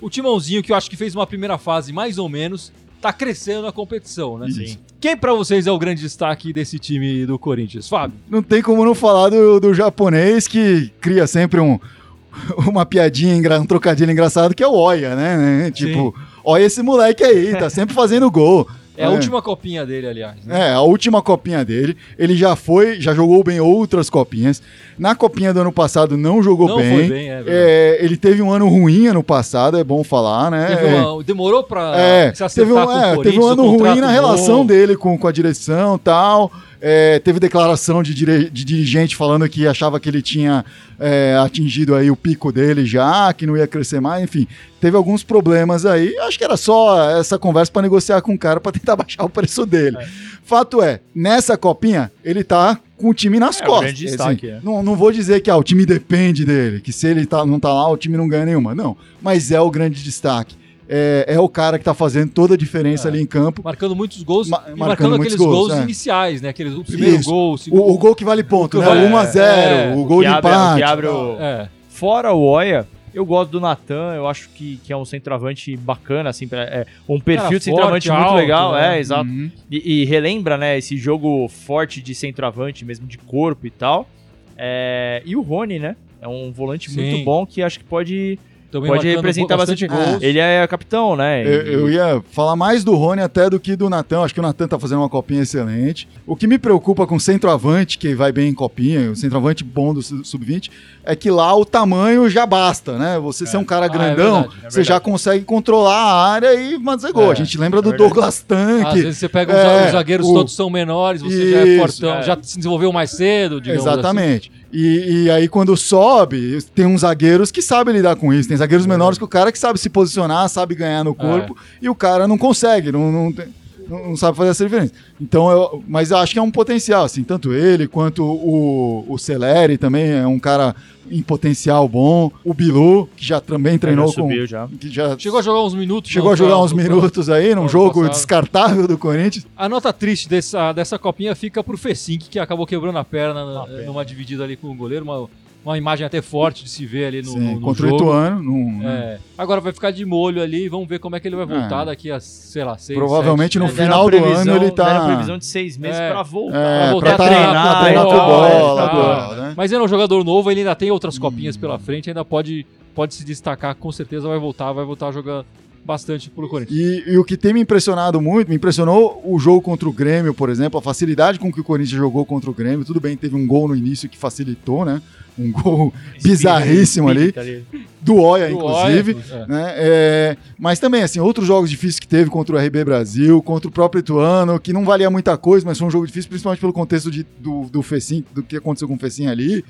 o 0.00 0.10
Timãozinho, 0.10 0.62
que 0.62 0.72
eu 0.72 0.76
acho 0.76 0.88
que 0.90 0.96
fez 0.96 1.14
uma 1.14 1.26
primeira 1.26 1.58
fase 1.58 1.92
mais 1.92 2.18
ou 2.18 2.28
menos, 2.28 2.72
tá 3.00 3.12
crescendo 3.12 3.62
na 3.62 3.72
competição, 3.72 4.38
né? 4.38 4.48
Isso. 4.48 4.78
Quem 5.00 5.16
pra 5.16 5.32
vocês 5.32 5.66
é 5.66 5.72
o 5.72 5.78
grande 5.78 6.02
destaque 6.02 6.52
desse 6.52 6.78
time 6.78 7.24
do 7.24 7.38
Corinthians? 7.38 7.88
Fábio? 7.88 8.18
Não 8.28 8.42
tem 8.42 8.60
como 8.62 8.84
não 8.84 8.94
falar 8.94 9.30
do, 9.30 9.58
do 9.58 9.72
japonês 9.72 10.46
que 10.46 10.92
cria 11.00 11.26
sempre 11.26 11.58
um, 11.60 11.78
uma 12.68 12.84
piadinha, 12.84 13.60
um 13.60 13.66
trocadilho 13.66 14.10
engraçado 14.10 14.54
que 14.54 14.62
é 14.62 14.68
o 14.68 14.74
Oia, 14.74 15.16
né? 15.16 15.70
Tipo, 15.70 16.14
olha 16.44 16.64
esse 16.64 16.82
moleque 16.82 17.24
aí, 17.24 17.56
tá 17.56 17.70
sempre 17.70 17.94
fazendo 17.94 18.30
gol. 18.30 18.68
É 19.00 19.06
a 19.06 19.10
última 19.10 19.40
copinha 19.42 19.84
dele, 19.86 20.06
aliás. 20.06 20.36
né? 20.44 20.68
É, 20.68 20.72
a 20.74 20.80
última 20.80 21.22
copinha 21.22 21.64
dele. 21.64 21.96
Ele 22.18 22.36
já 22.36 22.54
foi, 22.56 23.00
já 23.00 23.14
jogou 23.14 23.42
bem 23.42 23.60
outras 23.60 24.08
copinhas. 24.10 24.62
Na 24.98 25.14
copinha 25.14 25.52
do 25.54 25.60
ano 25.60 25.72
passado 25.72 26.16
não 26.16 26.42
jogou 26.42 26.68
Não 26.68 26.76
bem. 26.76 26.94
foi 26.94 27.08
bem, 27.08 27.30
é. 27.30 27.42
É, 27.46 27.98
ele 28.04 28.16
teve 28.16 28.42
um 28.42 28.50
ano 28.52 28.68
ruim 28.68 29.06
ano 29.06 29.22
passado, 29.22 29.78
é 29.78 29.84
bom 29.84 30.04
falar, 30.04 30.50
né? 30.50 30.76
Teve 30.76 30.94
uma- 30.94 31.22
demorou 31.24 31.62
pra 31.62 31.96
É, 31.98 32.34
se 32.34 32.44
acertar 32.44 32.66
teve 32.68 32.72
um, 32.78 32.86
com 32.86 32.92
o 32.92 32.96
é, 32.98 33.02
Corinthians, 33.16 33.22
teve 33.34 33.38
um 33.44 33.46
ano 33.48 33.64
o 33.64 33.76
ruim 33.78 34.00
na 34.00 34.10
relação 34.10 34.58
bom. 34.58 34.66
dele 34.66 34.96
com, 34.96 35.16
com 35.18 35.26
a 35.26 35.32
direção 35.32 35.96
e 35.96 35.98
tal. 36.00 36.50
É, 36.82 37.18
teve 37.18 37.38
declaração 37.38 38.02
de, 38.02 38.14
dire- 38.14 38.48
de 38.48 38.64
dirigente 38.64 39.14
falando 39.14 39.46
que 39.48 39.66
achava 39.66 40.00
que 40.00 40.08
ele 40.08 40.22
tinha 40.22 40.64
é, 40.98 41.36
atingido 41.38 41.94
aí 41.94 42.10
o 42.10 42.16
pico 42.16 42.50
dele 42.50 42.86
já, 42.86 43.32
que 43.34 43.46
não 43.46 43.54
ia 43.56 43.66
crescer 43.66 44.00
mais, 44.00 44.24
enfim. 44.24 44.46
Teve 44.80 44.96
alguns 44.96 45.22
problemas 45.22 45.84
aí. 45.84 46.16
Acho 46.20 46.38
que 46.38 46.44
era 46.44 46.56
só 46.56 47.18
essa 47.20 47.38
conversa 47.38 47.70
para 47.70 47.82
negociar 47.82 48.22
com 48.22 48.32
o 48.32 48.38
cara 48.38 48.60
para 48.60 48.72
tentar 48.72 48.96
baixar 48.96 49.24
o 49.24 49.28
preço 49.28 49.66
dele. 49.66 49.98
Fato 50.42 50.82
é, 50.82 51.00
nessa 51.14 51.56
copinha, 51.56 52.10
ele 52.24 52.42
tá 52.42 52.78
com 52.96 53.10
o 53.10 53.14
time 53.14 53.38
nas 53.38 53.60
É, 53.60 53.64
costas. 53.64 53.84
grande 53.92 54.06
destaque, 54.06 54.48
é. 54.48 54.58
não, 54.62 54.82
não 54.82 54.96
vou 54.96 55.12
dizer 55.12 55.40
que 55.40 55.50
ah, 55.50 55.56
o 55.56 55.62
time 55.62 55.84
depende 55.86 56.44
dele, 56.44 56.80
que 56.80 56.92
se 56.92 57.06
ele 57.06 57.24
tá, 57.26 57.44
não 57.46 57.60
tá 57.60 57.72
lá, 57.72 57.88
o 57.90 57.96
time 57.96 58.16
não 58.16 58.28
ganha 58.28 58.46
nenhuma. 58.46 58.74
Não, 58.74 58.96
mas 59.22 59.50
é 59.52 59.60
o 59.60 59.70
grande 59.70 60.02
destaque. 60.02 60.54
É, 60.92 61.24
é 61.34 61.38
o 61.38 61.48
cara 61.48 61.78
que 61.78 61.84
tá 61.84 61.94
fazendo 61.94 62.32
toda 62.32 62.54
a 62.54 62.56
diferença 62.56 63.06
É. 63.06 63.10
ali 63.12 63.22
em 63.22 63.26
campo. 63.26 63.62
Marcando 63.64 63.94
muitos 63.94 64.20
gols, 64.24 64.48
Ma- 64.48 64.56
e 64.58 64.70
marcando 64.70 64.78
marcando 64.78 65.14
aqueles 65.14 65.36
gols, 65.36 65.54
gols, 65.68 65.72
é. 65.78 65.82
iniciais, 65.82 66.42
né? 66.42 66.48
Aqueles, 66.48 66.74
o 66.74 66.82
primeiro 66.82 67.16
Isso. 67.16 67.30
gol, 67.30 67.52
o 67.54 67.58
segundo. 67.58 67.82
O, 67.82 67.92
o 67.94 67.98
gol 67.98 68.14
que 68.16 68.24
vale 68.24 68.42
ponto, 68.42 68.76
O 68.78 68.80
né? 68.80 68.86
vale- 68.86 69.04
O 69.06 69.08
1x0, 69.10 69.38
é, 69.40 69.94
o 69.96 70.04
gol 70.04 70.20
de 70.22 70.26
abre- 70.26 70.50
empate. 70.50 70.76
que 70.78 70.82
abre 70.82 71.06
o- 71.06 71.36
É. 71.38 71.68
Fora 71.88 72.32
o 72.32 72.40
Oia, 72.42 72.88
eu 73.14 73.24
gosto 73.24 73.50
do 73.52 73.60
Natan, 73.60 74.14
eu 74.16 74.26
acho 74.26 74.48
que, 74.50 74.80
que 74.82 74.92
é 74.92 74.96
um 74.96 75.04
centroavante 75.04 75.76
bacana, 75.76 76.30
assim, 76.30 76.48
pra- 76.48 76.62
é, 76.64 76.86
um 77.08 77.20
perfil 77.20 77.44
Cara 77.44 77.58
de 77.58 77.64
centroavante 77.64 78.08
forte, 78.08 78.18
muito 78.18 78.30
alto, 78.32 78.40
legal, 78.40 78.72
né? 78.72 78.96
é, 78.96 78.98
exato. 79.00 79.28
Uhum. 79.30 79.50
E, 79.70 80.02
e 80.02 80.04
relembra, 80.06 80.56
né, 80.58 80.76
esse 80.76 80.96
jogo 80.96 81.46
forte 81.48 82.02
de 82.02 82.14
centroavante, 82.16 82.84
mesmo 82.84 83.06
de 83.06 83.16
corpo 83.16 83.64
e 83.64 83.70
tal. 83.70 84.08
É, 84.56 85.22
e 85.24 85.36
o 85.36 85.40
Rony, 85.42 85.78
né? 85.78 85.94
É 86.20 86.28
um 86.28 86.50
volante 86.52 86.90
Sim. 86.90 87.00
muito 87.00 87.24
bom 87.24 87.46
que 87.46 87.62
acho 87.62 87.78
que 87.78 87.84
pode, 87.84 88.38
Também 88.70 88.90
pode 88.90 89.08
representar 89.08 89.56
bastante, 89.56 89.86
gols. 89.86 90.22
Ele 90.22 90.38
é 90.38 90.66
capitão, 90.66 91.16
né? 91.16 91.42
Eu, 91.44 91.62
eu 91.66 91.90
ia 91.90 92.22
falar 92.30 92.54
mais 92.54 92.84
do 92.84 92.94
Rony 92.94 93.20
até 93.20 93.50
do 93.50 93.58
que 93.58 93.74
do 93.74 93.90
Natan. 93.90 94.22
Acho 94.22 94.32
que 94.34 94.40
o 94.40 94.42
Natan 94.42 94.68
tá 94.68 94.78
fazendo 94.78 94.98
uma 94.98 95.08
copinha 95.08 95.42
excelente. 95.42 96.08
O 96.26 96.36
que 96.36 96.46
me 96.46 96.58
preocupa 96.58 97.06
com 97.06 97.16
o 97.16 97.20
centroavante, 97.20 97.98
que 97.98 98.14
vai 98.14 98.30
bem 98.30 98.48
em 98.50 98.54
copinha, 98.54 99.10
o 99.10 99.16
centroavante 99.16 99.64
bom 99.64 99.92
do 99.92 100.02
su- 100.02 100.24
sub-20, 100.24 100.70
é 101.04 101.16
que 101.16 101.30
lá 101.30 101.54
o 101.56 101.64
tamanho 101.64 102.28
já 102.30 102.46
basta, 102.46 102.96
né? 102.96 103.18
Você 103.18 103.44
ser 103.46 103.56
um 103.56 103.64
cara 103.64 103.86
Ah, 103.86 103.86
é 103.86 103.88
grandão, 103.88 104.40
verdade, 104.42 104.54
é 104.66 104.70
você 104.70 104.84
já 104.84 104.94
verdade. 104.94 105.04
consegue 105.10 105.44
controlar 105.44 105.96
a 105.96 106.28
área 106.30 106.54
e 106.54 106.78
fazer 106.82 107.12
gol. 107.12 107.28
É, 107.28 107.32
a 107.32 107.34
gente 107.34 107.58
lembra 107.58 107.80
é 107.80 107.82
do 107.82 107.90
verdade. 107.90 108.08
Douglas 108.10 108.42
Tanque. 108.42 108.86
Às 108.86 108.94
vezes 108.94 109.18
você 109.18 109.28
pega 109.28 109.52
os, 109.52 109.58
É, 109.58 109.86
os 109.86 109.92
zagueiros 109.92 110.26
o- 110.28 110.34
todos 110.34 110.54
são 110.54 110.70
menores, 110.70 111.22
você 111.22 111.50
já 111.50 111.58
é 111.58 111.64
Isso, 111.66 111.78
fortão, 111.80 112.18
é. 112.18 112.22
já 112.22 112.38
se 112.40 112.56
desenvolveu 112.56 112.92
mais 112.92 113.10
cedo, 113.10 113.60
digamos 113.60 113.84
assim. 113.86 114.40
E, 114.72 115.24
e 115.24 115.30
aí, 115.30 115.48
quando 115.48 115.76
sobe, 115.76 116.58
tem 116.74 116.86
uns 116.86 117.00
zagueiros 117.00 117.50
que 117.50 117.60
sabem 117.60 117.94
lidar 117.94 118.14
com 118.16 118.32
isso. 118.32 118.48
Tem 118.48 118.56
zagueiros 118.56 118.86
menores 118.86 119.18
que 119.18 119.24
o 119.24 119.28
cara 119.28 119.50
que 119.50 119.58
sabe 119.58 119.78
se 119.80 119.90
posicionar, 119.90 120.48
sabe 120.48 120.74
ganhar 120.76 121.02
no 121.04 121.14
corpo, 121.14 121.56
e 121.82 121.88
o 121.88 121.94
cara 121.94 122.28
não 122.28 122.38
consegue, 122.38 122.92
não, 122.92 123.10
não, 123.10 123.32
tem- 123.32 123.48
não- 123.90 124.08
não 124.10 124.16
sabe 124.16 124.36
fazer 124.36 124.50
essa 124.50 124.64
diferença. 124.64 124.92
Então, 125.20 125.50
eu, 125.50 125.84
mas 125.86 126.10
eu 126.10 126.16
acho 126.16 126.32
que 126.32 126.38
é 126.38 126.42
um 126.42 126.50
potencial, 126.50 127.04
assim, 127.04 127.22
tanto 127.24 127.52
ele 127.52 127.86
quanto 127.88 128.24
o, 128.24 129.04
o 129.08 129.18
Celeri 129.18 129.76
também 129.76 130.10
é 130.10 130.26
um 130.26 130.38
cara 130.38 130.74
em 131.10 131.20
potencial 131.22 131.88
bom. 131.88 132.30
O 132.44 132.54
Bilu, 132.54 133.08
que 133.16 133.24
já 133.26 133.40
também 133.40 133.76
treinou 133.76 134.06
já 134.08 134.14
com. 134.14 134.22
subiu 134.22 134.46
já. 134.46 134.68
Que 134.68 134.88
já 134.88 135.18
Chegou 135.18 135.40
a 135.40 135.42
jogar 135.42 135.64
uns 135.64 135.74
minutos. 135.74 136.10
chegou 136.10 136.28
no- 136.28 136.32
a 136.34 136.36
jogar 136.36 136.54
no- 136.54 136.64
uns 136.64 136.70
no- 136.72 136.78
minutos 136.80 137.28
aí, 137.28 137.52
num 137.54 137.68
jogo 137.68 137.94
passado. 138.02 138.12
descartável 138.12 138.86
do 138.86 138.96
Corinthians. 138.96 139.44
A 139.56 139.68
nota 139.68 139.92
triste 139.92 140.28
dessa, 140.28 140.72
dessa 140.72 140.98
copinha 140.98 141.34
fica 141.34 141.64
pro 141.64 141.76
Fessink, 141.76 142.28
que 142.28 142.38
acabou 142.38 142.64
quebrando 142.64 142.96
a 142.98 143.04
perna 143.04 143.64
pena. 143.66 143.82
numa 143.86 144.04
dividida 144.04 144.44
ali 144.44 144.56
com 144.56 144.68
o 144.68 144.74
goleiro, 144.74 145.04
uma, 145.04 145.28
uma 145.64 145.76
imagem 145.76 146.06
até 146.06 146.22
forte 146.22 146.64
de 146.64 146.70
se 146.70 146.86
ver 146.86 147.04
ali 147.06 147.22
no, 147.22 147.28
Sim, 147.32 147.38
no, 147.38 147.54
no 147.56 147.60
contra 147.60 147.82
jogo. 147.88 147.94
o 147.96 148.06
Ituano. 148.06 148.42
num- 148.42 148.80
É, 148.88 149.18
agora 149.36 149.60
vai 149.60 149.72
ficar 149.72 149.90
de 149.90 150.04
molho 150.06 150.42
ali, 150.42 150.68
vamos 150.68 150.88
ver 150.88 150.98
como 150.98 151.16
é 151.16 151.20
que 151.20 151.28
ele 151.28 151.36
vai 151.36 151.44
voltar 151.44 151.82
É. 151.82 151.84
daqui 151.86 152.10
a, 152.10 152.18
sei 152.18 152.64
lá, 152.64 152.78
seis, 152.78 152.98
Provavelmente 152.98 153.52
sete, 153.54 153.58
no 153.58 153.66
né? 153.66 153.72
Final 153.84 154.04
do 154.04 154.10
previsão- 154.10 154.54
ano 154.54 154.64
ele 154.64 154.70
tá- 154.70 154.84
deram 154.92 155.06
previsão 155.06 155.38
de 155.38 155.44
seis 155.44 155.76
meses 155.76 156.00
É. 156.00 156.10
pra 156.10 156.22
voltar. 156.22 156.56
É, 156.56 156.82
Pra 156.84 156.92
voltar 156.92 157.16
pra 157.16 157.24
a 157.24 157.28
treinar, 157.28 157.70
pra 157.72 157.80
treinar 157.82 158.04
com 158.04 158.10
tal, 158.10 158.26
bola, 158.26 158.88
tal, 158.88 159.34
né? 159.36 159.54
Mas 159.56 159.70
ele 159.72 159.82
é 159.82 159.84
um 159.84 159.88
jogador 159.88 160.24
novo, 160.24 160.50
ele 160.50 160.60
ainda 160.60 160.74
tem 160.74 160.90
outras 160.90 161.18
copinhas 161.18 161.56
pela 161.56 161.78
frente, 161.78 162.08
ainda 162.08 162.24
pode, 162.24 162.64
pode 162.94 163.14
se 163.14 163.24
destacar, 163.24 163.74
com 163.74 163.92
certeza 163.92 164.26
vai 164.28 164.38
voltar, 164.38 164.72
vai 164.72 164.84
voltar 164.84 165.08
a 165.08 165.12
jogar 165.12 165.44
bastante 165.84 166.30
pro 166.30 166.48
Corinthians. 166.48 166.78
E, 166.78 167.12
e 167.12 167.18
o 167.18 167.24
que 167.24 167.36
tem 167.36 167.52
me 167.52 167.60
impressionado 167.60 168.20
muito, 168.20 168.48
me 168.48 168.56
impressionou 168.56 169.20
o 169.24 169.38
jogo 169.38 169.60
contra 169.62 169.88
o 169.88 169.92
Grêmio, 169.92 170.32
por 170.34 170.48
exemplo, 170.48 170.78
a 170.78 170.82
facilidade 170.82 171.38
com 171.38 171.52
que 171.52 171.60
o 171.60 171.64
Corinthians 171.64 171.98
jogou 171.98 172.24
contra 172.24 172.50
o 172.50 172.54
Grêmio. 172.54 172.84
Tudo 172.84 173.00
bem, 173.00 173.16
teve 173.16 173.34
um 173.34 173.46
gol 173.46 173.66
no 173.68 173.74
início 173.74 174.08
que 174.08 174.16
facilitou, 174.18 174.84
né? 174.84 175.00
Um 175.38 175.50
gol 175.52 175.92
bizarríssimo 176.22 177.08
ali, 177.08 177.32
ali. 177.36 177.64
do 178.00 178.16
Oia, 178.16 178.48
Do 178.48 178.54
inclusive. 178.56 179.14
Oia, 179.14 179.24
é. 179.42 179.46
Né? 179.46 179.72
É, 179.76 180.36
mas 180.58 180.78
também, 180.78 181.02
assim, 181.02 181.18
outros 181.18 181.46
jogos 181.46 181.70
difíceis 181.70 181.98
que 181.98 182.06
teve 182.06 182.28
contra 182.30 182.54
o 182.54 182.58
RB 182.58 182.84
Brasil, 182.84 183.42
contra 183.42 183.68
o 183.68 183.72
próprio 183.72 184.00
Ituano, 184.00 184.58
que 184.60 184.72
não 184.72 184.84
valia 184.84 185.08
muita 185.10 185.36
coisa, 185.38 185.64
mas 185.64 185.78
foi 185.78 185.88
um 185.88 185.90
jogo 185.90 186.06
difícil, 186.06 186.28
principalmente 186.28 186.60
pelo 186.60 186.72
contexto 186.72 187.10
de- 187.10 187.26
do, 187.38 187.64
do 187.70 187.82
Fecim, 187.82 188.24
do 188.34 188.42
que 188.42 188.56
aconteceu 188.56 188.86
com 188.86 188.94
o 188.94 188.98
Fecim 188.98 189.26
ali. 189.26 189.64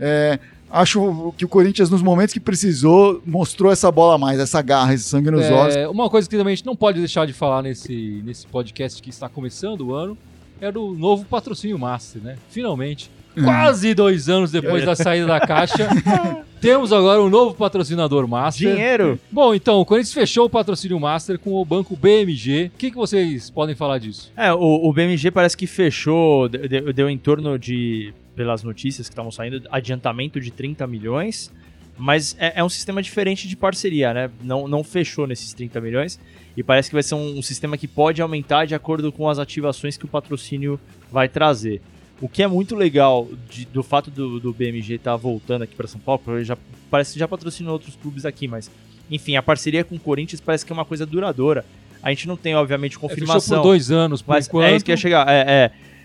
É, 0.00 0.38
acho 0.72 1.34
que 1.36 1.44
o 1.44 1.48
Corinthians, 1.48 1.90
nos 1.90 2.02
momentos 2.02 2.32
que 2.32 2.40
precisou, 2.40 3.22
mostrou 3.26 3.70
essa 3.70 3.92
bola 3.92 4.14
a 4.14 4.18
mais, 4.18 4.40
essa 4.40 4.62
garra, 4.62 4.94
esse 4.94 5.04
sangue 5.04 5.30
nos 5.30 5.48
olhos. 5.50 5.76
É, 5.76 5.86
uma 5.86 6.08
coisa 6.08 6.28
que 6.28 6.36
também 6.36 6.52
a 6.52 6.56
gente 6.56 6.66
não 6.66 6.74
pode 6.74 6.98
deixar 6.98 7.26
de 7.26 7.32
falar 7.32 7.62
nesse, 7.62 8.22
nesse 8.24 8.46
podcast 8.46 9.02
que 9.02 9.10
está 9.10 9.28
começando 9.28 9.82
o 9.82 9.94
ano 9.94 10.16
é 10.60 10.72
do 10.72 10.94
novo 10.94 11.24
patrocínio 11.24 11.78
Master, 11.78 12.22
né? 12.22 12.36
Finalmente. 12.48 13.10
Quase 13.34 13.94
dois 13.94 14.28
anos 14.28 14.50
depois 14.50 14.84
da 14.84 14.94
saída 14.96 15.26
da 15.26 15.40
caixa, 15.40 15.88
temos 16.60 16.92
agora 16.92 17.22
um 17.22 17.28
novo 17.28 17.54
patrocinador 17.54 18.26
Master. 18.28 18.72
Dinheiro. 18.74 19.18
Bom, 19.30 19.54
então, 19.54 19.80
o 19.80 19.84
Corinthians 19.84 20.12
fechou 20.12 20.46
o 20.46 20.50
patrocínio 20.50 20.98
Master 21.00 21.38
com 21.38 21.52
o 21.54 21.64
banco 21.64 21.96
BMG. 21.96 22.70
O 22.74 22.78
que, 22.78 22.90
que 22.90 22.96
vocês 22.96 23.50
podem 23.50 23.74
falar 23.74 23.98
disso? 23.98 24.32
É, 24.36 24.52
o, 24.52 24.58
o 24.88 24.92
BMG 24.92 25.30
parece 25.30 25.56
que 25.56 25.66
fechou, 25.66 26.48
de- 26.48 26.68
de- 26.68 26.92
deu, 26.92 27.08
em 27.10 27.18
torno 27.18 27.58
de, 27.58 28.12
pelas 28.36 28.62
notícias 28.62 29.08
que 29.08 29.12
estavam 29.12 29.30
saindo, 29.30 29.62
adiantamento 29.70 30.40
de 30.40 30.50
30 30.50 30.86
milhões. 30.86 31.52
Mas 31.98 32.34
é, 32.38 32.54
é 32.56 32.64
um 32.64 32.68
sistema 32.70 33.02
diferente 33.02 33.46
de 33.46 33.54
parceria, 33.54 34.14
né? 34.14 34.30
Não, 34.42 34.66
não 34.66 34.82
fechou 34.82 35.26
nesses 35.26 35.52
30 35.52 35.80
milhões. 35.80 36.18
E 36.56 36.62
parece 36.62 36.88
que 36.88 36.94
vai 36.94 37.02
ser 37.02 37.14
um, 37.14 37.38
um 37.38 37.42
sistema 37.42 37.76
que 37.76 37.86
pode 37.86 38.20
aumentar 38.22 38.66
de 38.66 38.74
acordo 38.74 39.12
com 39.12 39.28
as 39.28 39.38
ativações 39.38 39.96
que 39.96 40.04
o 40.04 40.08
patrocínio 40.08 40.80
vai 41.10 41.28
trazer. 41.28 41.80
O 42.22 42.28
que 42.28 42.42
é 42.42 42.46
muito 42.46 42.74
legal 42.76 43.28
de- 43.50 43.66
do 43.66 43.82
fato 43.82 44.10
do, 44.10 44.38
do 44.40 44.52
BMG 44.52 44.94
estar 44.94 45.16
voltando 45.16 45.62
aqui 45.62 45.74
para 45.74 45.86
São 45.88 46.00
Paulo, 46.00 46.20
porque 46.24 46.38
ele 46.38 46.44
já, 46.44 46.56
parece 46.90 47.12
que 47.14 47.18
já 47.18 47.26
patrocinou 47.28 47.72
outros 47.74 47.96
clubes 47.96 48.24
aqui, 48.24 48.46
mas 48.48 48.70
enfim, 49.10 49.36
a 49.36 49.42
parceria 49.42 49.82
com 49.84 49.96
o 49.96 49.98
Corinthians 50.00 50.40
parece 50.40 50.64
que 50.64 50.72
é 50.72 50.74
uma 50.74 50.84
coisa 50.84 51.04
duradoura. 51.04 51.64
A 52.02 52.08
gente 52.10 52.26
não 52.28 52.36
tem, 52.36 52.54
obviamente, 52.54 52.96
É, 52.96 52.98
confirmação. 53.00 53.58
por 53.58 53.64
dois 53.68 53.90
anos, 53.90 54.22
por 54.22 54.32
Mas 54.32 54.46
enquanto. 54.48 54.64
é 54.66 54.76
isso 54.76 54.84
que 54.84 54.90
ia 54.90 54.96
chegar. 54.96 55.28
É, 55.28 55.44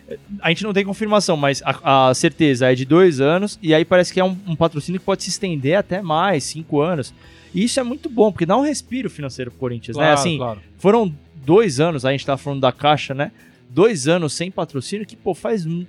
é. 0.09 0.17
A 0.41 0.49
gente 0.49 0.63
não 0.63 0.73
tem 0.73 0.83
confirmação, 0.85 1.35
mas 1.37 1.61
a, 1.65 2.09
a 2.09 2.13
certeza 2.13 2.71
é 2.71 2.75
de 2.75 2.85
dois 2.85 3.19
anos, 3.21 3.59
e 3.61 3.73
aí 3.73 3.83
parece 3.85 4.11
que 4.13 4.19
é 4.19 4.23
um, 4.23 4.35
um 4.47 4.55
patrocínio 4.55 4.99
que 4.99 5.05
pode 5.05 5.21
se 5.23 5.29
estender 5.29 5.75
até 5.77 6.01
mais, 6.01 6.43
cinco 6.45 6.81
anos. 6.81 7.13
E 7.53 7.63
isso 7.63 7.79
é 7.79 7.83
muito 7.83 8.09
bom, 8.09 8.31
porque 8.31 8.45
dá 8.45 8.55
um 8.57 8.61
respiro 8.61 9.09
financeiro 9.09 9.51
pro 9.51 9.59
Corinthians, 9.59 9.97
né? 9.97 10.03
Claro, 10.03 10.19
Assim, 10.19 10.37
claro. 10.37 10.59
foram 10.77 11.13
dois 11.45 11.79
anos, 11.79 12.05
a 12.05 12.11
gente 12.11 12.25
tava 12.25 12.37
falando 12.37 12.61
da 12.61 12.71
Caixa, 12.71 13.13
né? 13.13 13.31
Dois 13.69 14.07
anos 14.07 14.33
sem 14.33 14.49
patrocínio, 14.51 15.05
que, 15.05 15.15
pô, 15.15 15.33
faz. 15.33 15.65
um- 15.65 15.85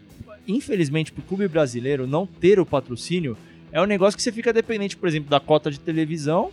Infelizmente, 0.46 1.12
pro 1.12 1.22
clube 1.22 1.46
brasileiro 1.46 2.06
não 2.06 2.26
ter 2.26 2.58
o 2.58 2.64
patrocínio 2.64 3.36
é 3.70 3.80
um 3.82 3.84
negócio 3.84 4.16
que 4.16 4.22
você 4.22 4.32
fica 4.32 4.50
dependente, 4.52 4.96
por 4.96 5.06
exemplo, 5.06 5.28
da 5.28 5.38
cota 5.38 5.70
de 5.70 5.78
televisão. 5.78 6.50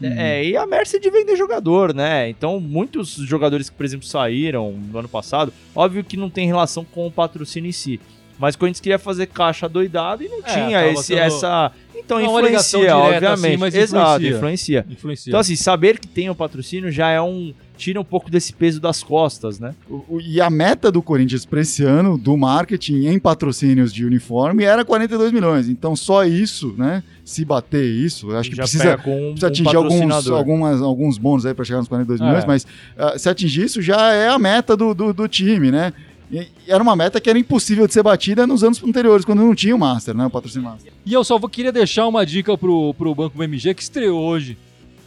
É, 0.00 0.44
e 0.44 0.56
a 0.56 0.64
merce 0.64 1.00
de 1.00 1.10
vender 1.10 1.34
jogador, 1.34 1.92
né? 1.92 2.28
Então, 2.28 2.60
muitos 2.60 3.08
jogadores 3.14 3.68
que, 3.68 3.74
por 3.74 3.84
exemplo, 3.84 4.06
saíram 4.06 4.70
no 4.72 4.96
ano 4.98 5.08
passado, 5.08 5.52
óbvio 5.74 6.04
que 6.04 6.16
não 6.16 6.30
tem 6.30 6.46
relação 6.46 6.84
com 6.84 7.04
o 7.06 7.10
patrocínio 7.10 7.68
em 7.68 7.72
si. 7.72 7.98
Mas 8.38 8.54
o 8.54 8.58
Corinthians 8.58 8.80
queria 8.80 8.98
fazer 8.98 9.26
caixa 9.26 9.68
doidado 9.68 10.22
e 10.22 10.28
não 10.28 10.38
É, 10.38 10.42
tinha 10.42 10.86
esse, 10.92 11.08
tendo- 11.14 11.18
essa. 11.22 11.72
Então, 11.96 12.20
Não 12.20 12.26
influencia, 12.38 12.78
direta, 12.78 12.96
obviamente. 12.96 13.46
assim, 13.46 13.56
mas 13.56 13.74
Exato, 13.74 14.22
influencia. 14.22 14.36
influencia. 14.36 14.86
Influencia. 14.88 15.30
Então, 15.30 15.40
assim, 15.40 15.56
saber 15.56 15.98
que 15.98 16.06
tem 16.06 16.30
o 16.30 16.34
patrocínio 16.34 16.92
já 16.92 17.10
é 17.10 17.20
um. 17.20 17.52
Tira 17.78 18.00
um 18.00 18.04
pouco 18.04 18.30
desse 18.30 18.52
peso 18.52 18.80
das 18.80 19.02
costas, 19.02 19.58
né? 19.58 19.74
E 20.20 20.40
a 20.40 20.50
meta 20.50 20.90
do 20.92 21.00
Corinthians 21.00 21.46
para 21.46 21.60
esse 21.60 21.84
ano, 21.84 22.18
do 22.18 22.36
marketing 22.36 23.06
em 23.06 23.18
patrocínios 23.18 23.94
de 23.94 24.04
uniforme, 24.04 24.64
era 24.64 24.84
42 24.84 25.32
milhões. 25.32 25.68
Então, 25.68 25.94
só 25.96 26.24
isso, 26.24 26.74
né? 26.76 27.02
Se 27.24 27.44
bater 27.44 27.84
isso, 27.84 28.30
acho 28.36 28.50
que 28.50 28.56
precisa, 28.56 28.98
com 28.98 29.10
um, 29.30 29.30
precisa 29.30 29.46
um 29.46 29.48
atingir 29.48 29.76
alguns, 29.76 29.92
patrocinador. 30.00 30.38
algumas, 30.38 30.82
alguns 30.82 31.18
bônus 31.18 31.46
aí 31.46 31.54
para 31.54 31.64
chegar 31.64 31.78
nos 31.78 31.88
42 31.88 32.20
É. 32.20 32.24
milhões, 32.24 32.44
mas 32.44 32.66
ah, 32.98 33.18
se 33.18 33.28
atingir 33.28 33.64
isso, 33.64 33.80
já 33.80 34.12
é 34.12 34.28
a 34.28 34.38
meta 34.38 34.76
do, 34.76 34.92
do, 34.92 35.14
do 35.14 35.28
time, 35.28 35.70
né? 35.70 35.92
Era 36.66 36.82
uma 36.82 36.94
meta 36.94 37.18
que 37.20 37.30
era 37.30 37.38
impossível 37.38 37.86
de 37.86 37.94
ser 37.94 38.02
batida 38.02 38.46
nos 38.46 38.62
anos 38.62 38.82
anteriores, 38.84 39.24
quando 39.24 39.38
não 39.38 39.54
tinha 39.54 39.74
o 39.74 39.78
Master, 39.78 40.14
né? 40.14 40.26
O 40.26 40.30
patrocínio 40.30 40.68
Master. 40.68 40.92
E 41.06 41.12
eu 41.14 41.24
só 41.24 41.38
vou, 41.38 41.48
queria 41.48 41.72
deixar 41.72 42.06
uma 42.06 42.26
dica 42.26 42.56
pro, 42.58 42.92
pro 42.94 43.14
Banco 43.14 43.38
BMG, 43.38 43.72
que 43.72 43.82
estreou 43.82 44.20
hoje 44.20 44.58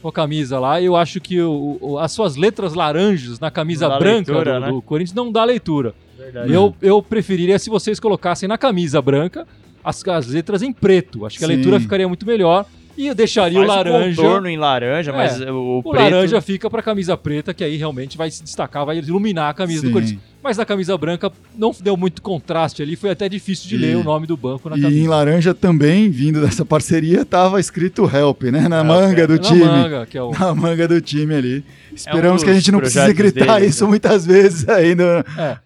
com 0.01 0.07
a 0.07 0.11
camisa 0.11 0.59
lá. 0.59 0.81
Eu 0.81 0.95
acho 0.95 1.19
que 1.21 1.39
o- 1.41 1.77
o- 1.79 1.97
as 1.99 2.11
suas 2.11 2.35
letras 2.35 2.73
laranjas 2.73 3.39
na 3.39 3.51
camisa 3.51 3.87
branca 3.87 4.31
leitura, 4.31 4.53
do, 4.55 4.59
né? 4.59 4.71
do 4.71 4.81
Corinthians 4.81 5.15
não 5.15 5.31
dá 5.31 5.43
leitura. 5.43 5.93
Verdade. 6.17 6.51
Eu, 6.53 6.75
eu 6.81 7.01
preferiria 7.01 7.57
se 7.59 7.69
vocês 7.69 7.99
colocassem 7.99 8.47
na 8.49 8.57
camisa 8.57 9.01
branca 9.01 9.47
as, 9.83 10.05
as 10.07 10.27
letras 10.27 10.61
em 10.61 10.71
preto. 10.71 11.25
Acho 11.25 11.37
que 11.37 11.43
a 11.43 11.47
Sim. 11.47 11.55
leitura 11.55 11.79
ficaria 11.79 12.07
muito 12.07 12.25
melhor. 12.25 12.65
E 12.97 13.07
eu 13.07 13.15
deixaria 13.15 13.57
Faz 13.59 13.69
o 13.69 13.73
laranja. 13.73 14.21
contorno 14.21 14.49
em 14.49 14.57
laranja, 14.57 15.11
É, 15.11 15.15
mas 15.15 15.41
o, 15.41 15.79
O 15.79 15.83
preto... 15.83 15.95
laranja 16.03 16.41
fica 16.41 16.69
pra 16.69 16.81
camisa 16.83 17.15
preta, 17.15 17.53
que 17.53 17.63
aí 17.63 17.77
realmente 17.77 18.17
vai 18.17 18.29
se 18.29 18.43
destacar, 18.43 18.85
vai 18.85 18.97
iluminar 18.97 19.49
a 19.49 19.53
camisa 19.53 19.81
do 19.81 19.87
Sim. 19.87 19.93
Corinthians. 19.93 20.21
Mas 20.43 20.57
na 20.57 20.65
camisa 20.65 20.97
branca 20.97 21.31
não 21.55 21.71
deu 21.79 21.95
muito 21.95 22.21
contraste 22.21 22.81
ali, 22.81 22.95
foi 22.95 23.11
até 23.11 23.29
difícil 23.29 23.69
de 23.69 23.75
E- 23.75 23.77
ler 23.77 23.97
o 23.97 24.03
nome 24.03 24.25
do 24.25 24.35
banco 24.35 24.69
na 24.69 24.75
E 24.75 24.79
em 24.79 24.83
camisa. 24.83 25.09
laranja 25.09 25.53
também, 25.53 26.09
vindo 26.09 26.41
dessa 26.41 26.65
parceria, 26.65 27.23
tava 27.23 27.59
escrito 27.59 28.09
Help, 28.11 28.43
né? 28.43 28.67
Na 28.67 28.83
manga 28.83 29.21
é. 29.23 29.27
do 29.27 29.33
Na 29.35 29.39
time. 29.39 29.63
manga, 29.65 30.05
que 30.07 30.17
é 30.17 30.23
o. 30.23 30.31
Na 30.31 30.55
manga 30.55 30.87
do 30.87 30.99
time 30.99 31.35
ali. 31.35 31.63
Esperamos 31.93 32.41
um 32.41 32.45
que 32.45 32.51
a 32.51 32.53
gente 32.55 32.71
não 32.71 32.79
precise 32.79 33.13
gritar 33.13 33.61
isso 33.63 33.83
né? 33.83 33.89
muitas 33.91 34.25
vezes 34.25 34.67
ainda. 34.67 35.23
É. 35.37 35.57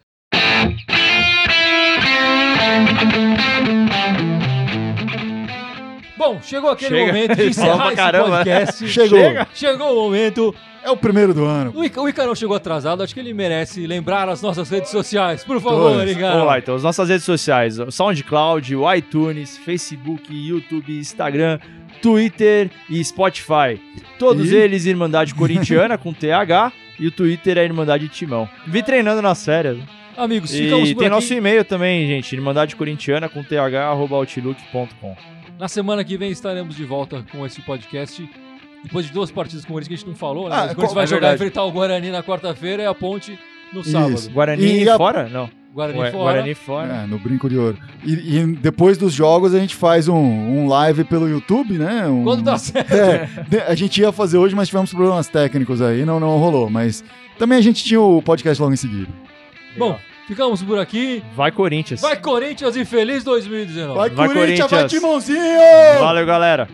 Bom, 6.25 6.41
chegou 6.41 6.69
aquele 6.71 6.95
Chega. 6.95 7.07
momento 7.13 7.35
de 7.35 7.45
encerrar 7.49 7.87
esse 7.87 7.95
caramba. 7.95 8.29
podcast. 8.37 8.87
Chegou. 8.89 9.19
Chega. 9.19 9.47
Chegou 9.53 9.91
o 9.91 9.95
momento. 10.03 10.55
É 10.83 10.89
o 10.91 10.97
primeiro 10.97 11.33
do 11.33 11.43
ano. 11.45 11.71
O 11.75 11.83
Ica- 11.83 11.99
o 12.01 12.07
Icarão 12.07 12.35
chegou 12.35 12.55
atrasado, 12.55 13.01
acho 13.01 13.11
que 13.13 13.19
ele 13.19 13.33
merece 13.33 13.87
lembrar 13.87 14.29
as 14.29 14.41
nossas 14.41 14.69
redes 14.69 14.91
sociais. 14.91 15.43
Por 15.43 15.59
favor. 15.59 16.07
Icarão. 16.07 16.31
Vamos 16.33 16.47
lá, 16.47 16.59
então, 16.59 16.75
as 16.75 16.83
nossas 16.83 17.09
redes 17.09 17.25
sociais, 17.25 17.79
o 17.79 17.89
SoundCloud, 17.91 18.75
o 18.75 18.93
iTunes, 18.93 19.57
Facebook, 19.57 20.31
YouTube, 20.31 20.95
Instagram, 20.99 21.59
Twitter 22.03 22.69
e 22.87 23.03
Spotify. 23.03 23.81
Todos 24.19 24.51
E? 24.51 24.55
eles 24.55 24.85
Irmandade 24.85 25.33
Corintiana 25.33 25.97
com 25.97 26.13
TH 26.13 26.71
e 26.99 27.07
o 27.07 27.11
Twitter 27.11 27.57
é 27.57 27.63
Irmandade 27.65 28.07
Timão. 28.09 28.47
Vi 28.67 28.83
treinando 28.83 29.23
nas 29.23 29.43
férias. 29.43 29.77
Amigos, 30.15 30.51
ficamos 30.51 30.89
E 30.89 30.93
por 30.93 30.99
tem 30.99 31.07
aqui. 31.07 31.15
nosso 31.15 31.33
e-mail 31.33 31.65
também, 31.65 32.07
gente, 32.07 32.33
Irmandade 32.35 32.75
Corintiana 32.75 33.27
com 33.27 33.43
TH 33.43 33.87
arroba 33.89 34.15
outlook.com. 34.17 35.15
Na 35.59 35.67
semana 35.67 36.03
que 36.03 36.17
vem 36.17 36.31
estaremos 36.31 36.75
de 36.75 36.83
volta 36.83 37.23
com 37.31 37.45
esse 37.45 37.61
podcast. 37.61 38.27
Depois 38.83 39.05
de 39.05 39.11
duas 39.13 39.31
partidas 39.31 39.65
com 39.65 39.71
o 39.71 39.73
Corinthians 39.75 39.87
que 39.87 39.93
a 39.93 39.97
gente 39.97 40.07
não 40.07 40.15
falou, 40.15 40.47
né? 40.49 40.55
Ah, 40.55 40.63
o 40.65 40.67
Corinthians 40.67 40.93
vai 40.93 41.03
é 41.05 41.07
jogar 41.07 41.19
verdade. 41.29 41.35
enfrentar 41.43 41.63
o 41.63 41.71
Guarani 41.71 42.11
na 42.11 42.21
quarta-feira 42.21 42.83
e 42.83 42.85
a 42.85 42.93
ponte 42.93 43.39
no 43.73 43.83
sábado. 43.83 44.13
Isso. 44.13 44.29
Guarani 44.31 44.83
E 44.83 44.89
a- 44.89 44.97
fora? 44.97 45.27
Não. 45.29 45.49
Guarani 45.73 45.99
Ué, 45.99 46.11
fora. 46.11 46.23
Guarani 46.23 46.53
fora. 46.53 46.93
É, 46.93 47.07
no 47.07 47.17
brinco 47.19 47.49
de 47.49 47.57
ouro. 47.57 47.77
E, 48.03 48.13
e 48.37 48.45
depois 48.57 48.97
dos 48.97 49.11
jogos 49.13 49.53
a 49.55 49.59
gente 49.59 49.75
faz 49.75 50.07
um, 50.07 50.15
um 50.15 50.67
live 50.67 51.03
pelo 51.03 51.27
YouTube, 51.27 51.77
né? 51.79 52.07
Um- 52.07 52.23
Quando 52.23 52.43
dá 52.43 52.57
certo. 52.59 52.93
É, 52.93 53.27
a 53.67 53.75
gente 53.75 53.99
ia 53.99 54.11
fazer 54.11 54.37
hoje, 54.37 54.55
mas 54.55 54.67
tivemos 54.69 54.91
problemas 54.91 55.27
técnicos 55.27 55.81
aí, 55.81 56.05
não, 56.05 56.19
não 56.19 56.37
rolou. 56.37 56.69
Mas 56.69 57.03
também 57.39 57.57
a 57.57 57.61
gente 57.61 57.83
tinha 57.83 57.99
o 57.99 58.21
podcast 58.21 58.61
logo 58.61 58.73
em 58.73 58.77
seguida. 58.77 59.09
Bom, 59.77 59.97
ficamos 60.27 60.63
por 60.63 60.79
aqui. 60.79 61.23
Vai 61.35 61.51
Corinthians. 61.51 62.01
Vai 62.01 62.17
Corinthians 62.17 62.75
e 62.75 62.85
feliz 62.85 63.23
2019. 63.23 63.97
Vai, 63.97 64.09
Vai, 64.09 64.33
Corinthians, 64.33 64.71
vai. 64.71 64.87
Timãozinho! 64.87 65.39
Valeu, 65.99 66.25
galera. 66.25 66.67